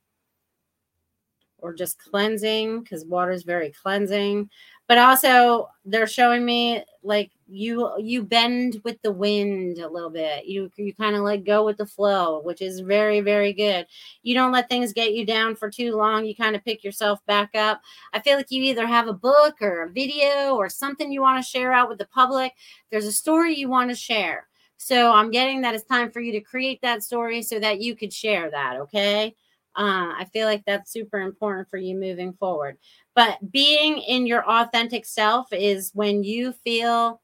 or 1.63 1.73
just 1.73 1.97
cleansing 1.97 2.81
because 2.81 3.05
water 3.05 3.31
is 3.31 3.43
very 3.43 3.71
cleansing. 3.71 4.49
But 4.85 4.97
also 4.97 5.69
they're 5.85 6.05
showing 6.07 6.43
me 6.43 6.83
like 7.03 7.31
you 7.47 7.89
you 7.97 8.21
bend 8.21 8.81
with 8.83 9.01
the 9.01 9.13
wind 9.13 9.79
a 9.79 9.87
little 9.87 10.09
bit. 10.09 10.45
You 10.45 10.69
you 10.75 10.93
kind 10.93 11.15
of 11.15 11.21
like 11.23 11.45
go 11.45 11.65
with 11.65 11.77
the 11.77 11.85
flow 11.85 12.41
which 12.43 12.61
is 12.61 12.81
very 12.81 13.21
very 13.21 13.53
good. 13.53 13.87
You 14.23 14.35
don't 14.35 14.51
let 14.51 14.67
things 14.67 14.91
get 14.91 15.13
you 15.13 15.25
down 15.25 15.55
for 15.55 15.69
too 15.71 15.95
long. 15.95 16.25
You 16.25 16.35
kind 16.35 16.55
of 16.55 16.65
pick 16.65 16.83
yourself 16.83 17.25
back 17.25 17.55
up. 17.55 17.81
I 18.11 18.19
feel 18.19 18.35
like 18.35 18.51
you 18.51 18.61
either 18.63 18.85
have 18.85 19.07
a 19.07 19.13
book 19.13 19.61
or 19.61 19.83
a 19.83 19.89
video 19.89 20.55
or 20.55 20.67
something 20.67 21.11
you 21.11 21.21
want 21.21 21.43
to 21.43 21.49
share 21.49 21.71
out 21.71 21.87
with 21.87 21.97
the 21.97 22.07
public. 22.07 22.51
There's 22.91 23.05
a 23.05 23.11
story 23.11 23.55
you 23.55 23.69
want 23.69 23.89
to 23.89 23.95
share. 23.95 24.47
So 24.77 25.13
i'm 25.13 25.31
getting 25.31 25.61
that 25.61 25.75
it's 25.75 25.85
time 25.85 26.11
for 26.11 26.19
you 26.19 26.33
to 26.33 26.41
create 26.41 26.81
that 26.81 27.03
story 27.03 27.41
so 27.41 27.57
that 27.57 27.79
you 27.79 27.95
could 27.95 28.11
share 28.11 28.51
that 28.51 28.75
okay 28.81 29.33
uh, 29.75 30.13
I 30.17 30.27
feel 30.31 30.47
like 30.47 30.63
that's 30.65 30.91
super 30.91 31.19
important 31.19 31.69
for 31.69 31.77
you 31.77 31.95
moving 31.95 32.33
forward. 32.33 32.77
But 33.15 33.51
being 33.51 33.97
in 33.99 34.27
your 34.27 34.47
authentic 34.47 35.05
self 35.05 35.47
is 35.51 35.91
when 35.93 36.23
you 36.23 36.51
feel 36.51 37.21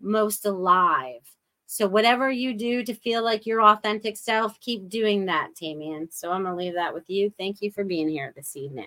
most 0.00 0.46
alive. 0.46 1.22
So, 1.66 1.86
whatever 1.86 2.30
you 2.30 2.54
do 2.54 2.82
to 2.82 2.94
feel 2.94 3.22
like 3.22 3.44
your 3.44 3.62
authentic 3.62 4.16
self, 4.16 4.58
keep 4.60 4.88
doing 4.88 5.26
that, 5.26 5.50
Tamian. 5.54 6.10
So, 6.10 6.32
I'm 6.32 6.44
going 6.44 6.54
to 6.54 6.58
leave 6.58 6.74
that 6.74 6.94
with 6.94 7.10
you. 7.10 7.32
Thank 7.36 7.60
you 7.60 7.70
for 7.70 7.84
being 7.84 8.08
here 8.08 8.32
this 8.34 8.56
evening. 8.56 8.86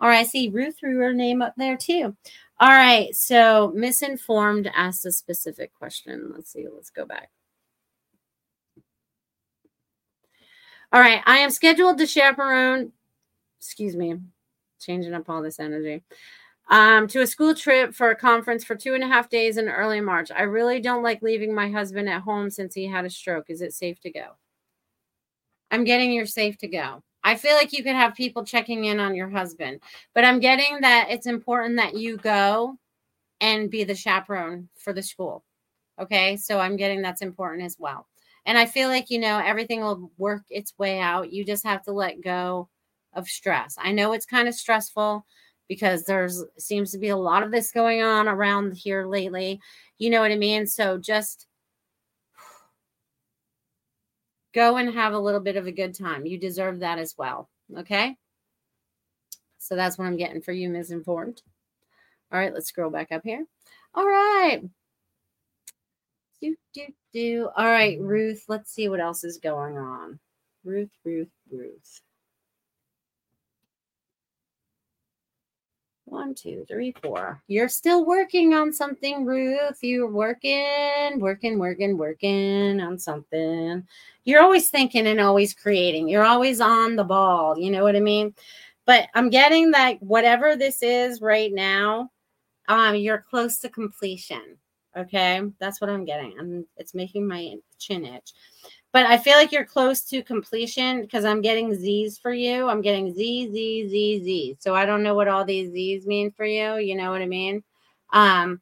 All 0.00 0.08
right, 0.08 0.20
I 0.20 0.24
see 0.24 0.48
Ruth 0.48 0.78
threw 0.78 0.98
her 0.98 1.12
name 1.12 1.40
up 1.40 1.54
there 1.56 1.76
too. 1.76 2.16
All 2.58 2.68
right, 2.68 3.14
so 3.14 3.72
misinformed 3.76 4.70
asked 4.74 5.06
a 5.06 5.12
specific 5.12 5.72
question. 5.74 6.32
Let's 6.34 6.52
see, 6.52 6.66
let's 6.72 6.90
go 6.90 7.06
back. 7.06 7.30
All 10.94 11.00
right, 11.00 11.22
I 11.26 11.38
am 11.38 11.50
scheduled 11.50 11.98
to 11.98 12.06
chaperone, 12.06 12.92
excuse 13.60 13.96
me, 13.96 14.14
changing 14.80 15.12
up 15.12 15.28
all 15.28 15.42
this 15.42 15.58
energy, 15.58 16.04
um, 16.70 17.08
to 17.08 17.22
a 17.22 17.26
school 17.26 17.52
trip 17.52 17.92
for 17.92 18.10
a 18.10 18.16
conference 18.16 18.62
for 18.62 18.76
two 18.76 18.94
and 18.94 19.02
a 19.02 19.08
half 19.08 19.28
days 19.28 19.56
in 19.56 19.68
early 19.68 20.00
March. 20.00 20.30
I 20.30 20.42
really 20.42 20.78
don't 20.78 21.02
like 21.02 21.20
leaving 21.20 21.52
my 21.52 21.68
husband 21.68 22.08
at 22.08 22.22
home 22.22 22.48
since 22.48 22.76
he 22.76 22.86
had 22.86 23.04
a 23.04 23.10
stroke. 23.10 23.46
Is 23.48 23.60
it 23.60 23.72
safe 23.72 23.98
to 24.02 24.10
go? 24.12 24.36
I'm 25.72 25.82
getting 25.82 26.12
you're 26.12 26.26
safe 26.26 26.58
to 26.58 26.68
go. 26.68 27.02
I 27.24 27.34
feel 27.34 27.56
like 27.56 27.72
you 27.72 27.82
could 27.82 27.96
have 27.96 28.14
people 28.14 28.44
checking 28.44 28.84
in 28.84 29.00
on 29.00 29.16
your 29.16 29.28
husband, 29.28 29.80
but 30.14 30.24
I'm 30.24 30.38
getting 30.38 30.80
that 30.82 31.08
it's 31.10 31.26
important 31.26 31.76
that 31.78 31.96
you 31.96 32.18
go 32.18 32.78
and 33.40 33.68
be 33.68 33.82
the 33.82 33.96
chaperone 33.96 34.68
for 34.78 34.92
the 34.92 35.02
school. 35.02 35.42
Okay. 36.00 36.36
So 36.36 36.60
I'm 36.60 36.76
getting 36.76 37.02
that's 37.02 37.20
important 37.20 37.64
as 37.64 37.78
well. 37.80 38.06
And 38.46 38.58
I 38.58 38.66
feel 38.66 38.88
like, 38.88 39.10
you 39.10 39.18
know, 39.18 39.38
everything 39.38 39.80
will 39.80 40.10
work 40.18 40.42
its 40.50 40.74
way 40.78 41.00
out. 41.00 41.32
You 41.32 41.44
just 41.44 41.64
have 41.64 41.82
to 41.84 41.92
let 41.92 42.22
go 42.22 42.68
of 43.14 43.28
stress. 43.28 43.76
I 43.78 43.92
know 43.92 44.12
it's 44.12 44.26
kind 44.26 44.48
of 44.48 44.54
stressful 44.54 45.24
because 45.68 46.04
there's 46.04 46.44
seems 46.58 46.92
to 46.92 46.98
be 46.98 47.08
a 47.08 47.16
lot 47.16 47.42
of 47.42 47.50
this 47.50 47.72
going 47.72 48.02
on 48.02 48.28
around 48.28 48.76
here 48.76 49.06
lately. 49.06 49.60
You 49.98 50.10
know 50.10 50.20
what 50.20 50.32
I 50.32 50.36
mean? 50.36 50.66
So 50.66 50.98
just 50.98 51.46
go 54.54 54.76
and 54.76 54.92
have 54.92 55.14
a 55.14 55.18
little 55.18 55.40
bit 55.40 55.56
of 55.56 55.66
a 55.66 55.72
good 55.72 55.94
time. 55.94 56.26
You 56.26 56.38
deserve 56.38 56.80
that 56.80 56.98
as 56.98 57.14
well. 57.16 57.48
Okay. 57.78 58.16
So 59.58 59.74
that's 59.74 59.96
what 59.96 60.06
I'm 60.06 60.18
getting 60.18 60.42
for 60.42 60.52
you, 60.52 60.68
misinformed. 60.68 61.42
All 62.30 62.38
right, 62.38 62.52
let's 62.52 62.66
scroll 62.66 62.90
back 62.90 63.10
up 63.10 63.22
here. 63.24 63.44
All 63.94 64.06
right. 64.06 64.62
Do, 66.44 66.54
do, 66.74 66.82
do. 67.14 67.48
All 67.56 67.64
right, 67.64 67.98
Ruth, 67.98 68.44
let's 68.48 68.70
see 68.70 68.90
what 68.90 69.00
else 69.00 69.24
is 69.24 69.38
going 69.38 69.78
on. 69.78 70.18
Ruth, 70.62 70.90
Ruth, 71.02 71.30
Ruth. 71.50 72.02
One, 76.04 76.34
two, 76.34 76.66
three, 76.68 76.94
four. 77.02 77.42
You're 77.46 77.70
still 77.70 78.04
working 78.04 78.52
on 78.52 78.74
something, 78.74 79.24
Ruth. 79.24 79.78
You're 79.80 80.10
working, 80.10 81.18
working, 81.18 81.58
working, 81.58 81.96
working 81.96 82.78
on 82.78 82.98
something. 82.98 83.82
You're 84.24 84.42
always 84.42 84.68
thinking 84.68 85.06
and 85.06 85.20
always 85.20 85.54
creating. 85.54 86.10
You're 86.10 86.26
always 86.26 86.60
on 86.60 86.94
the 86.94 87.04
ball. 87.04 87.58
You 87.58 87.70
know 87.70 87.84
what 87.84 87.96
I 87.96 88.00
mean? 88.00 88.34
But 88.84 89.08
I'm 89.14 89.30
getting 89.30 89.70
that 89.70 90.02
whatever 90.02 90.56
this 90.56 90.82
is 90.82 91.22
right 91.22 91.54
now, 91.54 92.10
um, 92.68 92.96
you're 92.96 93.24
close 93.30 93.60
to 93.60 93.70
completion. 93.70 94.58
Okay, 94.96 95.42
that's 95.58 95.80
what 95.80 95.90
I'm 95.90 96.04
getting. 96.04 96.34
I'm, 96.38 96.66
it's 96.76 96.94
making 96.94 97.26
my 97.26 97.54
chin 97.78 98.04
itch 98.04 98.32
but 98.94 99.06
I 99.06 99.18
feel 99.18 99.34
like 99.34 99.50
you're 99.50 99.64
close 99.64 100.02
to 100.02 100.22
completion 100.22 101.02
because 101.02 101.24
I'm 101.24 101.40
getting 101.42 101.74
Z's 101.74 102.16
for 102.16 102.32
you. 102.32 102.68
I'm 102.68 102.80
getting 102.80 103.12
Z, 103.12 103.50
Z, 103.50 103.88
Z, 103.88 104.22
Z. 104.22 104.56
So 104.60 104.72
I 104.76 104.86
don't 104.86 105.02
know 105.02 105.16
what 105.16 105.26
all 105.26 105.44
these 105.44 105.72
Z's 105.72 106.06
mean 106.06 106.30
for 106.30 106.44
you. 106.44 106.76
You 106.76 106.94
know 106.94 107.10
what 107.10 107.20
I 107.20 107.26
mean? 107.26 107.64
Um, 108.12 108.60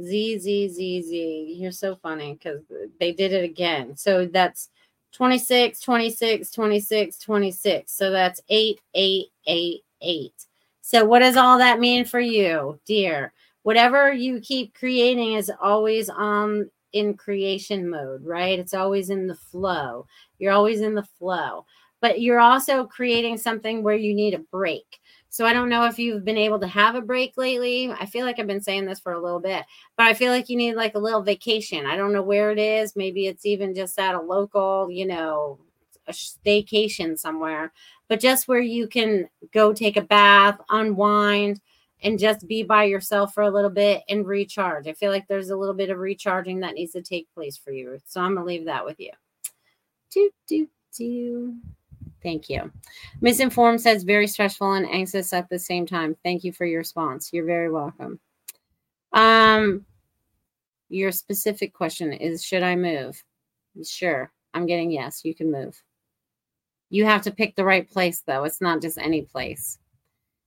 Z, 0.00 0.38
Z, 0.38 0.68
Z, 0.68 1.02
Z. 1.02 1.56
You're 1.58 1.72
so 1.72 1.96
funny 1.96 2.34
because 2.34 2.60
they 3.00 3.10
did 3.10 3.32
it 3.32 3.42
again. 3.42 3.96
So 3.96 4.24
that's 4.24 4.70
26, 5.10 5.80
26, 5.80 6.52
26, 6.52 7.18
26. 7.18 7.92
So 7.92 8.12
that's 8.12 8.40
8, 8.48 8.80
8, 8.94 9.26
8, 9.48 9.84
8. 10.00 10.46
So 10.80 11.04
what 11.04 11.18
does 11.18 11.36
all 11.36 11.58
that 11.58 11.80
mean 11.80 12.04
for 12.04 12.20
you, 12.20 12.78
dear? 12.86 13.32
Whatever 13.62 14.12
you 14.12 14.40
keep 14.40 14.74
creating 14.74 15.34
is 15.34 15.50
always 15.60 16.08
on 16.08 16.70
in 16.92 17.14
creation 17.16 17.88
mode, 17.88 18.24
right? 18.24 18.58
It's 18.58 18.74
always 18.74 19.10
in 19.10 19.26
the 19.26 19.34
flow. 19.36 20.06
You're 20.38 20.52
always 20.52 20.80
in 20.80 20.94
the 20.94 21.06
flow, 21.18 21.66
but 22.00 22.20
you're 22.20 22.40
also 22.40 22.86
creating 22.86 23.36
something 23.38 23.82
where 23.82 23.96
you 23.96 24.14
need 24.14 24.34
a 24.34 24.38
break. 24.38 25.00
So 25.28 25.46
I 25.46 25.52
don't 25.52 25.68
know 25.68 25.84
if 25.84 25.98
you've 25.98 26.24
been 26.24 26.36
able 26.36 26.58
to 26.58 26.66
have 26.66 26.96
a 26.96 27.00
break 27.00 27.34
lately. 27.36 27.92
I 27.92 28.06
feel 28.06 28.26
like 28.26 28.40
I've 28.40 28.48
been 28.48 28.60
saying 28.60 28.86
this 28.86 28.98
for 28.98 29.12
a 29.12 29.22
little 29.22 29.38
bit, 29.38 29.64
but 29.96 30.06
I 30.06 30.14
feel 30.14 30.32
like 30.32 30.48
you 30.48 30.56
need 30.56 30.74
like 30.74 30.96
a 30.96 30.98
little 30.98 31.22
vacation. 31.22 31.86
I 31.86 31.96
don't 31.96 32.12
know 32.12 32.22
where 32.22 32.50
it 32.50 32.58
is. 32.58 32.96
Maybe 32.96 33.26
it's 33.26 33.46
even 33.46 33.74
just 33.74 33.96
at 33.98 34.16
a 34.16 34.20
local, 34.20 34.90
you 34.90 35.06
know, 35.06 35.60
a 36.08 36.12
staycation 36.12 37.16
somewhere, 37.16 37.72
but 38.08 38.18
just 38.18 38.48
where 38.48 38.60
you 38.60 38.88
can 38.88 39.28
go 39.52 39.72
take 39.72 39.96
a 39.96 40.02
bath, 40.02 40.58
unwind, 40.68 41.60
and 42.02 42.18
just 42.18 42.46
be 42.46 42.62
by 42.62 42.84
yourself 42.84 43.34
for 43.34 43.42
a 43.42 43.50
little 43.50 43.70
bit 43.70 44.02
and 44.08 44.26
recharge. 44.26 44.86
I 44.86 44.92
feel 44.92 45.10
like 45.10 45.26
there's 45.28 45.50
a 45.50 45.56
little 45.56 45.74
bit 45.74 45.90
of 45.90 45.98
recharging 45.98 46.60
that 46.60 46.74
needs 46.74 46.92
to 46.92 47.02
take 47.02 47.32
place 47.34 47.56
for 47.56 47.72
you. 47.72 47.98
So 48.06 48.20
I'm 48.20 48.34
going 48.34 48.46
to 48.46 48.52
leave 48.52 48.64
that 48.66 48.84
with 48.84 48.98
you. 48.98 49.10
Do, 50.10 50.30
do, 50.46 50.68
do. 50.96 51.54
Thank 52.22 52.48
you. 52.48 52.70
Misinformed 53.20 53.80
says 53.80 54.02
very 54.02 54.26
stressful 54.26 54.72
and 54.72 54.86
anxious 54.86 55.32
at 55.32 55.48
the 55.48 55.58
same 55.58 55.86
time. 55.86 56.16
Thank 56.22 56.44
you 56.44 56.52
for 56.52 56.66
your 56.66 56.78
response. 56.78 57.32
You're 57.32 57.46
very 57.46 57.70
welcome. 57.70 58.20
Um, 59.12 59.84
your 60.88 61.12
specific 61.12 61.72
question 61.72 62.12
is 62.12 62.44
should 62.44 62.62
I 62.62 62.76
move? 62.76 63.22
Sure. 63.84 64.32
I'm 64.52 64.66
getting 64.66 64.90
yes, 64.90 65.24
you 65.24 65.34
can 65.34 65.50
move. 65.50 65.80
You 66.90 67.04
have 67.04 67.22
to 67.22 67.30
pick 67.30 67.54
the 67.54 67.64
right 67.64 67.88
place 67.88 68.22
though. 68.26 68.44
It's 68.44 68.60
not 68.60 68.82
just 68.82 68.98
any 68.98 69.22
place. 69.22 69.78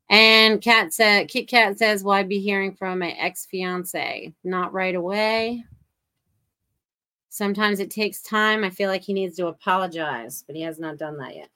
And 0.09 0.61
Cat 0.61 0.93
said, 0.93 1.27
Kit 1.29 1.47
Kat 1.47 1.77
says, 1.77 2.03
"Will 2.03 2.11
I 2.11 2.23
be 2.23 2.39
hearing 2.39 2.75
from 2.75 2.99
my 2.99 3.11
ex 3.11 3.45
fiance? 3.45 4.33
Not 4.43 4.73
right 4.73 4.95
away. 4.95 5.63
Sometimes 7.29 7.79
it 7.79 7.89
takes 7.89 8.21
time. 8.21 8.63
I 8.63 8.69
feel 8.69 8.89
like 8.89 9.03
he 9.03 9.13
needs 9.13 9.37
to 9.37 9.47
apologize, 9.47 10.43
but 10.45 10.55
he 10.55 10.61
has 10.63 10.79
not 10.79 10.97
done 10.97 11.17
that 11.17 11.35
yet." 11.35 11.49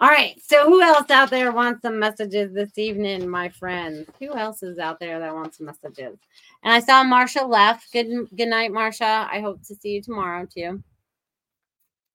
All 0.00 0.08
right. 0.08 0.40
So, 0.42 0.64
who 0.64 0.82
else 0.82 1.08
out 1.10 1.30
there 1.30 1.52
wants 1.52 1.82
some 1.82 1.98
messages 1.98 2.52
this 2.52 2.76
evening, 2.76 3.28
my 3.28 3.48
friends? 3.48 4.08
Who 4.18 4.34
else 4.34 4.62
is 4.62 4.78
out 4.78 4.98
there 4.98 5.20
that 5.20 5.34
wants 5.34 5.58
some 5.58 5.66
messages? 5.66 6.18
And 6.62 6.72
I 6.74 6.80
saw 6.80 7.04
Marcia 7.04 7.44
left. 7.44 7.92
Good, 7.92 8.28
good 8.36 8.48
night, 8.48 8.72
Marcia. 8.72 9.28
I 9.30 9.40
hope 9.40 9.62
to 9.66 9.74
see 9.76 9.90
you 9.90 10.02
tomorrow 10.02 10.46
too. 10.46 10.82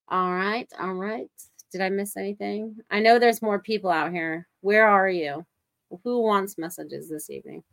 All 0.09 0.31
right. 0.33 0.67
All 0.79 0.93
right. 0.93 1.31
Did 1.71 1.81
I 1.81 1.89
miss 1.89 2.17
anything? 2.17 2.77
I 2.89 2.99
know 2.99 3.19
there's 3.19 3.41
more 3.41 3.59
people 3.59 3.89
out 3.89 4.11
here. 4.11 4.47
Where 4.61 4.87
are 4.87 5.09
you? 5.09 5.45
Who 6.03 6.21
wants 6.21 6.57
messages 6.57 7.09
this 7.09 7.29
evening? 7.29 7.63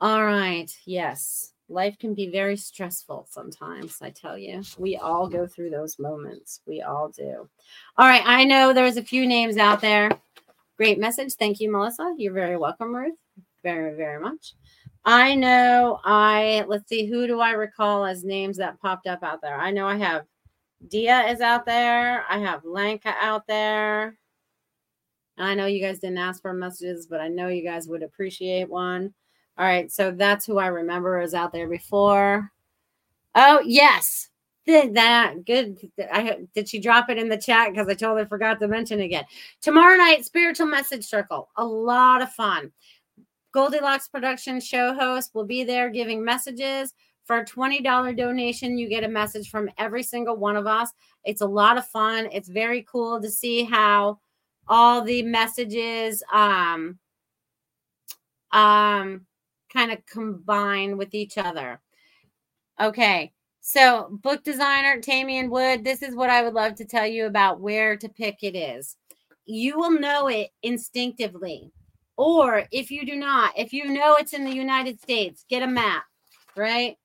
All 0.00 0.24
right. 0.24 0.70
Yes. 0.86 1.52
Life 1.68 1.98
can 1.98 2.14
be 2.14 2.30
very 2.30 2.56
stressful 2.56 3.26
sometimes, 3.28 3.98
I 4.00 4.10
tell 4.10 4.38
you. 4.38 4.62
We 4.78 4.96
all 4.96 5.28
go 5.28 5.46
through 5.46 5.70
those 5.70 5.98
moments. 5.98 6.60
We 6.66 6.80
all 6.80 7.08
do. 7.08 7.48
All 7.98 8.06
right. 8.06 8.22
I 8.24 8.44
know 8.44 8.72
there's 8.72 8.96
a 8.96 9.02
few 9.02 9.26
names 9.26 9.58
out 9.58 9.80
there. 9.80 10.10
Great 10.78 10.98
message. 10.98 11.34
Thank 11.34 11.60
you, 11.60 11.70
Melissa. 11.70 12.14
You're 12.16 12.32
very 12.32 12.56
welcome, 12.56 12.94
Ruth. 12.94 13.18
Very, 13.62 13.94
very 13.96 14.20
much. 14.20 14.54
I 15.04 15.34
know 15.34 16.00
I, 16.04 16.64
let's 16.68 16.88
see, 16.88 17.06
who 17.06 17.26
do 17.26 17.40
I 17.40 17.50
recall 17.50 18.04
as 18.04 18.24
names 18.24 18.56
that 18.58 18.80
popped 18.80 19.06
up 19.06 19.22
out 19.22 19.40
there? 19.42 19.58
I 19.58 19.70
know 19.70 19.86
I 19.86 19.96
have 19.96 20.24
Dia 20.86 21.26
is 21.28 21.40
out 21.40 21.66
there. 21.66 22.24
I 22.28 22.38
have 22.38 22.64
Lanka 22.64 23.14
out 23.20 23.46
there. 23.46 24.18
I 25.36 25.54
know 25.54 25.66
you 25.66 25.80
guys 25.80 25.98
didn't 25.98 26.18
ask 26.18 26.42
for 26.42 26.52
messages, 26.52 27.06
but 27.06 27.20
I 27.20 27.28
know 27.28 27.48
you 27.48 27.62
guys 27.62 27.88
would 27.88 28.02
appreciate 28.02 28.68
one. 28.68 29.14
All 29.56 29.66
right, 29.66 29.90
so 29.90 30.10
that's 30.10 30.46
who 30.46 30.58
I 30.58 30.68
remember 30.68 31.20
is 31.20 31.34
out 31.34 31.52
there 31.52 31.68
before. 31.68 32.52
Oh 33.34 33.60
yes, 33.64 34.30
did 34.66 34.94
that 34.94 35.44
good? 35.44 35.78
I 36.12 36.46
did 36.54 36.68
she 36.68 36.78
drop 36.78 37.10
it 37.10 37.18
in 37.18 37.28
the 37.28 37.36
chat 37.36 37.70
because 37.70 37.88
I 37.88 37.94
totally 37.94 38.26
forgot 38.26 38.60
to 38.60 38.68
mention 38.68 39.00
again. 39.00 39.24
Tomorrow 39.60 39.96
night, 39.96 40.24
spiritual 40.24 40.66
message 40.66 41.04
circle, 41.04 41.48
a 41.56 41.64
lot 41.64 42.22
of 42.22 42.32
fun. 42.32 42.72
Goldylocks 43.54 44.10
production 44.10 44.60
show 44.60 44.94
host 44.94 45.34
will 45.34 45.46
be 45.46 45.64
there 45.64 45.90
giving 45.90 46.24
messages. 46.24 46.94
For 47.28 47.36
a 47.36 47.44
$20 47.44 48.16
donation, 48.16 48.78
you 48.78 48.88
get 48.88 49.04
a 49.04 49.08
message 49.08 49.50
from 49.50 49.68
every 49.76 50.02
single 50.02 50.38
one 50.38 50.56
of 50.56 50.66
us. 50.66 50.90
It's 51.24 51.42
a 51.42 51.46
lot 51.46 51.76
of 51.76 51.86
fun. 51.86 52.26
It's 52.32 52.48
very 52.48 52.86
cool 52.90 53.20
to 53.20 53.30
see 53.30 53.64
how 53.64 54.18
all 54.66 55.02
the 55.02 55.22
messages 55.24 56.22
um, 56.32 56.98
um, 58.50 59.26
kind 59.70 59.92
of 59.92 59.98
combine 60.06 60.96
with 60.96 61.14
each 61.14 61.36
other. 61.36 61.82
Okay. 62.80 63.34
So, 63.60 64.08
book 64.22 64.42
designer 64.42 64.98
Tamian 64.98 65.50
Wood, 65.50 65.84
this 65.84 66.00
is 66.00 66.16
what 66.16 66.30
I 66.30 66.42
would 66.42 66.54
love 66.54 66.76
to 66.76 66.86
tell 66.86 67.06
you 67.06 67.26
about 67.26 67.60
where 67.60 67.94
to 67.98 68.08
pick 68.08 68.38
it 68.40 68.56
is. 68.56 68.96
You 69.44 69.76
will 69.76 69.90
know 69.90 70.28
it 70.28 70.48
instinctively. 70.62 71.72
Or 72.16 72.64
if 72.72 72.90
you 72.90 73.04
do 73.04 73.16
not, 73.16 73.52
if 73.54 73.74
you 73.74 73.90
know 73.92 74.14
it's 74.14 74.32
in 74.32 74.46
the 74.46 74.54
United 74.54 74.98
States, 75.02 75.44
get 75.50 75.62
a 75.62 75.66
map, 75.66 76.04
right? 76.56 76.96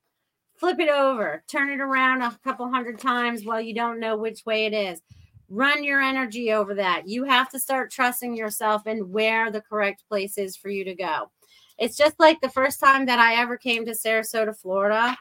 Flip 0.64 0.80
it 0.80 0.88
over, 0.88 1.44
turn 1.50 1.70
it 1.70 1.82
around 1.82 2.22
a 2.22 2.40
couple 2.42 2.70
hundred 2.70 2.98
times 2.98 3.44
while 3.44 3.60
you 3.60 3.76
don't 3.76 4.00
know 4.00 4.16
which 4.16 4.46
way 4.46 4.66
it 4.66 4.74
is. 4.74 5.02
Run 5.50 5.84
your 5.84 6.00
energy 6.00 6.54
over 6.54 6.74
that. 6.76 7.06
You 7.06 7.26
have 7.26 7.50
to 7.50 7.60
start 7.60 7.92
trusting 7.92 8.34
yourself 8.34 8.84
and 8.86 9.12
where 9.12 9.52
the 9.52 9.60
correct 9.60 10.06
place 10.08 10.38
is 10.38 10.56
for 10.56 10.70
you 10.70 10.86
to 10.86 10.96
go. 10.96 11.30
It's 11.78 11.98
just 11.98 12.18
like 12.18 12.40
the 12.40 12.50
first 12.50 12.80
time 12.80 13.06
that 13.08 13.20
I 13.20 13.42
ever 13.42 13.58
came 13.58 13.86
to 13.86 13.92
Sarasota, 13.92 14.58
Florida, 14.58 15.18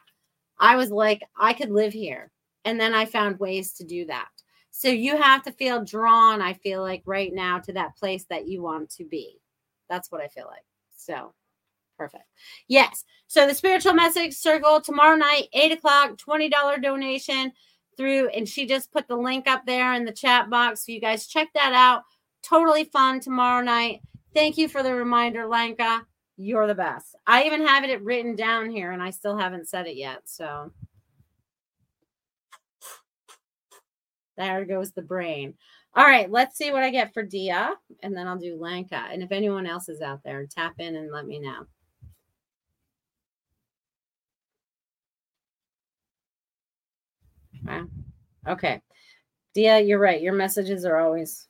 I 0.61 0.77
was 0.77 0.93
like, 0.93 1.25
I 1.37 1.55
could 1.55 1.71
live 1.71 1.93
here. 1.93 2.31
And 2.65 2.81
then 2.81 2.95
I 2.95 3.05
found 3.05 3.41
ways 3.41 3.73
to 3.73 3.85
do 3.85 4.07
that. 4.07 4.29
So 4.71 4.91
you 4.91 5.17
have 5.17 5.43
to 5.43 5.51
feel 5.51 5.85
drawn, 5.85 6.41
I 6.41 6.53
feel 6.53 6.83
like, 6.83 7.03
right 7.05 7.35
now 7.35 7.59
to 7.59 7.73
that 7.73 7.97
place 7.97 8.27
that 8.31 8.47
you 8.47 8.63
want 8.63 8.91
to 8.91 9.05
be. 9.05 9.41
That's 9.91 10.13
what 10.13 10.21
I 10.21 10.29
feel 10.29 10.47
like. 10.47 10.63
So 10.97 11.35
Perfect. 11.99 12.25
Yes. 12.69 13.05
So 13.27 13.47
the 13.47 13.55
spiritual 13.55 13.93
message 13.93 14.35
circle 14.35 14.81
tomorrow 14.81 15.17
night, 15.17 15.49
eight 15.53 15.73
o'clock, 15.73 16.17
$20 16.19 16.83
donation 16.83 17.53
through. 17.97 18.29
And 18.29 18.49
she 18.49 18.67
just 18.67 18.93
put 18.93 19.09
the 19.09 19.17
link 19.17 19.49
up 19.49 19.65
there 19.67 19.93
in 19.95 20.05
the 20.05 20.13
chat 20.13 20.51
box. 20.51 20.87
So 20.87 20.93
you 20.93 21.01
guys 21.01 21.27
check 21.27 21.49
that 21.55 21.73
out. 21.73 22.03
Totally 22.43 22.85
fun 22.85 23.21
tomorrow 23.21 23.63
night. 23.63 24.01
Thank 24.35 24.59
you 24.59 24.69
for 24.69 24.83
the 24.83 24.95
reminder, 24.95 25.47
Lanka. 25.47 26.03
You're 26.37 26.67
the 26.67 26.75
best. 26.75 27.15
I 27.27 27.45
even 27.45 27.67
have 27.67 27.85
it 27.85 28.03
written 28.03 28.35
down 28.35 28.71
here 28.71 28.91
and 28.91 29.03
I 29.03 29.11
still 29.11 29.37
haven't 29.37 29.69
said 29.69 29.87
it 29.87 29.97
yet. 29.97 30.23
So 30.25 30.73
there 34.37 34.65
goes 34.65 34.93
the 34.93 35.03
brain. 35.03 35.55
All 35.95 36.05
right, 36.05 36.31
let's 36.31 36.57
see 36.57 36.73
what 36.73 36.83
I 36.83 36.89
get 36.91 37.13
for 37.13 37.23
Dia, 37.23 37.75
and 38.03 38.17
then 38.17 38.27
I'll 38.27 38.39
do 38.39 38.57
Lanka. 38.59 39.05
And 39.13 39.23
if 39.23 39.31
anyone 39.31 39.67
else 39.67 39.91
is 39.91 40.01
out 40.01 40.21
there, 40.25 40.47
tap 40.47 40.75
in 40.79 40.97
and 40.97 41.13
let 41.13 41.27
me 41.27 41.39
know. 41.39 41.67
Okay. 48.49 48.81
Dia, 49.55 49.81
you're 49.81 49.99
right. 49.99 50.23
Your 50.23 50.33
messages 50.33 50.85
are 50.85 50.99
always 50.99 51.47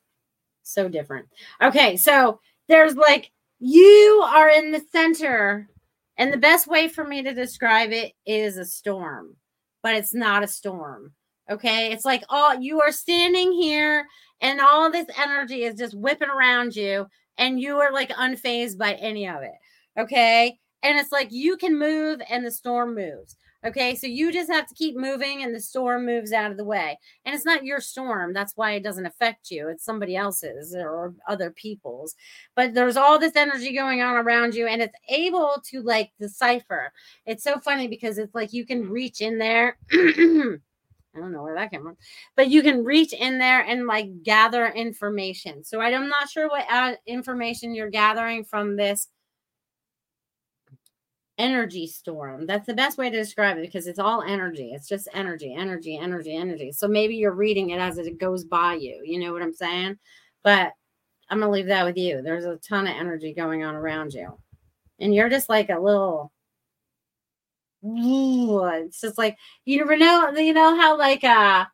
so 0.63 0.89
different. 0.89 1.27
Okay, 1.63 1.97
so 1.97 2.41
there's 2.69 2.97
like 2.97 3.31
you 3.59 4.25
are 4.27 4.49
in 4.49 4.73
the 4.73 4.83
center, 4.93 5.69
and 6.17 6.33
the 6.33 6.39
best 6.39 6.67
way 6.67 6.89
for 6.89 7.05
me 7.05 7.23
to 7.23 7.35
describe 7.35 7.93
it 7.93 8.13
is 8.27 8.57
a 8.57 8.65
storm, 8.65 9.37
but 9.83 9.95
it's 9.95 10.15
not 10.15 10.43
a 10.43 10.49
storm. 10.49 11.13
Okay, 11.51 11.93
it's 11.93 12.05
like 12.05 12.25
all 12.29 12.55
you 12.55 12.81
are 12.81 12.93
standing 12.93 13.53
here, 13.53 14.07
and 14.41 14.61
all 14.61 14.91
this 14.91 15.07
energy 15.21 15.65
is 15.65 15.75
just 15.75 15.95
whipping 15.95 16.31
around 16.31 16.75
you, 16.75 17.07
and 17.39 17.61
you 17.61 17.77
are 17.79 17.93
like 17.93 18.11
unfazed 18.11 18.79
by 18.79 18.95
any 18.95 19.29
of 19.29 19.43
it. 19.43 19.55
Okay, 19.99 20.59
and 20.83 20.99
it's 20.99 21.13
like 21.13 21.29
you 21.31 21.57
can 21.57 21.79
move, 21.79 22.21
and 22.29 22.45
the 22.45 22.51
storm 22.51 22.95
moves. 22.95 23.37
Okay, 23.65 23.95
so 23.95 24.09
you 24.09 24.33
just 24.33 24.51
have 24.51 24.67
to 24.67 24.75
keep 24.75 24.97
moving 24.97 25.45
and 25.45 25.55
the 25.55 25.61
storm 25.61 26.05
moves 26.05 26.33
out 26.33 26.51
of 26.51 26.57
the 26.57 26.65
way. 26.65 26.99
And 27.25 27.33
it's 27.33 27.45
not 27.45 27.65
your 27.65 27.81
storm. 27.81 28.33
That's 28.33 28.57
why 28.57 28.73
it 28.73 28.83
doesn't 28.83 29.07
affect 29.07 29.53
you. 29.53 29.69
It's 29.69 29.85
somebody 29.85 30.17
else's 30.17 30.75
or 30.75 31.15
other 31.29 31.51
people's. 31.53 32.17
But 32.57 32.75
there's 32.75 32.97
all 32.97 33.21
this 33.21 33.37
energy 33.37 33.73
going 33.73 34.03
on 34.03 34.17
around 34.17 34.57
you 34.57 34.67
and 34.67 34.83
it's 34.83 34.97
able 35.09 35.63
to 35.71 35.81
like 35.83 36.11
decipher. 36.19 36.93
It's 37.25 37.45
so 37.45 37.61
funny 37.61 37.87
because 37.87 38.19
it's 38.19 38.35
like 38.35 38.53
you 38.53 38.67
can 38.67 38.91
reach 38.91 39.21
in 39.21 39.39
there. 39.39 39.77
I 41.15 41.21
don't 41.21 41.33
know 41.33 41.43
where 41.43 41.55
that 41.55 41.71
came 41.71 41.83
from, 41.83 41.99
but 42.37 42.49
you 42.49 42.63
can 42.63 42.85
reach 42.85 43.13
in 43.13 43.39
there 43.39 43.61
and 43.61 43.87
like 43.87 44.23
gather 44.23 44.67
information. 44.69 45.63
So 45.63 45.81
I'm 45.81 46.09
not 46.09 46.31
sure 46.31 46.49
what 46.49 46.65
uh, 46.71 46.95
information 47.07 47.75
you're 47.75 47.91
gathering 47.91 48.45
from 48.45 48.77
this 48.77 49.09
energy 51.43 51.88
storm. 51.88 52.47
That's 52.47 52.66
the 52.66 52.74
best 52.74 52.97
way 52.99 53.11
to 53.11 53.16
describe 53.16 53.59
it 53.59 53.62
because 53.62 53.88
it's 53.88 53.99
all 53.99 54.22
energy. 54.22 54.70
It's 54.72 54.88
just 54.88 55.09
energy, 55.12 55.53
energy, 55.53 55.99
energy, 55.99 56.36
energy. 56.36 56.70
So 56.70 56.86
maybe 56.86 57.16
you're 57.16 57.32
reading 57.34 57.70
it 57.70 57.80
as 57.80 57.99
it 57.99 58.18
goes 58.18 58.45
by 58.45 58.74
you. 58.74 59.03
You 59.05 59.18
know 59.18 59.32
what 59.32 59.43
I'm 59.43 59.53
saying? 59.53 59.99
But 60.45 60.72
I'm 61.28 61.40
going 61.40 61.49
to 61.49 61.53
leave 61.53 61.66
that 61.66 61.84
with 61.84 61.97
you. 61.97 62.22
There's 62.22 62.45
a 62.45 62.57
ton 62.57 62.86
of 62.86 62.95
energy 62.95 63.34
going 63.34 63.64
on 63.64 63.74
around 63.74 64.14
you. 64.14 64.38
And 65.01 65.12
you're 65.12 65.28
just 65.28 65.49
like 65.49 65.68
a 65.68 65.80
little 65.80 66.30
it's 67.84 69.01
just 69.01 69.18
like 69.18 69.36
you 69.64 69.78
never 69.78 69.97
know 69.97 70.30
you 70.36 70.53
know 70.53 70.80
how 70.80 70.97
like 70.97 71.24
uh 71.24 71.64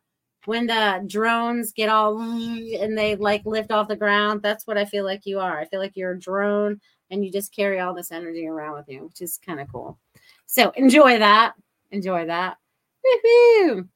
when 0.45 0.65
the 0.65 1.03
drones 1.05 1.71
get 1.71 1.87
all 1.87 2.19
and 2.19 2.97
they 2.97 3.15
like 3.15 3.45
lift 3.45 3.71
off 3.71 3.87
the 3.87 3.95
ground 3.95 4.41
that's 4.41 4.65
what 4.65 4.75
i 4.75 4.85
feel 4.85 5.05
like 5.05 5.21
you 5.25 5.39
are 5.39 5.59
i 5.59 5.65
feel 5.65 5.79
like 5.79 5.95
you're 5.95 6.13
a 6.13 6.19
drone 6.19 6.79
and 7.11 7.23
you 7.23 7.31
just 7.31 7.55
carry 7.55 7.79
all 7.79 7.93
this 7.93 8.11
energy 8.11 8.47
around 8.47 8.73
with 8.73 8.89
you, 8.89 9.05
which 9.05 9.21
is 9.21 9.37
kind 9.37 9.59
of 9.59 9.71
cool. 9.71 9.97
So 10.45 10.71
enjoy 10.71 11.19
that. 11.19 11.53
Enjoy 11.91 12.25
that. 12.25 12.57
Woo-hoo. 13.03 13.87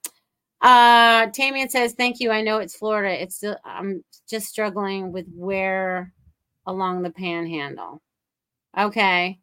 Uh, 0.62 1.28
Tamian 1.32 1.70
says, 1.70 1.94
"Thank 1.94 2.20
you. 2.20 2.32
I 2.32 2.42
know 2.42 2.60
it's 2.60 2.76
Florida. 2.76 3.22
It's 3.22 3.36
still, 3.36 3.58
I'm 3.66 4.04
just 4.30 4.48
struggling 4.48 5.12
with 5.12 5.28
where 5.36 6.14
along 6.66 7.02
the 7.02 7.12
Panhandle." 7.12 8.02
Okay. 8.78 9.40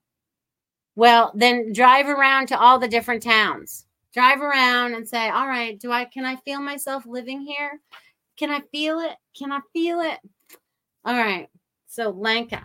Well, 0.96 1.32
then 1.34 1.72
drive 1.72 2.08
around 2.08 2.48
to 2.48 2.58
all 2.58 2.78
the 2.78 2.88
different 2.88 3.22
towns. 3.22 3.86
Drive 4.14 4.40
around 4.40 4.94
and 4.94 5.08
say, 5.08 5.28
"All 5.28 5.46
right, 5.46 5.78
do 5.78 5.92
I 5.92 6.06
can 6.06 6.24
I 6.24 6.36
feel 6.36 6.60
myself 6.60 7.04
living 7.06 7.42
here? 7.42 7.80
Can 8.36 8.50
I 8.50 8.60
feel 8.72 9.00
it? 9.00 9.16
Can 9.38 9.52
I 9.52 9.60
feel 9.72 10.00
it?" 10.00 10.18
All 11.04 11.16
right. 11.16 11.48
So 11.86 12.10
Lanka. 12.10 12.62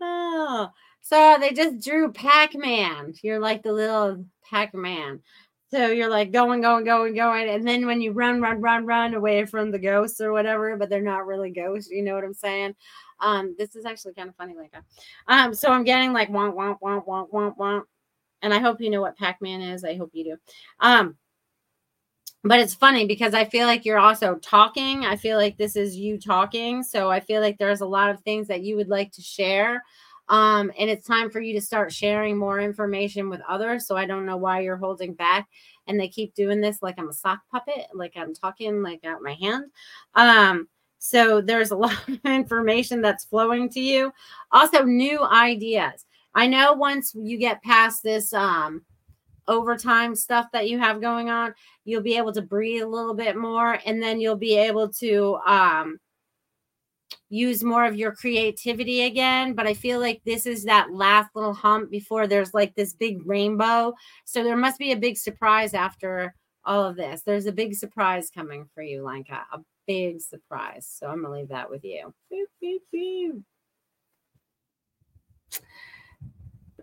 Oh, 0.00 0.68
so 1.00 1.36
they 1.40 1.52
just 1.52 1.84
drew 1.84 2.12
Pac 2.12 2.54
Man. 2.54 3.14
You're 3.22 3.40
like 3.40 3.62
the 3.62 3.72
little 3.72 4.24
Pac 4.48 4.74
Man. 4.74 5.20
So 5.70 5.86
you're 5.86 6.10
like 6.10 6.32
going, 6.32 6.60
going, 6.62 6.84
going, 6.84 7.14
going. 7.14 7.48
And 7.48 7.66
then 7.66 7.86
when 7.86 8.00
you 8.00 8.10
run, 8.12 8.40
run, 8.40 8.60
run, 8.60 8.86
run 8.86 9.14
away 9.14 9.44
from 9.46 9.70
the 9.70 9.78
ghosts 9.78 10.20
or 10.20 10.32
whatever, 10.32 10.76
but 10.76 10.88
they're 10.88 11.00
not 11.00 11.26
really 11.26 11.50
ghosts. 11.50 11.90
You 11.90 12.02
know 12.02 12.14
what 12.14 12.24
I'm 12.24 12.34
saying? 12.34 12.74
Um, 13.20 13.54
this 13.58 13.76
is 13.76 13.84
actually 13.84 14.14
kind 14.14 14.28
of 14.28 14.36
funny, 14.36 14.54
like 14.56 14.72
um, 15.28 15.54
so 15.54 15.70
I'm 15.70 15.84
getting 15.84 16.12
like 16.12 16.30
womp, 16.30 16.54
womp, 16.54 16.78
womp, 16.80 17.06
womp, 17.06 17.30
womp, 17.30 17.56
womp. 17.56 17.82
And 18.42 18.54
I 18.54 18.58
hope 18.58 18.80
you 18.80 18.90
know 18.90 19.02
what 19.02 19.18
Pac-Man 19.18 19.60
is. 19.60 19.84
I 19.84 19.96
hope 19.96 20.10
you 20.14 20.24
do. 20.24 20.36
Um, 20.80 21.16
but 22.44 22.58
it's 22.58 22.74
funny 22.74 23.06
because 23.06 23.34
I 23.34 23.44
feel 23.44 23.66
like 23.66 23.84
you're 23.84 23.98
also 23.98 24.36
talking. 24.36 25.04
I 25.04 25.16
feel 25.16 25.36
like 25.36 25.58
this 25.58 25.76
is 25.76 25.96
you 25.96 26.18
talking. 26.18 26.82
So 26.82 27.10
I 27.10 27.20
feel 27.20 27.40
like 27.40 27.58
there's 27.58 27.82
a 27.82 27.86
lot 27.86 28.10
of 28.10 28.20
things 28.20 28.48
that 28.48 28.62
you 28.62 28.76
would 28.76 28.88
like 28.88 29.12
to 29.12 29.22
share. 29.22 29.82
Um, 30.28 30.70
and 30.78 30.88
it's 30.88 31.06
time 31.06 31.28
for 31.28 31.40
you 31.40 31.52
to 31.54 31.60
start 31.60 31.92
sharing 31.92 32.38
more 32.38 32.60
information 32.60 33.28
with 33.28 33.40
others. 33.48 33.86
So 33.86 33.96
I 33.96 34.06
don't 34.06 34.26
know 34.26 34.36
why 34.36 34.60
you're 34.60 34.76
holding 34.76 35.12
back. 35.12 35.48
And 35.86 35.98
they 35.98 36.08
keep 36.08 36.34
doing 36.34 36.60
this 36.60 36.82
like 36.82 36.98
I'm 36.98 37.08
a 37.08 37.12
sock 37.12 37.40
puppet, 37.50 37.86
like 37.92 38.12
I'm 38.16 38.32
talking 38.32 38.82
like 38.82 39.04
out 39.04 39.22
my 39.22 39.34
hand. 39.34 39.64
Um, 40.14 40.68
so 40.98 41.40
there's 41.40 41.72
a 41.72 41.76
lot 41.76 42.08
of 42.08 42.20
information 42.24 43.02
that's 43.02 43.24
flowing 43.24 43.68
to 43.70 43.80
you. 43.80 44.12
Also, 44.52 44.84
new 44.84 45.22
ideas. 45.24 46.06
I 46.34 46.46
know 46.46 46.72
once 46.72 47.12
you 47.14 47.36
get 47.36 47.62
past 47.64 48.04
this 48.04 48.32
um 48.32 48.82
overtime 49.48 50.14
stuff 50.14 50.46
that 50.52 50.68
you 50.68 50.78
have 50.78 51.00
going 51.00 51.30
on, 51.30 51.54
you'll 51.84 52.02
be 52.02 52.16
able 52.16 52.32
to 52.32 52.42
breathe 52.42 52.82
a 52.82 52.88
little 52.88 53.14
bit 53.14 53.36
more 53.36 53.78
and 53.84 54.02
then 54.02 54.20
you'll 54.20 54.36
be 54.36 54.56
able 54.56 54.88
to 54.88 55.36
um, 55.46 55.98
use 57.28 57.62
more 57.64 57.84
of 57.84 57.96
your 57.96 58.12
creativity 58.14 59.02
again. 59.02 59.54
But 59.54 59.66
I 59.66 59.74
feel 59.74 60.00
like 60.00 60.20
this 60.24 60.46
is 60.46 60.64
that 60.64 60.92
last 60.92 61.30
little 61.34 61.54
hump 61.54 61.90
before 61.90 62.26
there's 62.26 62.54
like 62.54 62.74
this 62.74 62.94
big 62.94 63.26
rainbow. 63.26 63.94
So 64.24 64.42
there 64.42 64.56
must 64.56 64.78
be 64.78 64.92
a 64.92 64.96
big 64.96 65.16
surprise 65.16 65.74
after 65.74 66.34
all 66.64 66.84
of 66.84 66.96
this. 66.96 67.22
There's 67.22 67.46
a 67.46 67.52
big 67.52 67.74
surprise 67.74 68.30
coming 68.30 68.68
for 68.74 68.82
you, 68.82 69.02
Lanka. 69.02 69.44
A 69.52 69.58
big 69.86 70.20
surprise. 70.20 70.86
So 70.88 71.06
I'm 71.06 71.22
gonna 71.22 71.34
leave 71.34 71.48
that 71.48 71.70
with 71.70 71.84
you. 71.84 72.12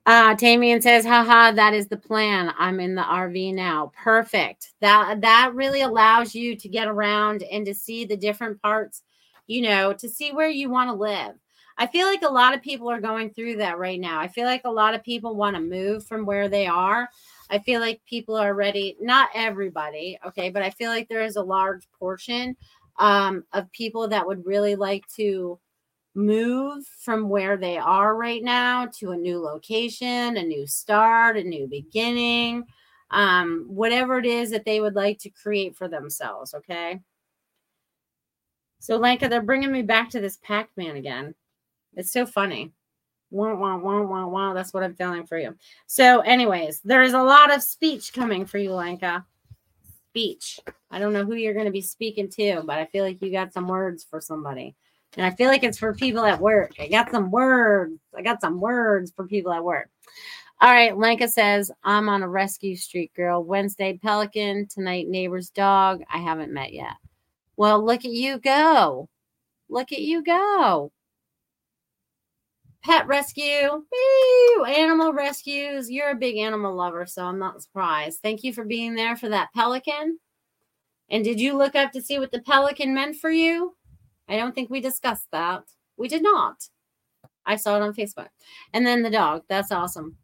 Uh, 0.07 0.33
Tamian 0.35 0.81
says, 0.81 1.03
haha, 1.03 1.51
that 1.51 1.73
is 1.73 1.89
the 1.89 1.97
plan. 1.97 2.53
I'm 2.57 2.79
in 2.79 2.95
the 2.95 3.01
RV 3.01 3.53
now. 3.53 3.91
Perfect. 3.93 4.71
That 4.79 5.19
that 5.19 5.51
really 5.53 5.81
allows 5.81 6.33
you 6.33 6.55
to 6.55 6.69
get 6.69 6.87
around 6.87 7.43
and 7.43 7.65
to 7.65 7.73
see 7.73 8.05
the 8.05 8.15
different 8.15 8.61
parts, 8.61 9.03
you 9.47 9.63
know, 9.63 9.91
to 9.91 10.07
see 10.07 10.31
where 10.31 10.47
you 10.47 10.69
want 10.69 10.89
to 10.89 10.93
live. 10.93 11.35
I 11.77 11.87
feel 11.87 12.07
like 12.07 12.21
a 12.21 12.31
lot 12.31 12.55
of 12.55 12.61
people 12.61 12.89
are 12.89 13.01
going 13.01 13.31
through 13.31 13.57
that 13.57 13.79
right 13.79 13.99
now. 13.99 14.21
I 14.21 14.29
feel 14.29 14.45
like 14.45 14.61
a 14.63 14.71
lot 14.71 14.93
of 14.93 15.03
people 15.03 15.35
want 15.35 15.57
to 15.57 15.61
move 15.61 16.05
from 16.05 16.25
where 16.25 16.47
they 16.47 16.67
are. 16.67 17.09
I 17.49 17.59
feel 17.59 17.81
like 17.81 17.99
people 18.05 18.35
are 18.37 18.53
ready, 18.53 18.95
not 19.01 19.27
everybody, 19.35 20.17
okay, 20.25 20.49
but 20.49 20.63
I 20.63 20.69
feel 20.69 20.89
like 20.89 21.09
there 21.09 21.23
is 21.23 21.35
a 21.35 21.43
large 21.43 21.85
portion 21.99 22.55
um, 22.97 23.43
of 23.51 23.69
people 23.73 24.07
that 24.07 24.25
would 24.25 24.45
really 24.45 24.75
like 24.75 25.05
to 25.17 25.59
move 26.17 26.83
from 26.99 27.29
where 27.29 27.57
they 27.57 27.77
are 27.77 28.15
right 28.15 28.43
now 28.43 28.87
to 28.87 29.11
a 29.11 29.17
new 29.17 29.39
location, 29.39 30.35
a 30.35 30.43
new 30.43 30.65
start, 30.65 31.37
a 31.37 31.43
new 31.43 31.67
beginning, 31.67 32.65
um, 33.11 33.65
whatever 33.67 34.17
it 34.17 34.25
is 34.25 34.49
that 34.49 34.65
they 34.65 34.81
would 34.81 34.95
like 34.95 35.19
to 35.19 35.29
create 35.29 35.75
for 35.75 35.87
themselves. 35.87 36.53
Okay. 36.55 36.99
So, 38.79 38.97
Lanka, 38.97 39.29
they're 39.29 39.41
bringing 39.41 39.71
me 39.71 39.83
back 39.83 40.09
to 40.11 40.19
this 40.19 40.37
Pac 40.41 40.69
Man 40.75 40.95
again. 40.95 41.35
It's 41.95 42.11
so 42.11 42.25
funny. 42.25 42.73
Wah, 43.29 43.53
wah, 43.55 43.77
wah, 43.77 44.01
wah, 44.01 44.27
wah. 44.27 44.53
That's 44.53 44.73
what 44.73 44.83
I'm 44.83 44.95
feeling 44.95 45.25
for 45.25 45.37
you. 45.37 45.55
So, 45.85 46.21
anyways, 46.21 46.81
there 46.81 47.03
is 47.03 47.13
a 47.13 47.21
lot 47.21 47.53
of 47.53 47.61
speech 47.61 48.13
coming 48.13 48.45
for 48.45 48.57
you, 48.57 48.73
Lanka. 48.73 49.25
Speech. 50.09 50.59
I 50.89 50.99
don't 50.99 51.13
know 51.13 51.25
who 51.25 51.35
you're 51.35 51.53
going 51.53 51.65
to 51.65 51.71
be 51.71 51.81
speaking 51.81 52.29
to, 52.31 52.63
but 52.65 52.79
I 52.79 52.85
feel 52.85 53.03
like 53.03 53.21
you 53.21 53.31
got 53.31 53.53
some 53.53 53.67
words 53.67 54.05
for 54.09 54.19
somebody. 54.21 54.75
And 55.15 55.25
I 55.25 55.31
feel 55.31 55.47
like 55.47 55.63
it's 55.63 55.79
for 55.79 55.93
people 55.93 56.25
at 56.25 56.39
work. 56.39 56.73
I 56.79 56.87
got 56.87 57.11
some 57.11 57.31
words. 57.31 57.99
I 58.15 58.21
got 58.21 58.41
some 58.41 58.59
words 58.59 59.11
for 59.15 59.25
people 59.25 59.51
at 59.53 59.63
work. 59.63 59.89
All 60.59 60.71
right. 60.71 60.97
Lanka 60.97 61.27
says, 61.27 61.71
I'm 61.83 62.09
on 62.09 62.23
a 62.23 62.29
rescue 62.29 62.75
street, 62.75 63.13
girl. 63.15 63.43
Wednesday, 63.43 63.99
Pelican. 64.01 64.67
Tonight, 64.67 65.07
neighbor's 65.07 65.49
dog. 65.49 66.03
I 66.11 66.17
haven't 66.17 66.53
met 66.53 66.73
yet. 66.73 66.93
Well, 67.55 67.83
look 67.83 68.05
at 68.05 68.11
you 68.11 68.37
go. 68.39 69.07
Look 69.69 69.91
at 69.91 70.01
you 70.01 70.23
go. 70.23 70.91
Pet 72.83 73.07
rescue. 73.07 73.69
Woo! 73.71 74.65
Animal 74.65 75.13
rescues. 75.13 75.89
You're 75.89 76.11
a 76.11 76.15
big 76.15 76.37
animal 76.37 76.75
lover, 76.75 77.05
so 77.05 77.25
I'm 77.25 77.39
not 77.39 77.61
surprised. 77.61 78.19
Thank 78.21 78.43
you 78.43 78.53
for 78.53 78.63
being 78.63 78.95
there 78.95 79.15
for 79.15 79.29
that 79.29 79.49
pelican. 79.53 80.19
And 81.09 81.23
did 81.23 81.39
you 81.39 81.57
look 81.57 81.75
up 81.75 81.91
to 81.93 82.01
see 82.01 82.19
what 82.19 82.31
the 82.31 82.41
pelican 82.41 82.93
meant 82.93 83.15
for 83.15 83.31
you? 83.31 83.76
I 84.27 84.37
don't 84.37 84.53
think 84.53 84.69
we 84.69 84.81
discussed 84.81 85.27
that. 85.31 85.63
We 85.97 86.07
did 86.07 86.23
not. 86.23 86.67
I 87.45 87.55
saw 87.55 87.77
it 87.77 87.81
on 87.81 87.93
Facebook. 87.93 88.27
And 88.73 88.85
then 88.85 89.03
the 89.03 89.09
dog. 89.09 89.43
That's 89.47 89.71
awesome. 89.71 90.17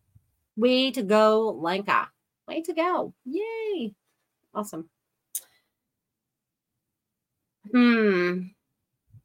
Way 0.58 0.92
to 0.92 1.02
go, 1.02 1.52
Lanka. 1.52 2.10
Way 2.48 2.62
to 2.62 2.74
go. 2.74 3.14
Yay. 3.26 3.94
Awesome. 4.54 4.90
Hmm. 7.72 8.40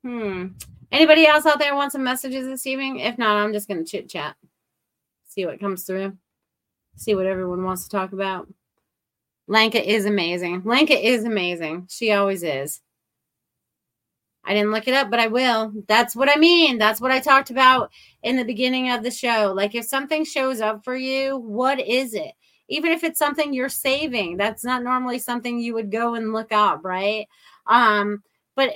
Hmm. 0.02 0.46
Anybody 0.90 1.26
else 1.26 1.44
out 1.44 1.58
there 1.58 1.74
want 1.74 1.92
some 1.92 2.04
messages 2.04 2.46
this 2.46 2.66
evening? 2.66 3.00
If 3.00 3.18
not, 3.18 3.36
I'm 3.36 3.52
just 3.52 3.68
going 3.68 3.84
to 3.84 3.90
chit 3.90 4.08
chat. 4.08 4.36
See 5.26 5.44
what 5.44 5.60
comes 5.60 5.84
through. 5.84 6.16
See 6.96 7.14
what 7.14 7.26
everyone 7.26 7.64
wants 7.64 7.84
to 7.84 7.90
talk 7.90 8.12
about. 8.12 8.48
Lanka 9.48 9.86
is 9.86 10.06
amazing. 10.06 10.62
Lanka 10.64 10.94
is 10.94 11.24
amazing. 11.24 11.88
She 11.90 12.12
always 12.12 12.42
is. 12.42 12.80
I 14.48 14.54
didn't 14.54 14.72
look 14.72 14.88
it 14.88 14.94
up, 14.94 15.10
but 15.10 15.20
I 15.20 15.26
will. 15.26 15.74
That's 15.88 16.16
what 16.16 16.30
I 16.34 16.38
mean. 16.38 16.78
That's 16.78 17.02
what 17.02 17.10
I 17.10 17.20
talked 17.20 17.50
about 17.50 17.92
in 18.22 18.36
the 18.36 18.44
beginning 18.44 18.90
of 18.90 19.02
the 19.02 19.10
show. 19.10 19.52
Like 19.54 19.74
if 19.74 19.84
something 19.84 20.24
shows 20.24 20.62
up 20.62 20.82
for 20.82 20.96
you, 20.96 21.36
what 21.36 21.78
is 21.78 22.14
it? 22.14 22.32
Even 22.70 22.90
if 22.90 23.04
it's 23.04 23.18
something 23.18 23.52
you're 23.52 23.68
saving, 23.68 24.38
that's 24.38 24.64
not 24.64 24.82
normally 24.82 25.18
something 25.18 25.60
you 25.60 25.74
would 25.74 25.92
go 25.92 26.14
and 26.14 26.32
look 26.32 26.50
up, 26.50 26.82
right? 26.82 27.28
Um, 27.66 28.22
but 28.56 28.70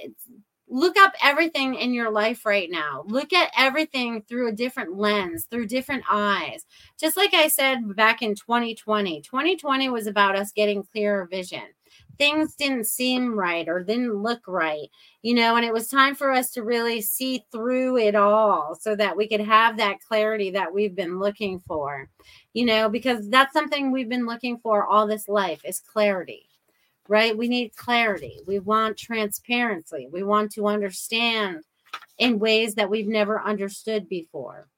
look 0.68 0.98
up 0.98 1.14
everything 1.22 1.74
in 1.74 1.94
your 1.94 2.10
life 2.10 2.44
right 2.44 2.70
now. 2.70 3.04
Look 3.06 3.32
at 3.32 3.50
everything 3.56 4.20
through 4.28 4.48
a 4.48 4.52
different 4.52 4.98
lens, 4.98 5.46
through 5.50 5.68
different 5.68 6.04
eyes. 6.10 6.66
Just 7.00 7.16
like 7.16 7.32
I 7.32 7.48
said 7.48 7.96
back 7.96 8.20
in 8.20 8.34
2020, 8.34 9.22
2020 9.22 9.88
was 9.88 10.06
about 10.06 10.36
us 10.36 10.52
getting 10.52 10.82
clearer 10.82 11.26
vision. 11.26 11.62
Things 12.18 12.54
didn't 12.54 12.86
seem 12.86 13.38
right 13.38 13.68
or 13.68 13.82
didn't 13.82 14.14
look 14.14 14.42
right, 14.46 14.88
you 15.22 15.34
know, 15.34 15.56
and 15.56 15.64
it 15.64 15.72
was 15.72 15.88
time 15.88 16.14
for 16.14 16.30
us 16.30 16.50
to 16.52 16.62
really 16.62 17.00
see 17.00 17.44
through 17.50 17.98
it 17.98 18.14
all 18.14 18.76
so 18.80 18.94
that 18.96 19.16
we 19.16 19.26
could 19.28 19.40
have 19.40 19.76
that 19.76 20.00
clarity 20.00 20.50
that 20.50 20.72
we've 20.72 20.94
been 20.94 21.18
looking 21.18 21.58
for, 21.60 22.08
you 22.52 22.64
know, 22.64 22.88
because 22.88 23.28
that's 23.28 23.52
something 23.52 23.90
we've 23.90 24.08
been 24.08 24.26
looking 24.26 24.58
for 24.58 24.86
all 24.86 25.06
this 25.06 25.28
life 25.28 25.60
is 25.64 25.80
clarity 25.80 26.48
right? 27.08 27.36
We 27.36 27.48
need 27.48 27.76
clarity. 27.76 28.40
We 28.46 28.58
want 28.58 28.96
transparency. 28.96 30.08
We 30.10 30.22
want 30.22 30.52
to 30.52 30.66
understand 30.66 31.62
in 32.18 32.38
ways 32.38 32.74
that 32.76 32.88
we've 32.88 33.08
never 33.08 33.40
understood 33.42 34.08
before. 34.08 34.68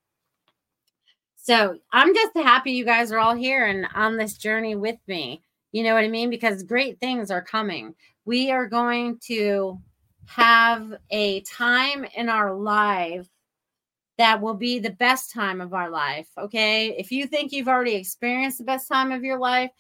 So 1.37 1.78
I'm 1.93 2.14
just 2.14 2.37
happy 2.37 2.72
you 2.72 2.85
guys 2.85 3.12
are 3.12 3.18
all 3.18 3.35
here 3.35 3.66
and 3.66 3.87
on 3.95 4.16
this 4.16 4.37
journey 4.39 4.74
with 4.74 4.97
me. 5.07 5.43
You 5.75 5.83
know 5.83 5.95
what 5.95 6.05
I 6.05 6.09
mean? 6.09 6.31
Because 6.31 6.62
great 6.62 7.01
things 7.01 7.33
are 7.33 7.43
coming. 7.43 7.97
We 8.25 8.53
are 8.53 8.68
going 8.68 9.18
to 9.25 9.81
have 10.27 10.95
a 11.11 11.41
time 11.41 12.07
in 12.16 12.29
our 12.29 12.55
life 12.55 13.29
that 14.16 14.41
will 14.41 14.55
be 14.55 14.79
the 14.79 14.91
best 14.91 15.33
time 15.33 15.61
of 15.61 15.75
our 15.75 15.91
life. 15.91 16.29
Okay. 16.39 16.95
If 16.97 17.11
you 17.11 17.27
think 17.27 17.51
you've 17.51 17.66
already 17.66 17.97
experienced 17.97 18.59
the 18.59 18.64
best 18.64 18.87
time 18.87 19.11
of 19.11 19.25
your 19.25 19.37
life, 19.37 19.72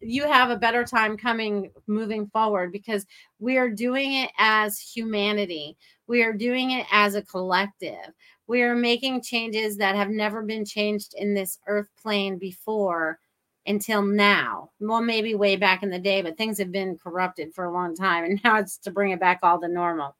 you 0.00 0.26
have 0.26 0.48
a 0.48 0.56
better 0.56 0.82
time 0.82 1.14
coming 1.14 1.70
moving 1.86 2.26
forward 2.28 2.72
because 2.72 3.04
we 3.38 3.58
are 3.58 3.68
doing 3.68 4.14
it 4.14 4.30
as 4.38 4.80
humanity. 4.80 5.76
We 6.06 6.22
are 6.22 6.32
doing 6.32 6.70
it 6.70 6.86
as 6.90 7.16
a 7.16 7.22
collective. 7.22 8.14
We 8.46 8.62
are 8.62 8.74
making 8.74 9.20
changes 9.20 9.76
that 9.76 9.94
have 9.94 10.08
never 10.08 10.40
been 10.40 10.64
changed 10.64 11.14
in 11.18 11.34
this 11.34 11.58
earth 11.66 11.90
plane 12.00 12.38
before 12.38 13.18
until 13.66 14.02
now. 14.02 14.70
Well, 14.80 15.00
maybe 15.00 15.34
way 15.34 15.56
back 15.56 15.82
in 15.82 15.90
the 15.90 15.98
day, 15.98 16.22
but 16.22 16.36
things 16.36 16.58
have 16.58 16.72
been 16.72 16.98
corrupted 16.98 17.54
for 17.54 17.64
a 17.64 17.72
long 17.72 17.94
time. 17.94 18.24
And 18.24 18.40
now 18.44 18.58
it's 18.58 18.78
to 18.78 18.90
bring 18.90 19.12
it 19.12 19.20
back 19.20 19.40
all 19.42 19.60
to 19.60 19.68
normal. 19.68 20.16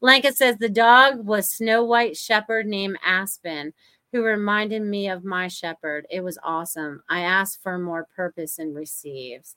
Lanka 0.00 0.32
says 0.32 0.56
the 0.56 0.68
dog 0.68 1.26
was 1.26 1.50
Snow 1.50 1.84
White 1.84 2.16
Shepherd 2.16 2.66
named 2.66 2.98
Aspen 3.04 3.72
who 4.14 4.22
reminded 4.22 4.80
me 4.80 5.08
of 5.08 5.24
my 5.24 5.48
shepherd. 5.48 6.06
It 6.08 6.22
was 6.22 6.38
awesome. 6.44 7.02
I 7.08 7.22
asked 7.22 7.60
for 7.64 7.78
more 7.80 8.06
purpose 8.14 8.60
and 8.60 8.72
receives. 8.72 9.56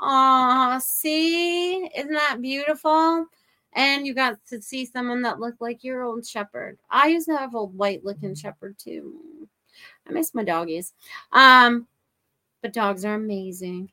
Aw, 0.00 0.78
see? 0.78 1.84
Isn't 1.94 2.14
that 2.14 2.40
beautiful? 2.40 3.26
And 3.74 4.06
you 4.06 4.14
got 4.14 4.38
to 4.48 4.62
see 4.62 4.86
someone 4.86 5.20
that 5.22 5.38
looked 5.38 5.60
like 5.60 5.84
your 5.84 6.02
old 6.02 6.26
shepherd. 6.26 6.78
I 6.90 7.08
used 7.08 7.26
to 7.28 7.36
have 7.36 7.54
a 7.54 7.62
white 7.62 8.02
looking 8.02 8.34
shepherd 8.34 8.78
too. 8.78 9.20
I 10.08 10.12
miss 10.12 10.34
my 10.34 10.44
doggies. 10.44 10.94
Um, 11.32 11.86
but 12.62 12.72
dogs 12.72 13.04
are 13.04 13.14
amazing. 13.14 13.90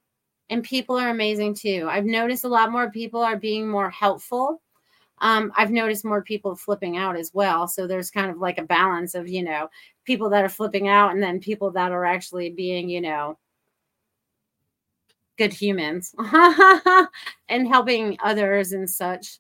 And 0.49 0.63
people 0.63 0.97
are 0.97 1.09
amazing 1.09 1.55
too. 1.55 1.87
I've 1.89 2.05
noticed 2.05 2.45
a 2.45 2.49
lot 2.49 2.71
more 2.71 2.89
people 2.89 3.21
are 3.21 3.37
being 3.37 3.67
more 3.67 3.89
helpful 3.89 4.61
um, 5.19 5.51
I've 5.55 5.71
noticed 5.71 6.05
more 6.05 6.21
people 6.21 6.55
flipping 6.55 6.97
out 6.97 7.17
as 7.17 7.31
well. 7.33 7.67
So 7.67 7.87
there's 7.87 8.11
kind 8.11 8.29
of 8.29 8.37
like 8.37 8.57
a 8.57 8.63
balance 8.63 9.15
of, 9.15 9.27
you 9.27 9.43
know, 9.43 9.69
people 10.05 10.29
that 10.29 10.43
are 10.43 10.49
flipping 10.49 10.87
out 10.87 11.11
and 11.11 11.21
then 11.21 11.39
people 11.39 11.71
that 11.71 11.91
are 11.91 12.05
actually 12.05 12.51
being, 12.51 12.89
you 12.89 13.01
know, 13.01 13.37
good 15.37 15.53
humans 15.53 16.13
and 17.49 17.67
helping 17.67 18.17
others 18.23 18.73
and 18.73 18.89
such. 18.89 19.39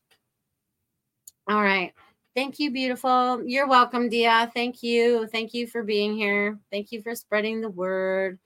All 1.47 1.61
right. 1.61 1.93
Thank 2.35 2.59
you, 2.59 2.71
beautiful. 2.71 3.41
You're 3.45 3.67
welcome, 3.67 4.09
Dia. 4.09 4.51
Thank 4.53 4.83
you. 4.83 5.27
Thank 5.27 5.53
you 5.53 5.65
for 5.65 5.83
being 5.83 6.15
here. 6.15 6.59
Thank 6.71 6.91
you 6.91 7.01
for 7.01 7.15
spreading 7.15 7.61
the 7.61 7.69
word. 7.69 8.37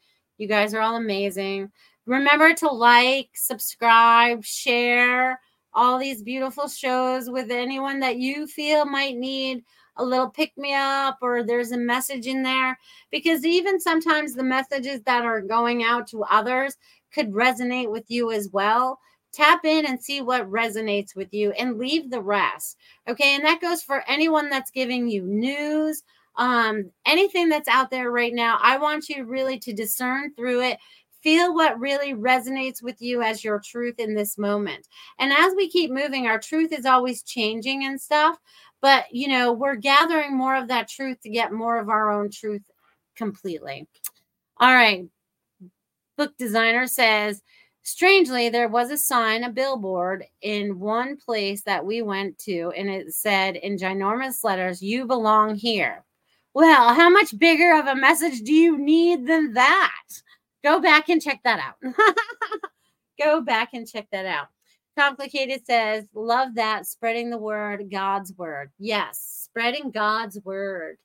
You 0.41 0.47
guys 0.47 0.73
are 0.73 0.81
all 0.81 0.95
amazing. 0.95 1.71
Remember 2.07 2.51
to 2.51 2.67
like, 2.67 3.29
subscribe, 3.35 4.43
share 4.43 5.39
all 5.71 5.99
these 5.99 6.23
beautiful 6.23 6.67
shows 6.67 7.29
with 7.29 7.51
anyone 7.51 7.99
that 7.99 8.17
you 8.17 8.47
feel 8.47 8.85
might 8.85 9.15
need 9.17 9.63
a 9.97 10.03
little 10.03 10.31
pick 10.31 10.51
me 10.57 10.73
up 10.73 11.19
or 11.21 11.43
there's 11.43 11.73
a 11.73 11.77
message 11.77 12.25
in 12.25 12.41
there. 12.41 12.75
Because 13.11 13.45
even 13.45 13.79
sometimes 13.79 14.33
the 14.33 14.41
messages 14.43 15.01
that 15.03 15.25
are 15.25 15.41
going 15.41 15.83
out 15.83 16.07
to 16.07 16.23
others 16.23 16.75
could 17.13 17.31
resonate 17.31 17.91
with 17.91 18.05
you 18.07 18.31
as 18.31 18.49
well. 18.51 18.99
Tap 19.33 19.63
in 19.63 19.85
and 19.85 20.03
see 20.03 20.21
what 20.21 20.49
resonates 20.49 21.15
with 21.15 21.31
you 21.31 21.51
and 21.51 21.77
leave 21.77 22.09
the 22.09 22.21
rest 22.21 22.77
okay? 23.07 23.35
And 23.35 23.45
that 23.45 23.61
goes 23.61 23.81
for 23.81 24.03
anyone 24.07 24.49
that's 24.49 24.71
giving 24.71 25.07
you 25.07 25.23
news 25.23 26.03
um 26.37 26.89
anything 27.05 27.49
that's 27.49 27.67
out 27.67 27.89
there 27.89 28.11
right 28.11 28.33
now 28.33 28.57
i 28.61 28.77
want 28.77 29.09
you 29.09 29.25
really 29.25 29.59
to 29.59 29.73
discern 29.73 30.33
through 30.35 30.61
it 30.61 30.77
Feel 31.21 31.53
what 31.53 31.79
really 31.79 32.15
resonates 32.15 32.81
with 32.81 32.99
you 32.99 33.21
as 33.21 33.43
your 33.43 33.59
truth 33.63 33.99
in 33.99 34.15
this 34.15 34.39
moment. 34.39 34.87
And 35.19 35.31
as 35.31 35.53
we 35.55 35.69
keep 35.69 35.91
moving, 35.91 36.25
our 36.25 36.39
truth 36.39 36.71
is 36.71 36.85
always 36.85 37.21
changing 37.21 37.85
and 37.85 38.01
stuff. 38.01 38.37
But, 38.81 39.05
you 39.11 39.27
know, 39.27 39.53
we're 39.53 39.75
gathering 39.75 40.35
more 40.35 40.55
of 40.55 40.67
that 40.69 40.87
truth 40.87 41.21
to 41.21 41.29
get 41.29 41.53
more 41.53 41.77
of 41.77 41.89
our 41.89 42.09
own 42.09 42.31
truth 42.31 42.63
completely. 43.15 43.87
All 44.57 44.73
right. 44.73 45.05
Book 46.17 46.35
designer 46.37 46.87
says, 46.87 47.43
Strangely, 47.83 48.49
there 48.49 48.67
was 48.67 48.89
a 48.89 48.97
sign, 48.97 49.43
a 49.43 49.49
billboard 49.51 50.25
in 50.41 50.79
one 50.79 51.17
place 51.17 51.63
that 51.63 51.85
we 51.85 52.01
went 52.01 52.37
to, 52.39 52.71
and 52.75 52.89
it 52.89 53.11
said 53.13 53.55
in 53.55 53.77
ginormous 53.77 54.43
letters, 54.43 54.81
You 54.81 55.05
belong 55.05 55.55
here. 55.55 56.03
Well, 56.53 56.93
how 56.93 57.09
much 57.09 57.37
bigger 57.37 57.73
of 57.77 57.87
a 57.87 57.95
message 57.95 58.41
do 58.41 58.53
you 58.53 58.77
need 58.77 59.25
than 59.25 59.53
that? 59.53 60.03
Go 60.63 60.81
back 60.81 61.07
and 61.09 61.21
check 61.21 61.39
that 61.43 61.59
out. 61.59 61.93
Go 63.21 63.41
back 63.41 63.69
and 63.73 63.87
check 63.87 64.07
that 64.11 64.25
out. 64.25 64.47
Complicated 64.97 65.65
says, 65.65 66.05
love 66.13 66.55
that. 66.55 66.85
Spreading 66.85 67.29
the 67.29 67.37
word, 67.37 67.89
God's 67.89 68.33
word. 68.37 68.71
Yes, 68.77 69.45
spreading 69.45 69.91
God's 69.91 70.39
word. 70.43 70.97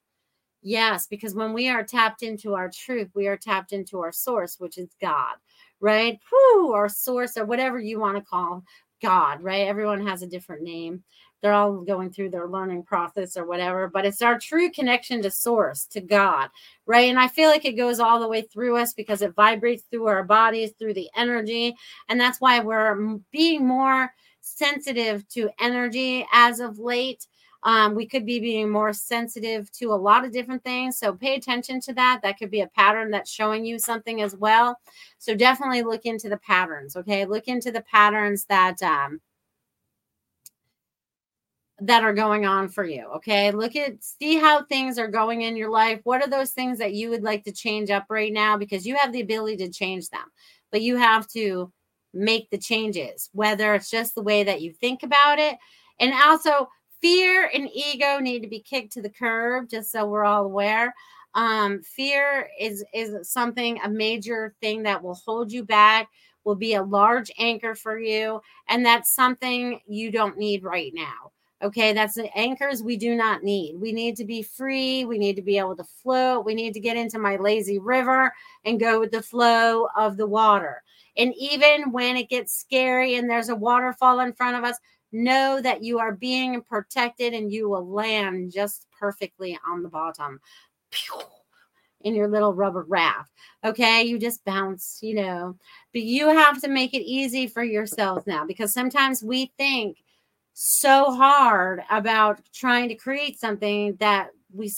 Yes, 0.62 1.06
because 1.06 1.34
when 1.34 1.52
we 1.52 1.68
are 1.68 1.84
tapped 1.84 2.22
into 2.22 2.54
our 2.54 2.68
truth, 2.68 3.08
we 3.14 3.28
are 3.28 3.36
tapped 3.36 3.72
into 3.72 4.00
our 4.00 4.10
source, 4.10 4.56
which 4.58 4.78
is 4.78 4.88
God, 5.00 5.36
right? 5.78 6.18
Whew, 6.28 6.72
our 6.72 6.88
source, 6.88 7.36
or 7.36 7.44
whatever 7.44 7.78
you 7.78 8.00
want 8.00 8.16
to 8.16 8.24
call 8.24 8.64
God, 9.00 9.40
right? 9.42 9.68
Everyone 9.68 10.04
has 10.04 10.22
a 10.22 10.26
different 10.26 10.62
name 10.62 11.04
they're 11.42 11.52
all 11.52 11.82
going 11.82 12.10
through 12.10 12.30
their 12.30 12.48
learning 12.48 12.82
process 12.82 13.36
or 13.36 13.46
whatever, 13.46 13.88
but 13.88 14.06
it's 14.06 14.22
our 14.22 14.38
true 14.38 14.70
connection 14.70 15.22
to 15.22 15.30
source, 15.30 15.86
to 15.86 16.00
God, 16.00 16.48
right? 16.86 17.10
And 17.10 17.18
I 17.18 17.28
feel 17.28 17.50
like 17.50 17.64
it 17.64 17.76
goes 17.76 18.00
all 18.00 18.20
the 18.20 18.28
way 18.28 18.42
through 18.42 18.76
us 18.78 18.94
because 18.94 19.22
it 19.22 19.34
vibrates 19.34 19.84
through 19.90 20.06
our 20.06 20.24
bodies, 20.24 20.72
through 20.78 20.94
the 20.94 21.10
energy. 21.14 21.74
And 22.08 22.18
that's 22.18 22.40
why 22.40 22.60
we're 22.60 23.18
being 23.30 23.66
more 23.66 24.12
sensitive 24.40 25.28
to 25.28 25.50
energy 25.60 26.26
as 26.32 26.60
of 26.60 26.78
late. 26.78 27.26
Um, 27.62 27.94
we 27.96 28.06
could 28.06 28.24
be 28.24 28.38
being 28.38 28.70
more 28.70 28.92
sensitive 28.92 29.70
to 29.72 29.86
a 29.86 29.94
lot 29.94 30.24
of 30.24 30.30
different 30.32 30.62
things. 30.62 30.98
So 30.98 31.12
pay 31.12 31.34
attention 31.34 31.80
to 31.80 31.92
that. 31.94 32.20
That 32.22 32.38
could 32.38 32.50
be 32.50 32.60
a 32.60 32.68
pattern 32.68 33.10
that's 33.10 33.30
showing 33.30 33.64
you 33.64 33.78
something 33.78 34.22
as 34.22 34.36
well. 34.36 34.78
So 35.18 35.34
definitely 35.34 35.82
look 35.82 36.06
into 36.06 36.28
the 36.28 36.36
patterns. 36.36 36.96
Okay. 36.96 37.24
Look 37.24 37.48
into 37.48 37.72
the 37.72 37.80
patterns 37.80 38.44
that, 38.44 38.80
um, 38.82 39.20
that 41.80 42.02
are 42.02 42.14
going 42.14 42.46
on 42.46 42.68
for 42.68 42.84
you. 42.84 43.06
Okay. 43.16 43.50
Look 43.50 43.76
at, 43.76 44.02
see 44.02 44.36
how 44.36 44.64
things 44.64 44.98
are 44.98 45.08
going 45.08 45.42
in 45.42 45.56
your 45.56 45.70
life. 45.70 46.00
What 46.04 46.22
are 46.22 46.30
those 46.30 46.52
things 46.52 46.78
that 46.78 46.94
you 46.94 47.10
would 47.10 47.22
like 47.22 47.44
to 47.44 47.52
change 47.52 47.90
up 47.90 48.06
right 48.08 48.32
now? 48.32 48.56
Because 48.56 48.86
you 48.86 48.96
have 48.96 49.12
the 49.12 49.20
ability 49.20 49.58
to 49.58 49.70
change 49.70 50.08
them, 50.08 50.24
but 50.72 50.80
you 50.80 50.96
have 50.96 51.28
to 51.28 51.70
make 52.14 52.48
the 52.50 52.58
changes, 52.58 53.28
whether 53.32 53.74
it's 53.74 53.90
just 53.90 54.14
the 54.14 54.22
way 54.22 54.42
that 54.44 54.62
you 54.62 54.72
think 54.72 55.02
about 55.02 55.38
it. 55.38 55.58
And 56.00 56.12
also, 56.14 56.68
fear 57.02 57.50
and 57.52 57.68
ego 57.74 58.18
need 58.18 58.42
to 58.42 58.48
be 58.48 58.60
kicked 58.60 58.92
to 58.92 59.02
the 59.02 59.10
curb, 59.10 59.68
just 59.68 59.92
so 59.92 60.06
we're 60.06 60.24
all 60.24 60.44
aware. 60.44 60.94
Um, 61.34 61.82
fear 61.82 62.48
is 62.58 62.82
is 62.94 63.30
something 63.30 63.78
a 63.84 63.90
major 63.90 64.54
thing 64.62 64.84
that 64.84 65.02
will 65.02 65.20
hold 65.26 65.52
you 65.52 65.62
back 65.62 66.08
will 66.44 66.54
be 66.54 66.74
a 66.74 66.82
large 66.82 67.30
anchor 67.38 67.74
for 67.74 67.98
you 67.98 68.40
and 68.68 68.86
that's 68.86 69.14
something 69.14 69.80
you 69.86 70.10
don't 70.10 70.38
need 70.38 70.64
right 70.64 70.92
now 70.94 71.32
Okay, 71.62 71.94
that's 71.94 72.14
the 72.14 72.30
anchors 72.36 72.82
we 72.82 72.98
do 72.98 73.14
not 73.14 73.42
need. 73.42 73.80
We 73.80 73.90
need 73.90 74.16
to 74.16 74.26
be 74.26 74.42
free. 74.42 75.06
We 75.06 75.16
need 75.16 75.36
to 75.36 75.42
be 75.42 75.56
able 75.56 75.76
to 75.76 75.84
float. 75.84 76.44
We 76.44 76.54
need 76.54 76.74
to 76.74 76.80
get 76.80 76.98
into 76.98 77.18
my 77.18 77.36
lazy 77.36 77.78
river 77.78 78.32
and 78.66 78.78
go 78.78 79.00
with 79.00 79.10
the 79.10 79.22
flow 79.22 79.88
of 79.96 80.18
the 80.18 80.26
water. 80.26 80.82
And 81.16 81.32
even 81.38 81.92
when 81.92 82.18
it 82.18 82.28
gets 82.28 82.54
scary 82.54 83.14
and 83.14 83.28
there's 83.28 83.48
a 83.48 83.54
waterfall 83.56 84.20
in 84.20 84.34
front 84.34 84.58
of 84.58 84.64
us, 84.64 84.78
know 85.12 85.60
that 85.62 85.82
you 85.82 85.98
are 85.98 86.12
being 86.12 86.60
protected 86.60 87.32
and 87.32 87.50
you 87.50 87.70
will 87.70 87.88
land 87.88 88.52
just 88.52 88.86
perfectly 88.98 89.58
on 89.66 89.82
the 89.82 89.88
bottom 89.88 90.38
in 92.02 92.14
your 92.14 92.28
little 92.28 92.52
rubber 92.52 92.84
raft. 92.86 93.32
Okay, 93.64 94.02
you 94.02 94.18
just 94.18 94.44
bounce, 94.44 94.98
you 95.00 95.14
know, 95.14 95.56
but 95.92 96.02
you 96.02 96.28
have 96.28 96.60
to 96.60 96.68
make 96.68 96.92
it 96.92 97.02
easy 97.02 97.46
for 97.46 97.64
yourselves 97.64 98.26
now 98.26 98.44
because 98.44 98.74
sometimes 98.74 99.24
we 99.24 99.52
think 99.56 99.96
so 100.58 101.14
hard 101.14 101.82
about 101.90 102.40
trying 102.50 102.88
to 102.88 102.94
create 102.94 103.38
something 103.38 103.94
that 103.96 104.30
we 104.54 104.72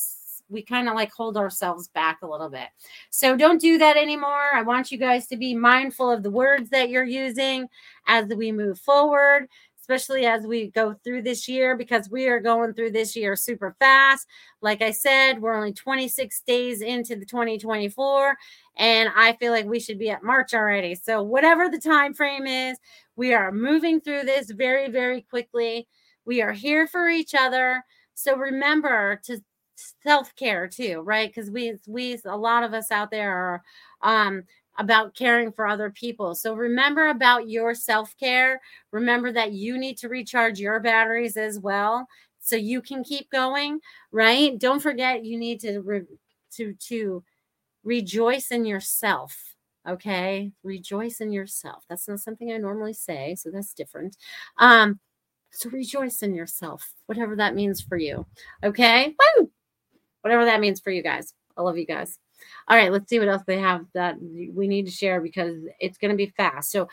we 0.49 0.61
kind 0.63 0.89
of 0.89 0.97
like 0.97 1.13
hold 1.13 1.37
ourselves 1.37 1.87
back 1.89 2.19
a 2.23 2.27
little 2.27 2.49
bit. 2.49 2.69
So 3.11 3.37
don't 3.37 3.61
do 3.61 3.79
that 3.79 3.97
anymore. 3.97 4.49
I 4.55 4.63
want 4.63 4.91
you 4.91 4.99
guys 4.99 5.29
to 5.29 5.37
be 5.37 5.55
mindful 5.55 6.11
of 6.11 6.25
the 6.25 6.33
words 6.33 6.71
that 6.71 6.89
you're 6.89 7.05
using 7.05 7.69
as 8.09 8.27
we 8.27 8.51
move 8.51 8.81
forward 8.81 9.49
especially 9.89 10.27
as 10.27 10.47
we 10.47 10.69
go 10.71 10.95
through 11.03 11.23
this 11.23 11.49
year 11.49 11.75
because 11.75 12.11
we 12.11 12.29
are 12.29 12.41
going 12.41 12.75
through 12.75 12.91
this 12.91 13.17
year 13.17 13.35
super 13.35 13.75
fast. 13.79 14.27
Like 14.61 14.83
I 14.83 14.91
said, 14.91 15.41
we're 15.41 15.55
only 15.57 15.73
26 15.73 16.43
days 16.47 16.83
into 16.83 17.17
the 17.17 17.25
2024 17.25 18.37
and 18.77 19.09
I 19.17 19.33
feel 19.35 19.51
like 19.51 19.65
we 19.65 19.81
should 19.81 19.99
be 19.99 20.11
at 20.11 20.23
March 20.23 20.53
already. 20.53 20.95
So 20.95 21.23
whatever 21.23 21.71
the 21.71 21.79
time 21.81 22.13
frame 22.13 22.47
is, 22.47 22.77
we 23.17 23.33
are 23.33 23.51
moving 23.51 24.01
through 24.01 24.25
this 24.25 24.51
very 24.51 24.91
very 24.91 25.23
quickly. 25.23 25.89
We 26.27 26.43
are 26.43 26.53
here 26.53 26.87
for 26.87 27.09
each 27.09 27.35
other. 27.35 27.83
So 28.15 28.37
remember 28.37 29.21
to 29.25 29.41
self-care 30.05 30.69
too, 30.69 31.01
right? 31.01 31.35
Cuz 31.35 31.51
we 31.51 31.75
we 31.87 32.19
a 32.27 32.37
lot 32.37 32.63
of 32.63 32.75
us 32.75 32.91
out 32.93 33.11
there 33.11 33.33
are 33.35 33.63
um 34.03 34.43
about 34.79 35.15
caring 35.15 35.53
for 35.53 35.67
other 35.67 35.91
people. 35.91 36.35
So 36.35 36.55
remember 36.55 37.09
about 37.09 37.49
your 37.49 37.75
self 37.75 38.17
care. 38.17 38.61
Remember 38.93 39.33
that 39.33 39.53
you 39.53 39.77
need 39.77 39.99
to 39.99 40.09
recharge 40.09 40.59
your 40.59 40.81
batteries 40.81 41.37
as 41.37 41.59
well 41.59 42.07
so 42.41 42.57
you 42.57 42.81
can 42.81 43.05
keep 43.05 43.31
going, 43.31 43.81
right? 44.13 44.59
Don't 44.59 44.81
forget 44.81 45.25
you 45.25 45.39
need 45.39 45.61
to 45.61 45.81
re- 45.81 46.07
to 46.53 46.75
to 46.75 47.23
rejoice 47.85 48.51
in 48.51 48.65
yourself. 48.65 49.37
Okay? 49.87 50.53
Rejoice 50.63 51.21
in 51.21 51.33
yourself. 51.33 51.85
That's 51.89 52.09
not 52.09 52.21
something 52.21 52.53
I 52.53 52.59
normally 52.59 52.93
say, 52.93 53.35
so 53.35 53.51
that's 53.51 53.75
different. 53.75 54.17
Um 54.59 55.01
so 55.51 55.71
rejoice 55.71 56.23
in 56.23 56.35
yourself, 56.35 56.93
whatever 57.07 57.35
that 57.37 57.55
means 57.55 57.81
for 57.81 57.97
you. 57.97 58.27
Okay? 58.63 59.15
Woo! 59.39 59.51
Whatever 60.21 60.45
that 60.45 60.61
means 60.61 60.81
for 60.81 60.91
you 60.91 61.03
guys. 61.03 61.35
I 61.57 61.63
love 61.63 61.79
you 61.79 61.87
guys. 61.87 62.19
All 62.69 62.77
right, 62.77 62.93
let's 62.93 63.09
see 63.09 63.19
what 63.19 63.29
else 63.29 63.43
they 63.47 63.59
have 63.59 63.87
that 63.95 64.17
we 64.21 64.69
need 64.69 64.87
to 64.87 64.93
share 64.93 65.21
because 65.21 65.57
it's 65.81 65.99
going 65.99 66.11
to 66.11 66.17
be 66.17 66.33
fast. 66.37 66.71
So, 66.71 66.89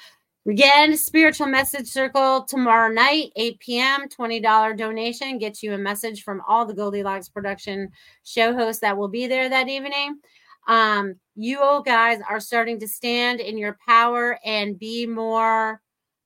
again, 0.47 0.95
spiritual 0.97 1.47
message 1.47 1.87
circle 1.87 2.43
tomorrow 2.43 2.91
night, 2.91 3.31
8 3.35 3.59
p.m., 3.59 4.09
$20 4.09 4.77
donation 4.77 5.37
gets 5.37 5.63
you 5.63 5.73
a 5.73 5.77
message 5.77 6.23
from 6.23 6.41
all 6.47 6.65
the 6.65 6.73
Goldylocks 6.73 7.31
production 7.31 7.91
show 8.23 8.53
hosts 8.53 8.81
that 8.81 8.97
will 8.97 9.09
be 9.09 9.27
there 9.27 9.49
that 9.49 9.69
evening. 9.69 10.19
Um, 10.67 11.15
you 11.35 11.59
all 11.59 11.81
guys 11.81 12.19
are 12.27 12.39
starting 12.39 12.79
to 12.79 12.87
stand 12.87 13.39
in 13.39 13.57
your 13.57 13.77
power 13.85 14.39
and 14.43 14.79
be 14.79 15.05
more 15.05 15.81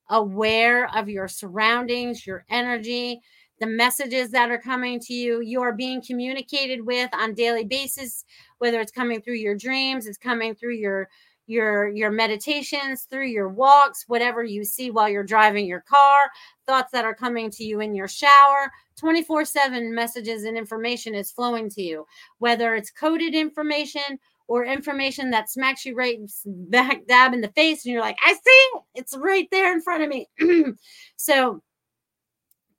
aware 0.08 0.94
of 0.96 1.08
your 1.08 1.28
surroundings, 1.28 2.26
your 2.26 2.44
energy 2.48 3.20
the 3.60 3.66
messages 3.66 4.30
that 4.30 4.50
are 4.50 4.58
coming 4.58 4.98
to 5.00 5.14
you 5.14 5.40
you 5.40 5.60
are 5.60 5.72
being 5.72 6.02
communicated 6.02 6.84
with 6.84 7.10
on 7.14 7.34
daily 7.34 7.64
basis 7.64 8.24
whether 8.58 8.80
it's 8.80 8.92
coming 8.92 9.20
through 9.20 9.34
your 9.34 9.54
dreams 9.54 10.06
it's 10.06 10.18
coming 10.18 10.54
through 10.54 10.74
your 10.74 11.08
your 11.46 11.88
your 11.88 12.10
meditations 12.10 13.02
through 13.02 13.26
your 13.26 13.48
walks 13.48 14.04
whatever 14.06 14.44
you 14.44 14.64
see 14.64 14.90
while 14.90 15.08
you're 15.08 15.24
driving 15.24 15.66
your 15.66 15.80
car 15.80 16.30
thoughts 16.70 16.92
that 16.92 17.04
are 17.04 17.14
coming 17.14 17.50
to 17.50 17.64
you 17.64 17.80
in 17.80 17.96
your 17.96 18.06
shower. 18.06 18.70
24/7 18.96 19.92
messages 19.92 20.44
and 20.44 20.56
information 20.56 21.16
is 21.16 21.32
flowing 21.32 21.68
to 21.70 21.82
you. 21.82 22.06
Whether 22.38 22.76
it's 22.76 22.92
coded 22.92 23.34
information 23.34 24.20
or 24.46 24.64
information 24.64 25.30
that 25.30 25.50
smacks 25.50 25.84
you 25.84 25.96
right 25.96 26.20
back 26.46 27.06
dab 27.08 27.34
in 27.34 27.40
the 27.40 27.48
face 27.48 27.84
and 27.84 27.92
you're 27.92 28.02
like 28.02 28.18
I 28.24 28.34
see 28.34 28.40
it. 28.44 28.82
it's 28.94 29.16
right 29.16 29.48
there 29.50 29.72
in 29.72 29.80
front 29.80 30.04
of 30.04 30.08
me. 30.08 30.28
So 31.16 31.60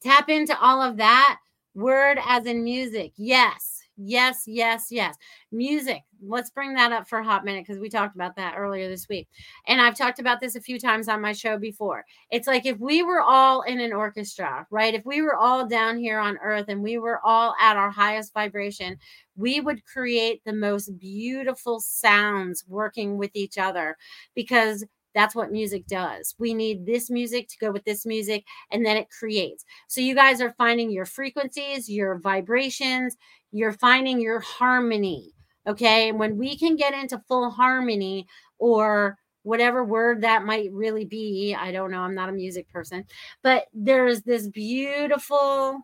Tap 0.01 0.29
into 0.29 0.59
all 0.59 0.81
of 0.81 0.97
that. 0.97 1.37
Word 1.73 2.19
as 2.25 2.45
in 2.45 2.63
music. 2.63 3.13
Yes. 3.15 3.81
Yes, 4.03 4.43
yes, 4.47 4.87
yes. 4.89 5.15
Music. 5.51 6.01
Let's 6.25 6.49
bring 6.49 6.73
that 6.73 6.91
up 6.91 7.07
for 7.07 7.19
a 7.19 7.23
hot 7.23 7.45
minute 7.45 7.65
because 7.65 7.79
we 7.79 7.87
talked 7.87 8.15
about 8.15 8.35
that 8.35 8.55
earlier 8.57 8.89
this 8.89 9.07
week. 9.07 9.27
And 9.67 9.79
I've 9.79 9.97
talked 9.97 10.19
about 10.19 10.39
this 10.39 10.55
a 10.55 10.61
few 10.61 10.79
times 10.79 11.07
on 11.07 11.21
my 11.21 11.33
show 11.33 11.57
before. 11.57 12.03
It's 12.31 12.47
like 12.47 12.65
if 12.65 12.79
we 12.79 13.03
were 13.03 13.21
all 13.21 13.61
in 13.61 13.79
an 13.79 13.93
orchestra, 13.93 14.65
right? 14.71 14.93
If 14.95 15.05
we 15.05 15.21
were 15.21 15.35
all 15.35 15.67
down 15.67 15.99
here 15.99 16.19
on 16.19 16.37
earth 16.41 16.65
and 16.67 16.81
we 16.81 16.97
were 16.97 17.19
all 17.23 17.53
at 17.59 17.77
our 17.77 17.91
highest 17.91 18.33
vibration, 18.33 18.97
we 19.35 19.61
would 19.61 19.85
create 19.85 20.41
the 20.45 20.53
most 20.53 20.97
beautiful 20.97 21.79
sounds 21.79 22.63
working 22.67 23.17
with 23.17 23.31
each 23.35 23.57
other 23.59 23.97
because 24.33 24.83
that's 25.13 25.35
what 25.35 25.51
music 25.51 25.87
does. 25.87 26.35
We 26.39 26.53
need 26.53 26.85
this 26.85 27.09
music 27.09 27.49
to 27.49 27.57
go 27.57 27.71
with 27.71 27.83
this 27.83 28.05
music, 28.05 28.45
and 28.71 28.85
then 28.85 28.97
it 28.97 29.09
creates. 29.09 29.65
So 29.87 30.01
you 30.01 30.15
guys 30.15 30.41
are 30.41 30.55
finding 30.57 30.91
your 30.91 31.05
frequencies, 31.05 31.89
your 31.89 32.19
vibrations, 32.19 33.17
you're 33.51 33.73
finding 33.73 34.21
your 34.21 34.39
harmony. 34.39 35.33
Okay. 35.67 36.09
And 36.09 36.17
when 36.17 36.37
we 36.37 36.57
can 36.57 36.75
get 36.75 36.93
into 36.93 37.21
full 37.27 37.49
harmony 37.51 38.27
or 38.57 39.17
whatever 39.43 39.83
word 39.83 40.21
that 40.21 40.45
might 40.45 40.71
really 40.71 41.05
be, 41.05 41.55
I 41.55 41.71
don't 41.71 41.91
know. 41.91 41.99
I'm 41.99 42.15
not 42.15 42.29
a 42.29 42.33
music 42.33 42.69
person, 42.69 43.05
but 43.43 43.65
there's 43.73 44.21
this 44.21 44.47
beautiful 44.47 45.79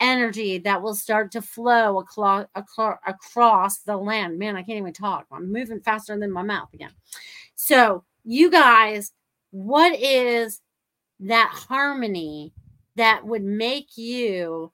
energy 0.00 0.58
that 0.58 0.82
will 0.82 0.94
start 0.94 1.30
to 1.32 1.42
flow 1.42 1.98
across, 1.98 2.46
across 3.06 3.78
the 3.78 3.96
land. 3.96 4.38
Man, 4.38 4.56
I 4.56 4.62
can't 4.62 4.78
even 4.78 4.92
talk. 4.92 5.26
I'm 5.30 5.52
moving 5.52 5.80
faster 5.80 6.18
than 6.18 6.32
my 6.32 6.42
mouth 6.42 6.72
again. 6.72 6.92
So, 7.54 8.04
you 8.24 8.50
guys, 8.50 9.12
what 9.50 9.98
is 9.98 10.60
that 11.20 11.50
harmony 11.52 12.52
that 12.96 13.26
would 13.26 13.42
make 13.42 13.96
you 13.96 14.72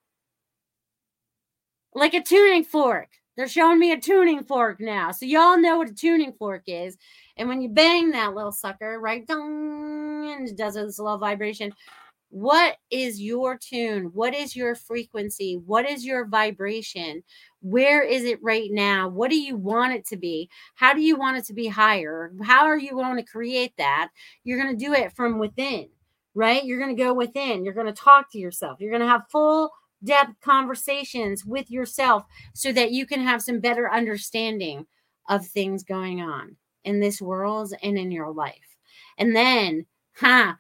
like 1.95 2.15
a 2.15 2.23
tuning 2.23 2.65
fork? 2.65 3.09
They're 3.37 3.49
showing 3.49 3.79
me 3.79 3.93
a 3.93 4.01
tuning 4.01 4.45
fork 4.45 4.81
now. 4.81 5.11
So 5.13 5.27
y'all 5.27 5.59
know 5.59 5.77
what 5.77 5.91
a 5.91 5.95
tuning 5.95 6.33
fork 6.33 6.63
is. 6.67 6.97
And 7.37 7.49
when 7.49 7.61
you 7.61 7.69
bang 7.69 8.11
that 8.13 8.35
little 8.35 8.53
sucker, 8.53 8.99
right, 8.99 9.27
dong, 9.27 10.31
and 10.31 10.49
it 10.49 10.57
does 10.57 10.75
this 10.75 10.99
little 10.99 11.19
vibration. 11.19 11.73
What 12.31 12.77
is 12.91 13.21
your 13.21 13.57
tune? 13.57 14.11
What 14.15 14.35
is 14.35 14.57
your 14.57 14.75
frequency? 14.75 15.61
What 15.65 15.89
is 15.89 16.05
your 16.05 16.27
vibration? 16.27 17.23
Where 17.69 18.01
is 18.01 18.23
it 18.23 18.39
right 18.43 18.71
now? 18.71 19.09
What 19.09 19.29
do 19.29 19.37
you 19.37 19.57
want 19.57 19.93
it 19.93 20.07
to 20.07 20.17
be? 20.17 20.49
How 20.77 20.95
do 20.95 21.01
you 21.01 21.17
want 21.17 21.39
it 21.39 21.45
to 21.47 21.53
be 21.53 21.67
higher? 21.67 22.31
How 22.45 22.67
are 22.67 22.79
you 22.79 22.93
going 22.93 23.17
to 23.17 23.25
create 23.25 23.73
that? 23.77 24.11
You're 24.45 24.63
going 24.63 24.79
to 24.79 24.85
do 24.85 24.93
it 24.93 25.13
from 25.17 25.41
within, 25.41 25.89
right? 26.33 26.65
You're 26.65 26.79
going 26.79 26.97
to 26.97 27.03
go 27.03 27.13
within. 27.13 27.65
You're 27.65 27.75
going 27.75 27.89
to 27.89 27.93
talk 27.93 28.31
to 28.31 28.39
yourself. 28.39 28.79
You're 28.81 28.93
going 28.93 29.03
to 29.03 29.09
have 29.09 29.29
full 29.33 29.73
depth 30.05 30.41
conversations 30.43 31.45
with 31.45 31.69
yourself 31.69 32.23
so 32.55 32.71
that 32.71 32.93
you 32.93 33.05
can 33.05 33.21
have 33.21 33.43
some 33.43 33.59
better 33.59 33.93
understanding 33.93 34.87
of 35.29 35.45
things 35.45 35.83
going 35.83 36.21
on 36.21 36.55
in 36.85 37.01
this 37.01 37.21
world 37.21 37.73
and 37.83 37.99
in 37.99 38.13
your 38.13 38.31
life. 38.31 38.77
And 39.19 39.35
then, 39.35 39.87
huh, 40.15 40.55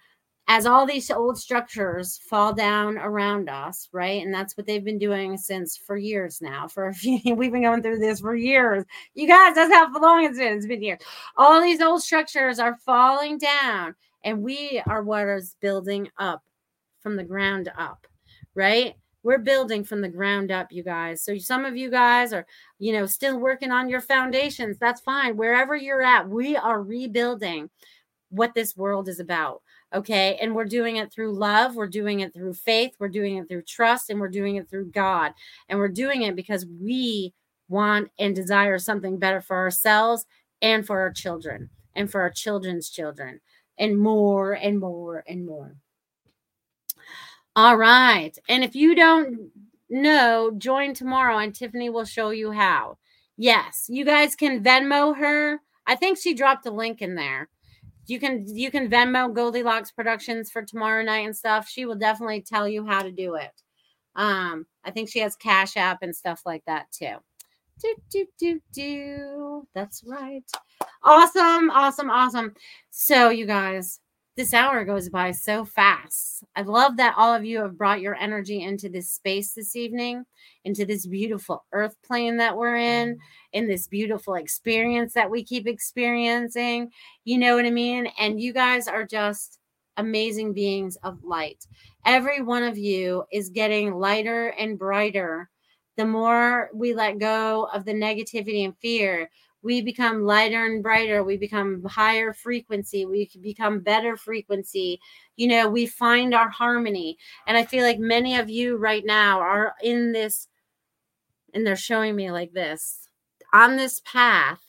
as 0.48 0.64
all 0.64 0.86
these 0.86 1.10
old 1.10 1.36
structures 1.36 2.18
fall 2.18 2.52
down 2.52 2.98
around 2.98 3.48
us, 3.48 3.88
right? 3.92 4.24
And 4.24 4.32
that's 4.32 4.56
what 4.56 4.66
they've 4.66 4.84
been 4.84 4.98
doing 4.98 5.36
since 5.36 5.76
for 5.76 5.96
years 5.96 6.40
now. 6.40 6.68
For 6.68 6.88
a 6.88 6.94
few, 6.94 7.34
we've 7.34 7.52
been 7.52 7.62
going 7.62 7.82
through 7.82 7.98
this 7.98 8.20
for 8.20 8.36
years. 8.36 8.84
You 9.14 9.26
guys, 9.26 9.54
that's 9.54 9.72
how 9.72 9.92
long 10.00 10.24
it's 10.24 10.38
been. 10.38 10.56
It's 10.56 10.66
been 10.66 10.82
years. 10.82 11.00
All 11.36 11.60
these 11.60 11.80
old 11.80 12.02
structures 12.02 12.58
are 12.58 12.76
falling 12.76 13.38
down, 13.38 13.94
and 14.22 14.42
we 14.42 14.80
are 14.86 15.02
what 15.02 15.26
is 15.28 15.56
building 15.60 16.08
up 16.18 16.42
from 17.00 17.16
the 17.16 17.24
ground 17.24 17.70
up, 17.76 18.06
right? 18.54 18.94
We're 19.24 19.38
building 19.38 19.82
from 19.82 20.00
the 20.00 20.08
ground 20.08 20.52
up, 20.52 20.70
you 20.70 20.84
guys. 20.84 21.22
So 21.22 21.36
some 21.38 21.64
of 21.64 21.76
you 21.76 21.90
guys 21.90 22.32
are, 22.32 22.46
you 22.78 22.92
know, 22.92 23.06
still 23.06 23.40
working 23.40 23.72
on 23.72 23.88
your 23.88 24.00
foundations. 24.00 24.78
That's 24.78 25.00
fine. 25.00 25.36
Wherever 25.36 25.74
you're 25.74 26.02
at, 26.02 26.28
we 26.28 26.56
are 26.56 26.80
rebuilding 26.80 27.68
what 28.28 28.54
this 28.54 28.76
world 28.76 29.08
is 29.08 29.18
about 29.18 29.62
Okay. 29.96 30.38
And 30.42 30.54
we're 30.54 30.66
doing 30.66 30.96
it 30.96 31.10
through 31.10 31.32
love. 31.32 31.74
We're 31.74 31.86
doing 31.86 32.20
it 32.20 32.34
through 32.34 32.52
faith. 32.52 32.92
We're 32.98 33.08
doing 33.08 33.36
it 33.38 33.48
through 33.48 33.62
trust. 33.62 34.10
And 34.10 34.20
we're 34.20 34.28
doing 34.28 34.56
it 34.56 34.68
through 34.68 34.90
God. 34.90 35.32
And 35.68 35.78
we're 35.78 35.88
doing 35.88 36.22
it 36.22 36.36
because 36.36 36.66
we 36.66 37.32
want 37.68 38.10
and 38.18 38.36
desire 38.36 38.78
something 38.78 39.18
better 39.18 39.40
for 39.40 39.56
ourselves 39.56 40.26
and 40.60 40.86
for 40.86 41.00
our 41.00 41.12
children 41.12 41.70
and 41.94 42.10
for 42.10 42.20
our 42.20 42.30
children's 42.30 42.90
children 42.90 43.40
and 43.78 43.98
more 43.98 44.52
and 44.52 44.78
more 44.78 45.24
and 45.26 45.46
more. 45.46 45.76
All 47.56 47.76
right. 47.76 48.38
And 48.50 48.62
if 48.62 48.76
you 48.76 48.94
don't 48.94 49.50
know, 49.88 50.52
join 50.58 50.92
tomorrow 50.92 51.38
and 51.38 51.54
Tiffany 51.54 51.88
will 51.88 52.04
show 52.04 52.30
you 52.30 52.52
how. 52.52 52.98
Yes, 53.38 53.86
you 53.88 54.04
guys 54.04 54.36
can 54.36 54.62
Venmo 54.62 55.16
her. 55.16 55.60
I 55.86 55.94
think 55.94 56.18
she 56.18 56.34
dropped 56.34 56.66
a 56.66 56.70
link 56.70 57.00
in 57.00 57.14
there. 57.14 57.48
You 58.06 58.20
can 58.20 58.46
you 58.46 58.70
can 58.70 58.88
Venmo 58.88 59.34
Goldylocks 59.34 59.94
Productions 59.94 60.50
for 60.50 60.62
tomorrow 60.62 61.02
night 61.02 61.26
and 61.26 61.36
stuff. 61.36 61.68
She 61.68 61.86
will 61.86 61.96
definitely 61.96 62.42
tell 62.42 62.68
you 62.68 62.86
how 62.86 63.02
to 63.02 63.10
do 63.10 63.34
it. 63.34 63.62
Um, 64.14 64.66
I 64.84 64.90
think 64.90 65.10
she 65.10 65.18
has 65.20 65.36
Cash 65.36 65.76
App 65.76 66.02
and 66.02 66.14
stuff 66.14 66.42
like 66.46 66.64
that 66.66 66.90
too. 66.92 67.16
Do 67.80 67.94
do 68.10 68.26
do 68.38 68.60
do. 68.72 69.68
That's 69.74 70.02
right. 70.06 70.44
Awesome, 71.02 71.70
awesome, 71.70 72.10
awesome. 72.10 72.54
So 72.90 73.28
you 73.28 73.46
guys, 73.46 74.00
this 74.36 74.52
hour 74.52 74.84
goes 74.84 75.08
by 75.08 75.30
so 75.30 75.64
fast. 75.64 76.44
I 76.54 76.60
love 76.60 76.98
that 76.98 77.14
all 77.16 77.32
of 77.32 77.44
you 77.44 77.60
have 77.62 77.78
brought 77.78 78.02
your 78.02 78.14
energy 78.14 78.62
into 78.62 78.90
this 78.90 79.10
space 79.10 79.54
this 79.54 79.74
evening, 79.74 80.24
into 80.64 80.84
this 80.84 81.06
beautiful 81.06 81.64
earth 81.72 81.96
plane 82.04 82.36
that 82.36 82.54
we're 82.54 82.76
in, 82.76 83.14
mm. 83.14 83.18
in 83.54 83.66
this 83.66 83.88
beautiful 83.88 84.34
experience 84.34 85.14
that 85.14 85.30
we 85.30 85.42
keep 85.42 85.66
experiencing. 85.66 86.90
You 87.24 87.38
know 87.38 87.56
what 87.56 87.64
I 87.64 87.70
mean? 87.70 88.08
And 88.18 88.38
you 88.38 88.52
guys 88.52 88.88
are 88.88 89.06
just 89.06 89.58
amazing 89.96 90.52
beings 90.52 90.96
of 91.02 91.24
light. 91.24 91.66
Every 92.04 92.42
one 92.42 92.62
of 92.62 92.76
you 92.76 93.24
is 93.32 93.48
getting 93.48 93.94
lighter 93.94 94.48
and 94.48 94.78
brighter 94.78 95.48
the 95.96 96.04
more 96.04 96.68
we 96.74 96.92
let 96.92 97.18
go 97.18 97.68
of 97.72 97.86
the 97.86 97.94
negativity 97.94 98.66
and 98.66 98.76
fear 98.82 99.30
we 99.66 99.82
become 99.82 100.22
lighter 100.22 100.64
and 100.64 100.80
brighter 100.80 101.24
we 101.24 101.36
become 101.36 101.82
higher 101.84 102.32
frequency 102.32 103.04
we 103.04 103.28
become 103.42 103.80
better 103.80 104.16
frequency. 104.16 105.00
You 105.34 105.48
know 105.48 105.68
we 105.68 105.86
find 105.86 106.32
our 106.34 106.48
harmony. 106.48 107.18
And 107.48 107.56
i 107.56 107.64
feel 107.64 107.84
like 107.84 107.98
many 107.98 108.36
of 108.36 108.48
you 108.48 108.76
right 108.76 109.04
now 109.04 109.40
are 109.40 109.74
in 109.82 110.12
this 110.12 110.46
and 111.52 111.66
they're 111.66 111.74
showing 111.76 112.14
me 112.14 112.30
like 112.30 112.52
this 112.52 113.08
on 113.52 113.76
this 113.76 114.00
path 114.04 114.60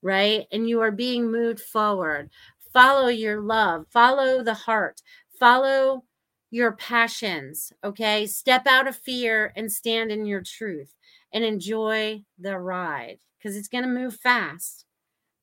right? 0.00 0.46
And 0.52 0.68
you 0.68 0.80
are 0.80 0.92
being 0.92 1.32
moved 1.32 1.58
forward. 1.58 2.30
Follow 2.72 3.08
your 3.08 3.42
love 3.42 3.86
follow 3.90 4.42
the 4.42 4.54
heart 4.54 5.02
follow 5.38 6.04
your 6.50 6.72
passions 6.72 7.70
okay? 7.84 8.26
Step 8.26 8.66
out 8.66 8.88
of 8.88 8.96
fear 8.96 9.52
and 9.56 9.70
stand 9.70 10.10
in 10.10 10.24
your 10.24 10.42
truth 10.42 10.94
and 11.34 11.44
enjoy 11.44 12.22
the 12.38 12.58
ride 12.58 13.18
because 13.38 13.56
it's 13.56 13.68
going 13.68 13.84
to 13.84 13.90
move 13.90 14.16
fast. 14.16 14.84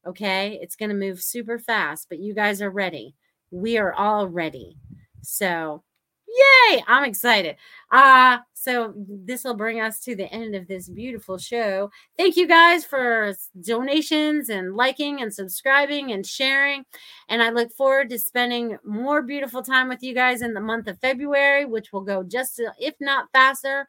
Okay. 0.06 0.60
It's 0.62 0.76
going 0.76 0.90
to 0.90 0.96
move 0.96 1.22
super 1.22 1.58
fast, 1.58 2.08
but 2.10 2.20
you 2.20 2.34
guys 2.34 2.62
are 2.62 2.70
ready. 2.70 3.16
We 3.52 3.78
are 3.78 3.94
all 3.94 4.28
ready. 4.28 4.78
So, 5.22 5.84
yay! 6.28 6.84
I'm 6.88 7.06
excited. 7.06 7.56
Uh, 7.92 8.40
so 8.54 8.94
this 8.98 9.44
will 9.44 9.56
bring 9.56 9.80
us 9.80 10.00
to 10.02 10.16
the 10.16 10.32
end 10.32 10.56
of 10.56 10.68
this 10.68 10.90
beautiful 10.90 11.38
show. 11.38 11.90
Thank 12.18 12.36
you 12.36 12.48
guys 12.48 12.84
for 12.84 13.34
donations 13.62 14.50
and 14.50 14.76
liking 14.76 15.22
and 15.22 15.34
subscribing 15.34 16.12
and 16.12 16.26
sharing. 16.26 16.86
And 17.30 17.42
I 17.42 17.50
look 17.50 17.72
forward 17.72 18.10
to 18.10 18.20
spending 18.20 18.78
more 18.84 19.22
beautiful 19.22 19.64
time 19.64 19.88
with 19.88 20.04
you 20.04 20.14
guys 20.14 20.42
in 20.42 20.54
the 20.54 20.62
month 20.62 20.88
of 20.88 21.00
February, 21.00 21.66
which 21.66 21.94
will 21.94 22.02
go 22.02 22.24
just 22.24 22.62
if 22.80 22.96
not 23.00 23.30
faster 23.32 23.88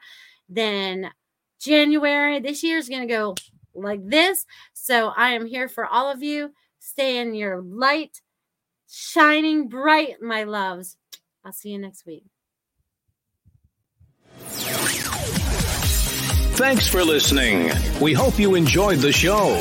than 0.48 1.11
January. 1.59 2.40
This 2.40 2.62
year 2.62 2.78
is 2.78 2.88
going 2.88 3.02
to 3.02 3.14
go 3.14 3.34
like 3.76 4.06
this. 4.08 4.46
So 4.72 5.08
I 5.08 5.30
am 5.32 5.46
here 5.46 5.68
for 5.68 5.86
all 5.86 6.10
of 6.10 6.22
you. 6.22 6.52
Stay 6.78 7.18
in 7.18 7.34
your 7.34 7.60
light, 7.60 8.22
shining 8.88 9.68
bright, 9.68 10.22
my 10.22 10.44
loves. 10.44 10.96
I'll 11.44 11.52
see 11.52 11.70
you 11.70 11.78
next 11.78 12.06
week. 12.06 12.24
Thanks 16.56 16.88
for 16.88 17.04
listening. 17.04 17.70
We 18.00 18.14
hope 18.14 18.38
you 18.38 18.54
enjoyed 18.54 18.98
the 19.00 19.12
show. 19.12 19.60